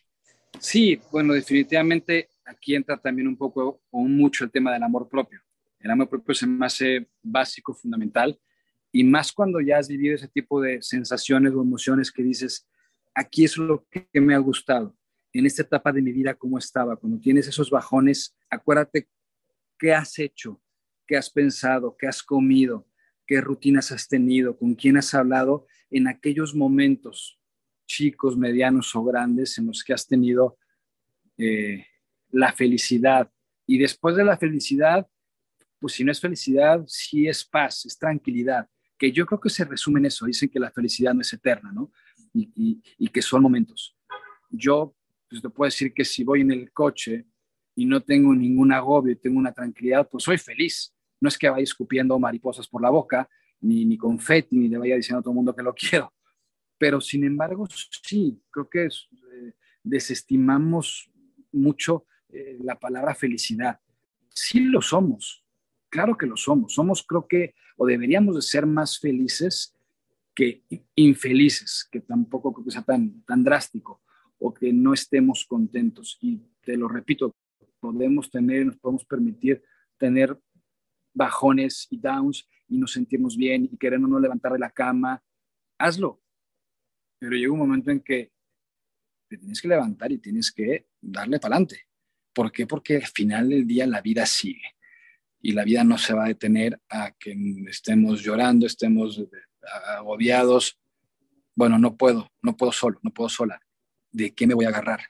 Sí, 0.59 0.99
bueno, 1.12 1.34
definitivamente 1.34 2.30
aquí 2.47 2.74
entra 2.74 2.97
también 2.97 3.28
un 3.28 3.36
poco 3.36 3.82
o 3.91 4.01
mucho 4.05 4.45
el 4.45 4.51
tema 4.51 4.72
del 4.72 4.82
amor 4.82 5.07
propio. 5.07 5.43
El 5.80 5.91
amor 5.91 6.09
propio 6.09 6.34
se 6.34 6.47
me 6.47 6.64
hace 6.64 7.09
básico, 7.22 7.74
fundamental, 7.74 8.41
y 8.91 9.05
más 9.05 9.32
cuando 9.32 9.61
ya 9.61 9.76
has 9.76 9.89
vivido 9.89 10.14
ese 10.14 10.28
tipo 10.28 10.62
de 10.62 10.80
sensaciones 10.80 11.53
o 11.53 11.61
emociones 11.61 12.11
que 12.11 12.22
dices, 12.22 12.66
aquí 13.14 13.45
es 13.45 13.59
lo 13.59 13.84
que 13.91 14.09
me 14.18 14.34
ha 14.34 14.39
gustado, 14.39 14.97
en 15.39 15.47
esta 15.47 15.62
etapa 15.62 15.93
de 15.93 16.03
mi 16.03 16.12
vida, 16.12 16.34
cómo 16.34 16.59
estaba, 16.59 16.97
cuando 16.97 17.20
tienes 17.20 17.47
esos 17.47 17.70
bajones, 17.70 18.36
acuérdate 18.51 19.09
qué 19.78 19.95
has 19.95 20.18
hecho, 20.18 20.61
qué 21.07 21.16
has 21.16 21.30
pensado, 21.30 21.97
qué 21.97 22.09
has 22.09 22.22
comido, 22.22 22.89
qué 23.26 23.41
rutinas 23.41 23.93
has 23.93 24.09
tenido, 24.09 24.57
con 24.57 24.74
quién 24.74 24.97
has 24.97 25.14
hablado 25.14 25.66
en 25.91 26.09
aquellos 26.09 26.55
momentos 26.55 27.39
chicos, 27.86 28.36
medianos 28.36 28.95
o 28.97 29.05
grandes 29.05 29.57
en 29.59 29.66
los 29.66 29.84
que 29.84 29.93
has 29.93 30.07
tenido 30.07 30.59
eh, 31.36 31.86
la 32.30 32.53
felicidad. 32.53 33.30
Y 33.66 33.78
después 33.78 34.16
de 34.16 34.24
la 34.24 34.36
felicidad, 34.36 35.07
pues 35.78 35.95
si 35.95 36.05
no 36.05 36.11
es 36.11 36.20
felicidad, 36.20 36.84
sí 36.86 37.28
es 37.28 37.45
paz, 37.45 37.86
es 37.86 37.97
tranquilidad, 37.97 38.68
que 38.99 39.12
yo 39.12 39.24
creo 39.24 39.41
que 39.41 39.51
se 39.51 39.64
resume 39.64 40.01
en 40.01 40.07
eso. 40.07 40.26
Dicen 40.26 40.49
que 40.49 40.59
la 40.59 40.72
felicidad 40.72 41.14
no 41.14 41.20
es 41.20 41.32
eterna, 41.32 41.70
¿no? 41.72 41.93
Y, 42.34 42.82
y 42.99 43.09
que 43.09 43.22
son 43.22 43.43
momentos. 43.43 43.97
Yo 44.51 44.95
pues 45.29 45.43
te 45.43 45.51
puedo 45.51 45.66
decir 45.66 45.93
que 45.93 46.05
si 46.05 46.24
voy 46.24 46.41
en 46.41 46.53
el 46.53 46.72
coche 46.72 47.26
y 47.74 47.85
no 47.85 48.01
tengo 48.03 48.35
ningún 48.35 48.72
agobio 48.72 49.12
y 49.12 49.16
tengo 49.16 49.39
una 49.39 49.53
tranquilidad, 49.53 50.09
pues 50.09 50.24
soy 50.24 50.39
feliz. 50.39 50.95
No 51.20 51.29
es 51.29 51.37
que 51.37 51.49
vaya 51.49 51.62
escupiendo 51.62 52.18
mariposas 52.18 52.66
por 52.66 52.83
la 52.83 52.91
boca, 52.91 53.29
ni, 53.61 53.85
ni 53.85 53.97
confeti, 53.97 54.57
ni 54.57 54.68
le 54.68 54.79
vaya 54.79 54.97
diciendo 54.97 55.20
a 55.20 55.22
todo 55.22 55.33
el 55.33 55.37
mundo 55.37 55.55
que 55.55 55.62
lo 55.62 55.74
quiero. 55.91 56.12
Pero 56.79 57.01
sin 57.01 57.24
embargo, 57.24 57.66
sí, 58.03 58.41
creo 58.51 58.68
que 58.68 58.87
eh, 58.87 59.55
desestimamos 59.83 61.11
mucho 61.53 62.07
eh, 62.29 62.57
la 62.61 62.79
palabra 62.79 63.14
felicidad. 63.14 63.81
Sí 64.29 64.61
lo 64.61 64.81
somos, 64.81 65.45
claro 65.89 66.16
que 66.16 66.26
lo 66.26 66.37
somos. 66.37 66.72
Somos, 66.72 67.03
creo 67.03 67.26
que, 67.26 67.55
o 67.76 67.87
deberíamos 67.87 68.37
de 68.37 68.43
ser 68.43 68.64
más 68.66 68.99
felices 68.99 69.74
que 70.35 70.62
infelices, 70.95 71.89
que 71.91 72.01
tampoco 72.01 72.53
creo 72.53 72.64
que 72.64 72.70
sea 72.70 72.83
tan, 72.83 73.22
tan 73.22 73.43
drástico 73.43 74.03
o 74.39 74.55
que 74.55 74.72
no 74.72 74.95
estemos 74.95 75.45
contentos. 75.45 76.16
Y 76.20 76.41
te 76.62 76.76
lo 76.76 76.89
repito, 76.89 77.34
podemos 77.80 78.30
tener, 78.30 78.66
nos 78.66 78.76
podemos 78.76 79.05
permitir 79.05 79.62
tener 79.97 80.39
bajones 81.12 81.86
y 81.91 81.99
downs 81.99 82.49
y 82.68 82.78
nos 82.78 82.93
sentimos 82.93 83.36
bien 83.36 83.68
y 83.70 83.76
queremos 83.76 84.09
no 84.09 84.20
levantar 84.20 84.53
de 84.53 84.59
la 84.59 84.70
cama. 84.70 85.22
Hazlo. 85.78 86.22
Pero 87.18 87.36
llega 87.36 87.53
un 87.53 87.59
momento 87.59 87.91
en 87.91 88.01
que 88.01 88.32
te 89.28 89.36
tienes 89.36 89.61
que 89.61 89.68
levantar 89.68 90.12
y 90.12 90.18
tienes 90.18 90.53
que 90.53 90.86
darle 91.01 91.41
para 91.41 91.57
adelante. 91.57 91.89
¿Por 92.32 92.53
qué? 92.53 92.66
Porque 92.66 92.97
al 92.97 93.07
final 93.07 93.49
del 93.49 93.66
día 93.66 93.86
la 93.86 94.01
vida 94.01 94.24
sigue 94.24 94.76
y 95.41 95.53
la 95.53 95.64
vida 95.64 95.82
no 95.84 95.99
se 95.99 96.14
va 96.14 96.24
a 96.24 96.28
detener 96.28 96.80
a 96.89 97.12
que 97.12 97.36
estemos 97.68 98.22
llorando, 98.22 98.66
estemos 98.66 99.20
agobiados. 99.97 100.80
Bueno, 101.57 101.78
no 101.78 101.97
puedo, 101.97 102.30
no 102.43 102.57
puedo 102.57 102.70
solo, 102.70 103.01
no 103.03 103.11
puedo 103.11 103.28
sola 103.28 103.61
de 104.11 104.34
qué 104.34 104.46
me 104.46 104.54
voy 104.54 104.64
a 104.64 104.68
agarrar, 104.68 105.00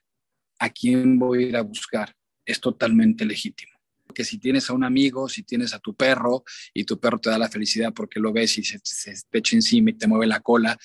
a 0.58 0.70
quién 0.70 1.18
voy 1.18 1.44
a 1.44 1.48
ir 1.48 1.56
a 1.56 1.62
buscar. 1.62 2.14
Es 2.44 2.60
totalmente 2.60 3.24
legítimo. 3.24 3.72
Que 4.14 4.24
si 4.24 4.38
tienes 4.38 4.68
a 4.70 4.72
un 4.72 4.84
amigo, 4.84 5.28
si 5.28 5.42
tienes 5.42 5.74
a 5.74 5.78
tu 5.78 5.94
perro 5.94 6.44
y 6.72 6.84
tu 6.84 6.98
perro 6.98 7.18
te 7.18 7.30
da 7.30 7.38
la 7.38 7.50
felicidad 7.50 7.92
porque 7.92 8.20
lo 8.20 8.32
ves 8.32 8.58
y 8.58 8.64
se, 8.64 8.78
te 8.78 9.38
echa 9.38 9.54
encima 9.54 9.90
y 9.90 9.94
te 9.94 10.06
mueve 10.06 10.26
la 10.26 10.40
cola, 10.40 10.78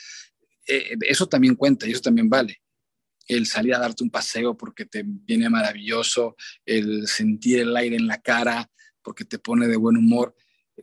eh, 0.68 0.96
eso 1.02 1.28
también 1.28 1.56
cuenta 1.56 1.88
y 1.88 1.92
eso 1.92 2.02
también 2.02 2.30
vale. 2.30 2.62
El 3.28 3.46
salir 3.46 3.74
a 3.76 3.80
darte 3.80 4.04
un 4.04 4.10
paseo 4.10 4.58
porque 4.58 4.86
te 4.86 5.04
viene 5.06 5.50
maravilloso, 5.50 6.36
el 6.66 7.08
sentir 7.08 7.60
el 7.60 7.76
aire 7.78 7.96
en 7.96 8.08
la 8.08 8.22
cara 8.22 8.70
porque 9.02 9.24
te 9.24 9.40
pone 9.40 9.68
de 9.68 9.78
buen 9.78 9.96
humor. 9.96 10.36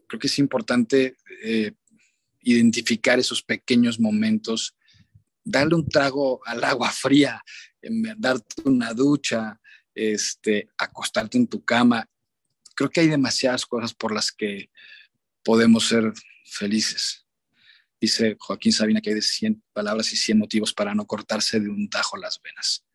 Creo 0.07 0.18
que 0.18 0.28
es 0.28 0.39
importante 0.39 1.16
eh, 1.43 1.72
identificar 2.41 3.18
esos 3.18 3.43
pequeños 3.43 4.01
momentos 4.01 4.76
darle 5.51 5.75
un 5.75 5.89
trago 5.89 6.41
al 6.47 6.63
agua 6.65 6.91
fría, 6.91 7.43
darte 8.17 8.63
una 8.65 8.93
ducha, 8.93 9.61
este, 9.95 10.69
acostarte 10.79 11.39
en 11.39 11.47
tu 11.47 11.65
cama. 11.65 12.09
Creo 12.75 12.91
que 12.91 13.01
hay 13.01 13.09
demasiadas 13.09 13.67
cosas 13.67 13.95
por 13.95 14.13
las 14.13 14.33
que 14.33 14.71
podemos 15.43 15.89
ser 15.89 16.13
felices. 16.45 17.27
Dice 18.01 18.37
Joaquín 18.39 18.73
Sabina 18.73 19.01
que 19.01 19.11
hay 19.11 19.17
de 19.17 19.23
100 19.23 19.63
palabras 19.73 20.13
y 20.13 20.17
100 20.17 20.39
motivos 20.39 20.73
para 20.73 20.95
no 20.95 21.07
cortarse 21.07 21.61
de 21.61 21.69
un 21.69 21.89
tajo 21.91 22.17
las 22.17 22.41
venas. 22.43 22.87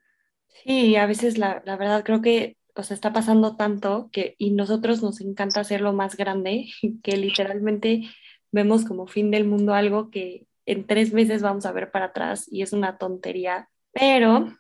Sí, 0.64 0.96
a 0.96 1.06
veces 1.06 1.38
la, 1.38 1.62
la 1.66 1.78
verdad 1.78 2.04
creo 2.04 2.22
que 2.22 2.58
o 2.76 2.84
sea, 2.84 2.96
está 2.96 3.14
pasando 3.14 3.56
tanto 3.56 4.10
que 4.12 4.36
y 4.38 4.52
nosotros 4.52 5.02
nos 5.02 5.22
encanta 5.22 5.62
hacerlo 5.62 5.94
más 5.94 6.18
grande 6.18 6.68
que 7.04 7.18
literalmente 7.18 8.04
vemos 8.52 8.86
como 8.86 9.08
fin 9.08 9.32
del 9.32 9.46
mundo 9.46 9.74
algo 9.74 10.10
que 10.10 10.46
en 10.66 10.88
tres 10.88 11.14
meses 11.14 11.42
vamos 11.42 11.66
a 11.66 11.72
ver 11.72 11.92
para 11.92 12.06
atrás 12.06 12.48
y 12.50 12.62
es 12.62 12.74
una 12.74 12.98
tontería, 12.98 13.70
pero 13.92 14.58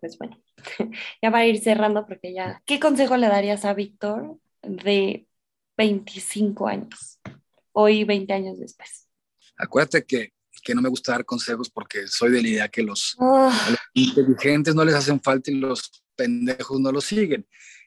pues 0.00 0.18
bueno, 0.18 0.40
ya 1.22 1.30
va 1.30 1.38
a 1.38 1.46
ir 1.46 1.60
cerrando 1.60 2.06
porque 2.06 2.32
ya, 2.32 2.62
¿qué 2.66 2.80
consejo 2.80 3.16
le 3.16 3.28
darías 3.28 3.64
a 3.64 3.74
Víctor 3.74 4.38
de 4.62 5.26
25 5.76 6.68
años, 6.68 7.20
hoy 7.72 8.04
20 8.04 8.32
años 8.32 8.58
después? 8.58 9.08
Acuérdate 9.56 10.04
que, 10.04 10.32
que 10.62 10.74
no 10.74 10.82
me 10.82 10.88
gusta 10.88 11.12
dar 11.12 11.24
consejos 11.24 11.70
porque 11.70 12.06
soy 12.06 12.30
de 12.30 12.42
la 12.42 12.48
idea 12.48 12.68
que 12.68 12.82
los, 12.82 13.16
oh. 13.18 13.50
los 13.70 13.78
inteligentes 13.94 14.74
no 14.74 14.84
les 14.84 14.94
hacen 14.94 15.20
falta 15.20 15.50
y 15.50 15.54
los 15.54 16.04
pendejos 16.16 16.80
no 16.80 16.92
los 16.92 17.04
siguen. 17.04 17.46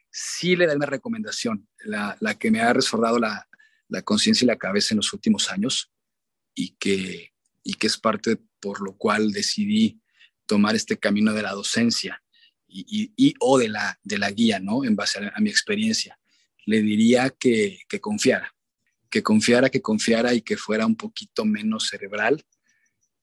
Sí 0.10 0.56
le 0.56 0.68
da 0.68 0.76
una 0.76 0.86
recomendación, 0.86 1.68
la, 1.86 2.18
la 2.20 2.36
que 2.36 2.52
me 2.52 2.62
ha 2.62 2.74
resordado 2.74 3.18
la, 3.20 3.47
la 3.88 4.02
conciencia 4.02 4.45
y 4.45 4.47
la 4.47 4.58
cabeza 4.58 4.93
en 4.93 4.97
los 4.97 5.14
últimos 5.14 5.49
años 5.49 5.91
y 6.54 6.76
que 6.76 7.30
y 7.64 7.76
que 7.76 7.88
es 7.88 7.97
parte 7.97 8.38
por 8.59 8.82
lo 8.82 8.97
cual 8.97 9.32
decidí 9.32 10.01
tomar 10.45 10.76
este 10.76 10.97
camino 10.97 11.34
de 11.34 11.41
la 11.41 11.51
docencia 11.51 12.22
y, 12.68 13.36
o 13.39 13.57
de 13.57 13.70
la, 13.70 13.99
de 14.03 14.18
la 14.18 14.32
guía, 14.32 14.59
¿no? 14.59 14.86
En 14.86 14.95
base 14.95 15.20
a, 15.20 15.39
mi 15.39 15.49
experiencia. 15.49 16.18
Le 16.66 16.82
diría 16.82 17.30
que, 17.30 17.82
que, 17.89 17.99
confiara, 17.99 18.53
que 19.09 19.22
confiara, 19.22 19.70
que 19.70 19.82
confiara 19.82 20.34
y 20.34 20.41
que 20.41 20.57
fuera 20.57 20.86
un 20.86 20.95
poquito 20.95 21.43
menos 21.43 21.88
cerebral 21.89 22.45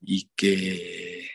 y 0.01 0.29
que, 0.35 1.29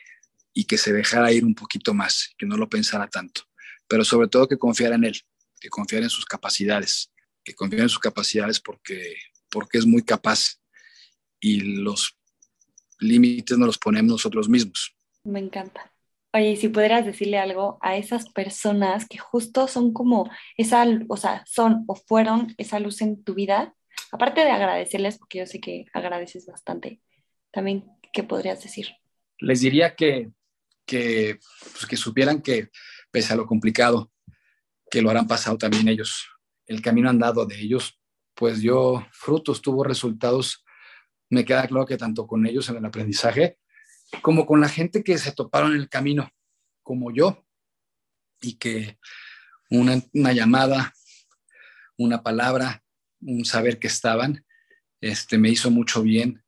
y 0.52 0.64
que 0.64 0.78
se 0.78 0.92
dejara 0.92 1.32
ir 1.32 1.44
un 1.44 1.54
poquito 1.54 1.92
más, 1.92 2.34
que 2.38 2.46
no 2.46 2.56
lo 2.56 2.68
pensara 2.68 3.08
tanto, 3.08 3.42
pero 3.88 4.04
sobre 4.04 4.28
todo 4.28 4.48
que 4.48 4.58
confiara 4.58 4.94
en 4.94 5.04
él, 5.04 5.20
que 5.60 5.68
confiara 5.68 6.06
en 6.06 6.10
sus 6.10 6.24
capacidades, 6.24 7.10
que 7.42 7.54
confiara 7.54 7.84
en 7.84 7.88
sus 7.88 7.98
capacidades 7.98 8.60
porque, 8.60 9.16
porque 9.50 9.78
es 9.78 9.86
muy 9.86 10.02
capaz 10.02 10.60
y 11.40 11.60
los 11.60 12.16
límites 13.00 13.58
nos 13.58 13.66
los 13.66 13.78
ponemos 13.78 14.12
nosotros 14.12 14.48
mismos. 14.48 14.96
Me 15.24 15.40
encanta. 15.40 15.92
Oye, 16.32 16.56
si 16.56 16.68
pudieras 16.68 17.06
decirle 17.06 17.38
algo 17.38 17.78
a 17.80 17.96
esas 17.96 18.28
personas 18.28 19.06
que 19.08 19.18
justo 19.18 19.68
son 19.68 19.92
como 19.92 20.28
esa, 20.56 20.84
o 21.08 21.16
sea, 21.16 21.44
son 21.46 21.84
o 21.86 21.94
fueron 21.94 22.54
esa 22.58 22.80
luz 22.80 23.02
en 23.02 23.22
tu 23.22 23.34
vida, 23.34 23.74
aparte 24.10 24.40
de 24.40 24.50
agradecerles, 24.50 25.16
porque 25.18 25.38
yo 25.38 25.46
sé 25.46 25.60
que 25.60 25.84
agradeces 25.92 26.46
bastante, 26.46 27.00
también, 27.52 27.84
¿qué 28.12 28.24
podrías 28.24 28.60
decir? 28.62 28.88
Les 29.38 29.60
diría 29.60 29.94
que, 29.94 30.30
que, 30.84 31.38
pues 31.72 31.86
que 31.86 31.96
supieran 31.96 32.42
que, 32.42 32.70
pese 33.12 33.32
a 33.32 33.36
lo 33.36 33.46
complicado, 33.46 34.10
que 34.90 35.02
lo 35.02 35.10
harán 35.10 35.28
pasado 35.28 35.56
también 35.56 35.86
ellos. 35.86 36.28
El 36.66 36.82
camino 36.82 37.08
andado 37.08 37.46
de 37.46 37.60
ellos, 37.60 38.00
pues 38.34 38.60
yo 38.60 39.06
frutos, 39.12 39.62
tuvo 39.62 39.84
resultados 39.84 40.64
me 41.34 41.44
queda 41.44 41.66
claro 41.66 41.86
que 41.86 41.96
tanto 41.96 42.26
con 42.26 42.46
ellos 42.46 42.68
en 42.68 42.76
el 42.76 42.84
aprendizaje 42.84 43.58
como 44.22 44.46
con 44.46 44.60
la 44.60 44.68
gente 44.68 45.02
que 45.02 45.18
se 45.18 45.32
toparon 45.32 45.72
en 45.72 45.80
el 45.80 45.88
camino, 45.88 46.30
como 46.82 47.12
yo, 47.12 47.44
y 48.40 48.54
que 48.54 48.98
una, 49.70 50.32
llamada, 50.32 50.92
una 51.96 52.22
palabra, 52.22 52.82
un 53.20 53.44
saber 53.44 53.78
que 53.78 53.88
estaban, 53.88 54.44
este, 55.00 55.38
me 55.38 55.50
hizo 55.50 55.70
mucho 55.70 56.02
bien. 56.02 56.42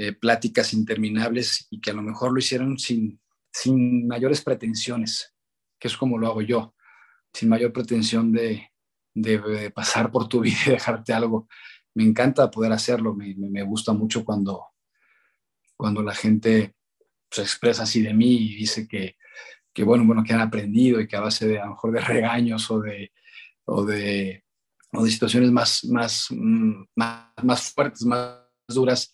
eh, 0.00 0.12
pláticas 0.12 0.74
interminables 0.74 1.66
y 1.70 1.80
que 1.80 1.90
a 1.90 1.94
lo 1.94 2.02
mejor 2.02 2.32
lo 2.32 2.38
hicieron 2.38 2.78
sin, 2.78 3.20
sin 3.52 4.06
mayores 4.06 4.42
pretensiones, 4.42 5.34
que 5.76 5.88
es 5.88 5.96
como 5.96 6.18
lo 6.18 6.28
hago 6.28 6.40
yo, 6.40 6.74
sin 7.32 7.48
mayor 7.48 7.72
pretensión 7.72 8.32
de, 8.32 8.70
de, 9.12 9.70
pasar 9.72 10.12
por 10.12 10.28
tu 10.28 10.40
vida 10.40 10.56
y 10.66 10.70
dejarte 10.70 11.12
algo. 11.12 11.48
Me 11.98 12.04
encanta 12.04 12.48
poder 12.48 12.70
hacerlo, 12.70 13.12
me, 13.12 13.62
gusta 13.64 13.92
mucho 13.92 14.24
cuando, 14.24 14.66
cuando 15.76 16.00
la 16.00 16.14
gente 16.14 16.76
se 17.28 17.42
expresa 17.42 17.82
así 17.82 18.00
de 18.02 18.14
mí 18.14 18.36
y 18.36 18.54
dice 18.54 18.86
que, 18.86 19.16
que, 19.72 19.82
bueno, 19.82 20.04
bueno, 20.04 20.22
que 20.22 20.32
han 20.32 20.40
aprendido 20.40 21.00
y 21.00 21.08
que 21.08 21.16
a 21.16 21.22
base 21.22 21.48
de 21.48 21.58
a 21.58 21.64
lo 21.64 21.72
mejor 21.72 21.90
de 21.90 22.00
regaños 22.00 22.70
o 22.70 22.78
de, 22.78 23.10
o 23.64 23.84
de, 23.84 24.44
o 24.92 25.02
de 25.02 25.10
situaciones 25.10 25.50
más, 25.50 25.84
más, 25.86 26.28
mm, 26.30 26.84
más, 26.94 27.32
más 27.42 27.72
fuertes, 27.72 28.04
más 28.04 28.44
duras, 28.68 29.10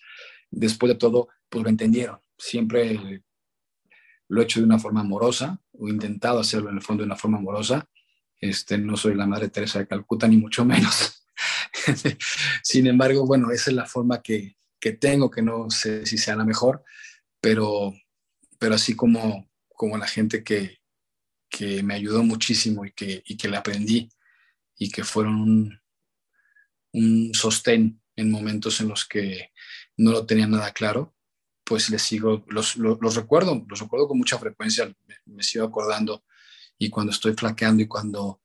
después 0.51 0.93
de 0.93 0.99
todo, 0.99 1.28
pues 1.49 1.64
lo 1.64 1.70
entendieron. 1.70 2.18
Siempre 2.37 3.24
lo 4.28 4.43
he 4.43 4.45
hecho 4.45 4.61
de 4.61 4.66
una 4.66 4.78
forma 4.78 5.01
amorosa, 5.01 5.59
o 5.72 5.89
intentado 5.89 6.39
hacerlo 6.39 6.68
en 6.68 6.76
el 6.76 6.82
fondo 6.82 7.03
de 7.03 7.07
una 7.07 7.16
forma 7.16 7.39
amorosa. 7.39 7.89
Este, 8.39 8.76
no 8.76 8.99
soy 8.99 9.14
la 9.14 9.26
Madre 9.26 9.49
Teresa 9.49 9.78
de 9.78 9.87
Calcuta, 9.87 10.28
ni 10.28 10.37
mucho 10.37 10.66
menos. 10.66 11.24
Sin 12.62 12.86
embargo, 12.86 13.26
bueno, 13.26 13.51
esa 13.51 13.70
es 13.70 13.76
la 13.76 13.86
forma 13.86 14.22
que, 14.22 14.57
que, 14.80 14.92
tengo, 14.92 15.30
que 15.30 15.42
no 15.42 15.70
sé 15.70 16.07
si 16.07 16.18
sea 16.18 16.36
la 16.36 16.45
mejor, 16.45 16.84
pero, 17.40 17.95
pero 18.59 18.74
así 18.74 18.95
como, 18.97 19.51
como 19.68 19.99
la 19.99 20.07
gente 20.07 20.42
que, 20.42 20.78
que 21.49 21.82
me 21.82 21.95
ayudó 21.95 22.22
muchísimo 22.22 22.84
y 22.84 22.92
que, 22.92 23.22
y 23.26 23.36
que 23.36 23.49
le 23.49 23.57
aprendí 23.57 24.09
y 24.76 24.90
que 24.90 25.05
fueron 25.05 25.40
un, 25.40 25.80
un 26.92 27.34
sostén 27.34 28.01
en 28.16 28.30
momentos 28.30 28.80
en 28.80 28.88
los 28.88 29.05
que 29.05 29.51
no 29.97 30.12
lo 30.12 30.26
tenía 30.26 30.47
nada 30.47 30.72
claro, 30.72 31.14
pues 31.64 31.90
les 31.90 32.03
sigo, 32.03 32.45
los, 32.49 32.76
los, 32.76 33.14
recuerdo, 33.14 33.64
los 33.68 33.80
recuerdo 33.80 34.07
con 34.07 34.18
mucha 34.18 34.38
frecuencia, 34.38 34.95
me, 35.24 35.42
sigo 35.42 35.64
acordando 35.64 36.24
y 36.78 36.90
cuando 36.90 37.12
estoy 37.12 37.32
flaqueando 37.34 37.82
y 37.82 37.88
cuando 37.88 38.40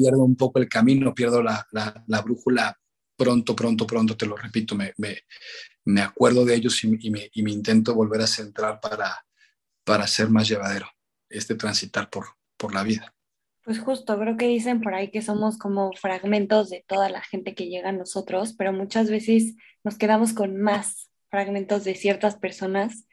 pierdo 0.00 0.24
un 0.24 0.36
poco 0.36 0.58
el 0.58 0.68
camino, 0.68 1.14
pierdo 1.14 1.42
la, 1.42 1.66
la, 1.72 2.22
brújula, 2.22 2.74
pronto, 3.16 3.54
pronto, 3.54 3.86
pronto, 3.86 4.16
te 4.16 4.26
lo 4.26 4.34
repito, 4.34 4.74
me, 4.74 4.94
me, 4.96 5.18
me 5.84 6.00
acuerdo 6.00 6.44
de 6.44 6.54
ellos 6.54 6.82
y, 6.84 6.96
y, 7.00 7.10
me, 7.10 7.28
y, 7.34 7.42
me, 7.42 7.50
intento 7.50 7.94
volver 7.94 8.22
a 8.22 8.26
centrar 8.26 8.80
para, 8.80 9.14
para 9.84 10.06
ser 10.06 10.30
más 10.30 10.48
llevadero, 10.48 10.86
este 11.28 11.54
transitar 11.54 12.08
por, 12.08 12.26
por 12.56 12.74
la 12.74 12.82
vida. 12.82 13.14
Pues 13.62 13.78
justo, 13.78 14.18
creo 14.18 14.38
que 14.38 14.48
dicen 14.48 14.80
por 14.80 14.94
ahí 14.94 15.10
que 15.10 15.20
somos 15.20 15.58
como 15.58 15.92
fragmentos 15.92 16.70
de 16.70 16.82
toda 16.88 17.10
la 17.10 17.20
gente 17.20 17.54
que 17.54 17.68
llega 17.68 17.90
a 17.90 17.92
nosotros, 17.92 18.54
pero 18.56 18.72
muchas 18.72 19.10
veces 19.10 19.54
nos 19.84 19.98
quedamos 19.98 20.32
con 20.32 20.56
más 20.56 21.10
fragmentos 21.28 21.84
de 21.84 21.94
ciertas 21.94 22.36
personas, 22.36 23.06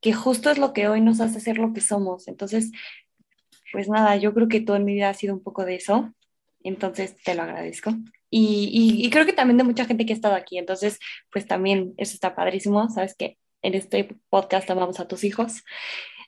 que 0.00 0.14
justo 0.14 0.50
es 0.50 0.56
lo 0.56 0.72
que 0.72 0.88
hoy 0.88 1.02
nos 1.02 1.20
hace 1.20 1.38
ser 1.38 1.58
lo 1.58 1.74
que 1.74 1.82
somos. 1.82 2.28
Entonces, 2.28 2.72
pues 3.72 3.88
nada, 3.88 4.16
yo 4.16 4.32
creo 4.34 4.48
que 4.48 4.60
toda 4.62 4.78
mi 4.78 4.94
vida 4.94 5.10
ha 5.10 5.14
sido 5.14 5.34
un 5.34 5.42
poco 5.42 5.64
de 5.64 5.76
eso, 5.76 6.14
entonces 6.62 7.16
te 7.22 7.34
lo 7.34 7.42
agradezco. 7.42 7.92
Y, 8.30 8.70
y, 9.04 9.10
creo 9.10 9.26
que 9.26 9.32
también 9.32 9.58
de 9.58 9.64
mucha 9.64 9.84
gente 9.86 10.06
que 10.06 10.12
ha 10.12 10.16
estado 10.16 10.36
aquí, 10.36 10.56
entonces, 10.56 11.00
pues 11.32 11.46
también 11.46 11.94
eso 11.96 12.14
está 12.14 12.36
padrísimo, 12.36 12.88
sabes 12.88 13.16
que 13.16 13.38
en 13.62 13.74
este 13.74 14.16
podcast 14.28 14.70
amamos 14.70 15.00
a 15.00 15.08
tus 15.08 15.24
hijos 15.24 15.64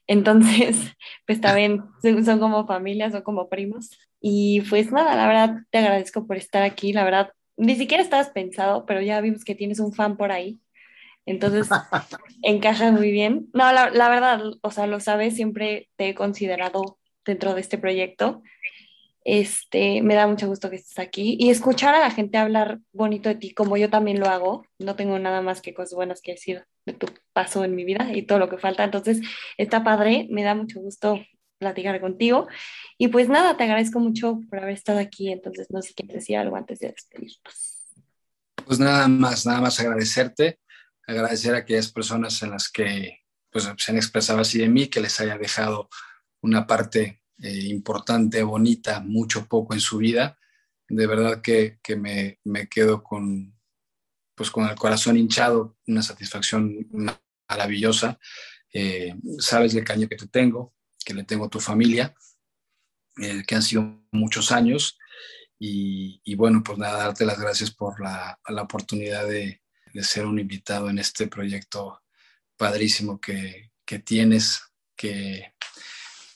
entonces, 0.06 0.76
pues 1.26 1.40
también 1.40 1.82
son 2.24 2.38
como 2.38 2.66
familias, 2.66 3.12
son 3.12 3.22
como 3.22 3.48
primos. 3.48 3.90
Y 4.20 4.60
pues 4.62 4.92
nada, 4.92 5.16
la 5.16 5.26
verdad 5.26 5.62
te 5.70 5.78
agradezco 5.78 6.26
por 6.26 6.36
estar 6.36 6.62
aquí. 6.62 6.92
La 6.92 7.04
verdad, 7.04 7.32
ni 7.56 7.76
siquiera 7.76 8.02
estabas 8.02 8.30
pensado, 8.30 8.86
pero 8.86 9.00
ya 9.00 9.20
vimos 9.20 9.44
que 9.44 9.54
tienes 9.54 9.80
un 9.80 9.92
fan 9.92 10.16
por 10.16 10.32
ahí. 10.32 10.60
Entonces, 11.24 11.68
encaja 12.42 12.90
muy 12.90 13.10
bien. 13.10 13.48
No, 13.52 13.72
la, 13.72 13.90
la 13.90 14.08
verdad, 14.08 14.42
o 14.60 14.70
sea, 14.70 14.86
lo 14.86 15.00
sabes, 15.00 15.36
siempre 15.36 15.88
te 15.96 16.10
he 16.10 16.14
considerado 16.14 16.98
dentro 17.24 17.54
de 17.54 17.60
este 17.60 17.78
proyecto. 17.78 18.42
Este, 19.24 20.02
me 20.02 20.14
da 20.14 20.26
mucho 20.26 20.48
gusto 20.48 20.68
que 20.68 20.76
estés 20.76 20.98
aquí 20.98 21.36
y 21.38 21.50
escuchar 21.50 21.94
a 21.94 22.00
la 22.00 22.10
gente 22.10 22.38
hablar 22.38 22.80
bonito 22.92 23.28
de 23.28 23.36
ti, 23.36 23.54
como 23.54 23.76
yo 23.76 23.88
también 23.88 24.18
lo 24.18 24.26
hago. 24.26 24.66
No 24.78 24.96
tengo 24.96 25.18
nada 25.18 25.42
más 25.42 25.60
que 25.60 25.74
cosas 25.74 25.94
buenas 25.94 26.20
que 26.20 26.32
decir 26.32 26.66
de 26.86 26.92
tu 26.92 27.06
paso 27.32 27.64
en 27.64 27.74
mi 27.74 27.84
vida 27.84 28.08
y 28.12 28.22
todo 28.22 28.38
lo 28.38 28.48
que 28.48 28.58
falta. 28.58 28.84
Entonces, 28.84 29.20
está 29.56 29.84
padre, 29.84 30.26
me 30.30 30.42
da 30.42 30.54
mucho 30.54 30.80
gusto 30.80 31.20
platicar 31.58 32.00
contigo. 32.00 32.48
Y 32.98 33.08
pues 33.08 33.28
nada, 33.28 33.56
te 33.56 33.64
agradezco 33.64 34.00
mucho 34.00 34.40
por 34.50 34.58
haber 34.58 34.74
estado 34.74 34.98
aquí. 34.98 35.30
Entonces, 35.30 35.68
no 35.70 35.80
sé 35.80 35.88
si 35.88 35.94
quieres 35.94 36.16
decir 36.16 36.36
algo 36.36 36.56
antes 36.56 36.80
de 36.80 36.88
despedirnos. 36.88 37.94
Pues 38.66 38.78
nada 38.78 39.06
más, 39.08 39.46
nada 39.46 39.60
más 39.60 39.78
agradecerte, 39.78 40.58
agradecer 41.06 41.54
a 41.54 41.58
aquellas 41.58 41.90
personas 41.92 42.42
en 42.42 42.50
las 42.50 42.68
que 42.68 43.20
pues, 43.50 43.72
se 43.76 43.92
han 43.92 43.96
expresado 43.96 44.40
así 44.40 44.58
de 44.58 44.68
mí, 44.68 44.88
que 44.88 45.00
les 45.00 45.20
haya 45.20 45.38
dejado 45.38 45.88
una 46.40 46.66
parte 46.66 47.21
eh, 47.43 47.66
importante, 47.70 48.45
bonita, 48.45 49.01
mucho 49.01 49.47
poco 49.47 49.74
en 49.74 49.80
su 49.80 49.99
vida. 49.99 50.38
De 50.88 51.09
verdad 51.09 51.43
que, 51.43 51.80
que 51.82 51.97
me, 51.97 52.38
me, 52.45 52.68
quedo 52.68 53.03
con, 53.03 53.59
pues 54.36 54.49
con 54.51 54.68
el 54.68 54.76
corazón 54.76 55.16
hinchado, 55.16 55.76
una 55.88 56.03
satisfacción 56.03 56.88
maravillosa. 57.49 58.20
Eh, 58.72 59.16
sabes 59.40 59.74
el 59.74 59.84
cariño 59.84 60.09
que 60.09 60.16
te 60.16 60.28
tengo, 60.28 60.72
que 61.05 61.14
le 61.14 61.24
tengo 61.24 61.47
a 61.47 61.51
tu 61.51 61.59
familia, 61.59 62.14
eh, 63.20 63.43
que 63.45 63.57
han 63.57 63.62
sido 63.62 64.07
muchos 64.12 64.53
años. 64.53 64.97
Y, 65.59 66.20
y, 66.22 66.36
bueno, 66.36 66.62
pues 66.64 66.78
nada, 66.78 66.99
darte 66.99 67.24
las 67.24 67.40
gracias 67.40 67.72
por 67.72 68.01
la, 68.01 68.38
la 68.49 68.62
oportunidad 68.62 69.26
de, 69.26 69.62
de, 69.93 70.05
ser 70.05 70.26
un 70.26 70.38
invitado 70.38 70.90
en 70.90 70.99
este 70.99 71.26
proyecto 71.26 72.03
padrísimo 72.57 73.20
que, 73.20 73.72
que 73.84 73.99
tienes, 73.99 74.62
que, 74.97 75.55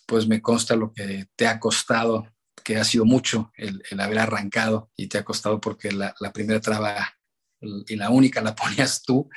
pues 0.06 0.26
me 0.26 0.40
consta 0.40 0.76
lo 0.76 0.92
que 0.92 1.28
te 1.36 1.46
ha 1.46 1.60
costado, 1.60 2.32
que 2.64 2.76
ha 2.76 2.84
sido 2.84 3.04
mucho 3.04 3.52
el, 3.56 3.82
haber 4.00 4.20
arrancado 4.20 4.90
y 4.96 5.08
te 5.08 5.18
ha 5.18 5.24
costado 5.24 5.60
porque 5.60 5.92
la, 5.92 6.14
primera 6.32 6.60
traba 6.60 7.18
y 7.60 7.96
la 7.96 8.10
única 8.10 8.40
la 8.40 8.54
ponías 8.56 9.02
tú 9.02 9.28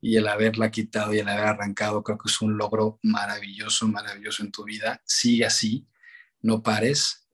y 0.00 0.16
el 0.16 0.28
haberla 0.28 0.70
quitado 0.70 1.14
y 1.14 1.18
el 1.18 1.28
haber 1.28 1.46
arrancado 1.46 2.02
creo 2.02 2.18
que 2.18 2.28
es 2.28 2.40
un 2.40 2.56
logro 2.56 2.98
maravilloso, 3.02 3.88
maravilloso 3.88 4.42
en 4.42 4.52
tu 4.52 4.64
vida. 4.64 5.00
Sigue 5.04 5.46
así, 5.46 5.88
no 6.40 6.62
pares 6.62 7.28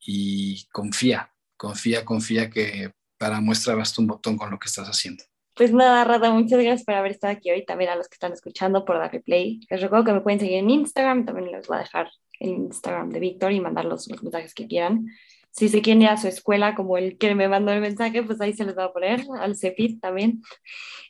y 0.00 0.66
confía, 0.66 1.32
confía, 1.56 2.04
confía 2.04 2.50
que 2.50 2.92
para 3.18 3.40
muestra 3.40 3.74
basta 3.74 4.00
un 4.00 4.08
botón 4.08 4.36
con 4.36 4.50
lo 4.50 4.58
que 4.58 4.68
estás 4.68 4.88
haciendo. 4.88 5.24
Pues 5.54 5.72
nada, 5.74 6.04
Rada, 6.04 6.30
muchas 6.30 6.58
gracias 6.58 6.84
por 6.84 6.94
haber 6.94 7.12
estado 7.12 7.34
aquí 7.34 7.50
hoy, 7.50 7.66
también 7.66 7.90
a 7.90 7.96
los 7.96 8.08
que 8.08 8.14
están 8.14 8.32
escuchando 8.32 8.84
por 8.84 8.98
darle 8.98 9.20
play. 9.20 9.60
Les 9.68 9.82
recuerdo 9.82 10.06
que 10.06 10.12
me 10.14 10.20
pueden 10.22 10.40
seguir 10.40 10.58
en 10.58 10.70
Instagram, 10.70 11.26
también 11.26 11.52
les 11.52 11.66
voy 11.66 11.76
a 11.76 11.80
dejar 11.80 12.10
el 12.40 12.50
Instagram 12.50 13.10
de 13.10 13.20
Víctor 13.20 13.52
y 13.52 13.60
mandar 13.60 13.84
los, 13.84 14.08
mensajes 14.08 14.54
que 14.54 14.66
quieran. 14.66 15.06
Si 15.52 15.68
se 15.68 15.82
quieren 15.82 16.02
ir 16.02 16.08
a 16.08 16.16
su 16.16 16.28
escuela, 16.28 16.74
como 16.74 16.96
el 16.96 17.18
que 17.18 17.34
me 17.34 17.48
mandó 17.48 17.72
el 17.72 17.80
mensaje, 17.80 18.22
pues 18.22 18.40
ahí 18.40 18.52
se 18.52 18.64
les 18.64 18.76
va 18.76 18.84
a 18.84 18.92
poner, 18.92 19.24
al 19.40 19.56
CEPIT 19.56 20.00
también. 20.00 20.42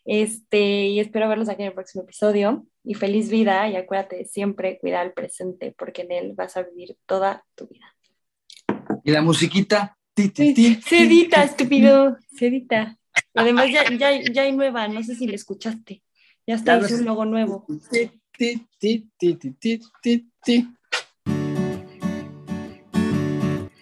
Este, 0.05 0.87
y 0.87 1.01
espero 1.01 1.29
verlos 1.29 1.49
aquí 1.49 1.63
en 1.63 1.69
el 1.69 1.75
próximo 1.75 2.05
episodio. 2.05 2.67
Y 2.83 2.95
feliz 2.95 3.29
vida 3.31 3.69
y 3.69 3.77
acuérdate 3.77 4.25
siempre 4.25 4.79
cuidar 4.79 5.07
el 5.07 5.13
presente, 5.13 5.75
porque 5.77 6.03
en 6.03 6.13
él 6.13 6.33
vas 6.35 6.57
a 6.57 6.63
vivir 6.63 6.97
toda 7.07 7.45
tu 7.55 7.69
vida. 7.69 7.95
Y 9.05 9.11
la 9.11 9.21
musiquita. 9.21 9.97
Cedita, 10.17 11.45
estúpido. 11.45 12.17
Cedita. 12.37 12.99
Además, 13.35 13.67
ya, 13.71 13.85
ya, 13.97 14.33
ya, 14.33 14.43
hay 14.43 14.53
nueva, 14.53 14.89
no 14.89 15.03
sé 15.03 15.15
si 15.15 15.27
la 15.27 15.35
escuchaste. 15.35 16.03
Ya 16.47 16.55
está, 16.55 16.79
hice 16.79 16.97
un 16.97 17.05
logo 17.05 17.25
nuevo. 17.25 17.67
ti, 17.91 18.11
ti, 18.39 18.67
ti, 18.79 19.09
ti, 19.19 19.81
ti, 20.03 20.31
ti. 20.43 20.69